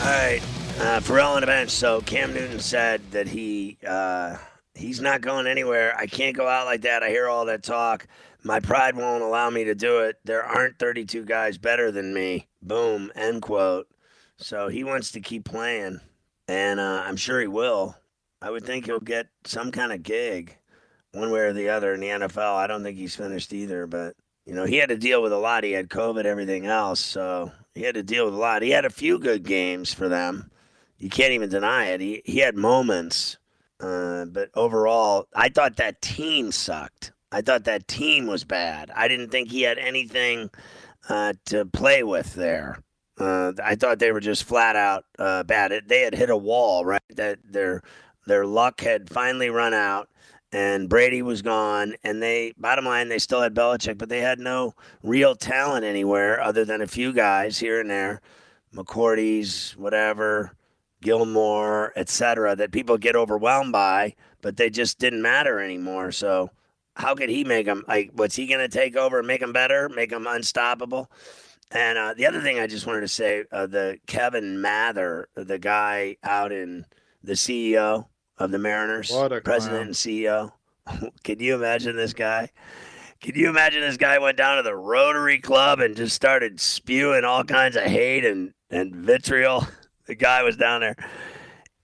All 0.00 0.14
right, 0.14 0.40
uh, 0.78 1.00
Ferrall 1.00 1.34
on 1.34 1.40
the 1.40 1.46
bench. 1.46 1.70
So 1.70 2.00
Cam 2.00 2.32
Newton 2.32 2.60
said 2.60 3.02
that 3.10 3.26
he 3.26 3.76
uh, 3.86 4.36
he's 4.74 5.00
not 5.00 5.20
going 5.20 5.46
anywhere. 5.46 5.94
I 5.98 6.06
can't 6.06 6.36
go 6.36 6.46
out 6.46 6.66
like 6.66 6.82
that. 6.82 7.02
I 7.02 7.10
hear 7.10 7.28
all 7.28 7.44
that 7.46 7.64
talk. 7.64 8.06
My 8.44 8.60
pride 8.60 8.96
won't 8.96 9.24
allow 9.24 9.50
me 9.50 9.64
to 9.64 9.74
do 9.74 9.98
it. 10.00 10.16
There 10.24 10.44
aren't 10.44 10.78
32 10.78 11.24
guys 11.24 11.58
better 11.58 11.90
than 11.90 12.14
me. 12.14 12.46
Boom. 12.62 13.10
End 13.16 13.42
quote. 13.42 13.88
So 14.36 14.68
he 14.68 14.84
wants 14.84 15.10
to 15.12 15.20
keep 15.20 15.44
playing, 15.44 16.00
and 16.46 16.78
uh, 16.78 17.02
I'm 17.04 17.16
sure 17.16 17.40
he 17.40 17.48
will. 17.48 17.96
I 18.40 18.50
would 18.50 18.64
think 18.64 18.86
he'll 18.86 19.00
get 19.00 19.26
some 19.44 19.72
kind 19.72 19.92
of 19.92 20.04
gig, 20.04 20.56
one 21.12 21.32
way 21.32 21.40
or 21.40 21.52
the 21.52 21.70
other 21.70 21.92
in 21.92 22.00
the 22.00 22.06
NFL. 22.06 22.54
I 22.54 22.68
don't 22.68 22.84
think 22.84 22.96
he's 22.96 23.16
finished 23.16 23.52
either, 23.52 23.86
but 23.88 24.14
you 24.46 24.54
know 24.54 24.64
he 24.64 24.76
had 24.76 24.90
to 24.90 24.96
deal 24.96 25.22
with 25.22 25.32
a 25.32 25.38
lot. 25.38 25.64
He 25.64 25.72
had 25.72 25.88
COVID, 25.88 26.24
everything 26.24 26.66
else, 26.66 27.00
so 27.00 27.50
he 27.78 27.84
had 27.84 27.94
to 27.94 28.02
deal 28.02 28.24
with 28.24 28.34
a 28.34 28.38
lot. 28.38 28.62
He 28.62 28.70
had 28.70 28.84
a 28.84 28.90
few 28.90 29.18
good 29.18 29.44
games 29.44 29.94
for 29.94 30.08
them. 30.08 30.50
You 30.98 31.08
can't 31.08 31.32
even 31.32 31.48
deny 31.48 31.86
it. 31.86 32.00
He 32.00 32.22
he 32.24 32.38
had 32.38 32.56
moments, 32.56 33.38
uh, 33.80 34.24
but 34.24 34.50
overall, 34.54 35.28
I 35.34 35.48
thought 35.48 35.76
that 35.76 36.02
team 36.02 36.50
sucked. 36.50 37.12
I 37.30 37.40
thought 37.40 37.64
that 37.64 37.86
team 37.86 38.26
was 38.26 38.42
bad. 38.42 38.90
I 38.94 39.06
didn't 39.06 39.30
think 39.30 39.50
he 39.50 39.62
had 39.62 39.78
anything 39.78 40.50
uh, 41.08 41.34
to 41.46 41.66
play 41.66 42.02
with 42.02 42.34
there. 42.34 42.82
Uh, 43.16 43.52
I 43.62 43.76
thought 43.76 43.98
they 43.98 44.12
were 44.12 44.20
just 44.20 44.44
flat 44.44 44.74
out 44.74 45.04
uh, 45.18 45.44
bad. 45.44 45.70
It, 45.70 45.88
they 45.88 46.00
had 46.00 46.14
hit 46.14 46.30
a 46.30 46.36
wall, 46.36 46.84
right? 46.84 47.02
That 47.10 47.38
their 47.44 47.82
their 48.26 48.44
luck 48.44 48.80
had 48.80 49.08
finally 49.08 49.50
run 49.50 49.72
out, 49.72 50.08
and 50.52 50.88
Brady 50.88 51.22
was 51.22 51.42
gone. 51.42 51.94
And 52.04 52.22
they, 52.22 52.54
bottom 52.56 52.84
line, 52.84 53.08
they 53.08 53.18
still 53.18 53.40
had 53.40 53.54
Belichick, 53.54 53.98
but 53.98 54.08
they 54.08 54.20
had 54.20 54.38
no 54.38 54.74
real 55.02 55.34
talent 55.34 55.84
anywhere 55.84 56.40
other 56.40 56.64
than 56.64 56.80
a 56.80 56.86
few 56.86 57.12
guys 57.12 57.58
here 57.58 57.80
and 57.80 57.90
there, 57.90 58.20
McCourty's, 58.74 59.72
whatever, 59.76 60.52
Gilmore, 61.02 61.92
etc. 61.96 62.56
That 62.56 62.72
people 62.72 62.98
get 62.98 63.16
overwhelmed 63.16 63.72
by, 63.72 64.14
but 64.42 64.56
they 64.56 64.70
just 64.70 64.98
didn't 64.98 65.22
matter 65.22 65.60
anymore. 65.60 66.12
So 66.12 66.50
how 66.94 67.14
could 67.14 67.28
he 67.28 67.44
make 67.44 67.66
them 67.66 67.84
like? 67.86 68.10
What's 68.14 68.36
he 68.36 68.46
going 68.46 68.60
to 68.60 68.68
take 68.68 68.96
over 68.96 69.18
and 69.18 69.26
make 69.26 69.40
them 69.40 69.52
better, 69.52 69.88
make 69.88 70.10
them 70.10 70.26
unstoppable? 70.26 71.10
And 71.70 71.98
uh, 71.98 72.14
the 72.14 72.26
other 72.26 72.40
thing 72.40 72.58
I 72.58 72.66
just 72.66 72.86
wanted 72.86 73.02
to 73.02 73.08
say, 73.08 73.44
uh, 73.52 73.66
the 73.66 73.98
Kevin 74.06 74.60
Mather, 74.60 75.28
the 75.34 75.58
guy 75.58 76.16
out 76.24 76.50
in 76.50 76.86
the 77.22 77.34
CEO 77.34 78.06
of 78.38 78.50
the 78.50 78.58
Mariners, 78.58 79.10
What 79.10 79.32
a 79.32 79.40
president 79.40 79.86
and 79.86 79.94
CEO. 79.94 80.52
Can 81.24 81.40
you 81.40 81.54
imagine 81.54 81.96
this 81.96 82.12
guy? 82.12 82.50
Can 83.20 83.34
you 83.34 83.48
imagine 83.48 83.80
this 83.80 83.96
guy 83.96 84.18
went 84.18 84.36
down 84.36 84.58
to 84.58 84.62
the 84.62 84.76
Rotary 84.76 85.40
Club 85.40 85.80
and 85.80 85.96
just 85.96 86.14
started 86.14 86.60
spewing 86.60 87.24
all 87.24 87.42
kinds 87.42 87.76
of 87.76 87.82
hate 87.82 88.24
and, 88.24 88.54
and 88.70 88.94
vitriol? 88.94 89.66
The 90.06 90.14
guy 90.14 90.42
was 90.42 90.56
down 90.56 90.80
there. 90.80 90.96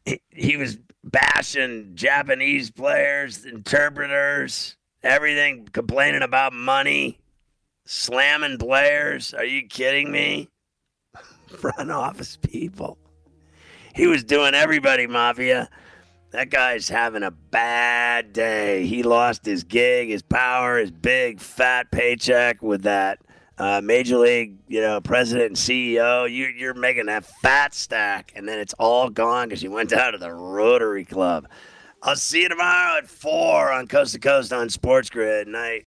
He, 0.07 0.19
he 0.31 0.57
was 0.57 0.79
bashing 1.05 1.91
Japanese 1.95 2.71
players, 2.71 3.45
interpreters, 3.45 4.77
everything, 5.03 5.69
complaining 5.71 6.23
about 6.23 6.55
money, 6.55 7.19
slamming 7.85 8.57
players. 8.57 9.35
Are 9.35 9.45
you 9.45 9.69
kidding 9.69 10.11
me? 10.11 10.49
Front 11.49 11.91
office 11.91 12.39
people. 12.39 12.97
He 13.95 14.07
was 14.07 14.25
doing 14.25 14.55
everybody, 14.55 15.07
Mafia. 15.07 15.69
That 16.35 16.51
guy's 16.51 16.89
having 16.89 17.23
a 17.23 17.31
bad 17.31 18.33
day. 18.33 18.87
He 18.87 19.05
lost 19.05 19.47
his 19.47 19.63
gig, 19.63 20.09
his 20.09 20.23
power, 20.23 20.79
his 20.79 20.91
big 20.91 21.39
fat 21.39 21.93
paycheck 21.93 22.61
with 22.61 22.83
that 22.83 23.21
uh, 23.57 23.81
major 23.81 24.19
league, 24.19 24.57
you 24.67 24.81
know, 24.81 25.01
president 25.01 25.47
and 25.47 25.57
CEO. 25.57 26.29
You, 26.29 26.47
you're 26.47 26.75
making 26.75 27.07
that 27.07 27.25
fat 27.25 27.73
stack, 27.73 28.33
and 28.35 28.49
then 28.49 28.59
it's 28.59 28.75
all 28.81 29.11
gone 29.11 29.47
because 29.49 29.63
you 29.63 29.71
went 29.71 29.91
down 29.91 30.11
to 30.11 30.19
the 30.19 30.33
Rotary 30.33 31.05
Club. 31.05 31.47
I'll 32.03 32.17
see 32.17 32.43
you 32.43 32.49
tomorrow 32.49 32.99
at 32.99 33.09
four 33.09 33.71
on 33.71 33.87
Coast 33.87 34.15
to 34.15 34.19
Coast 34.19 34.53
on 34.53 34.69
Sports 34.71 35.11
Grid. 35.11 35.47
Night. 35.47 35.83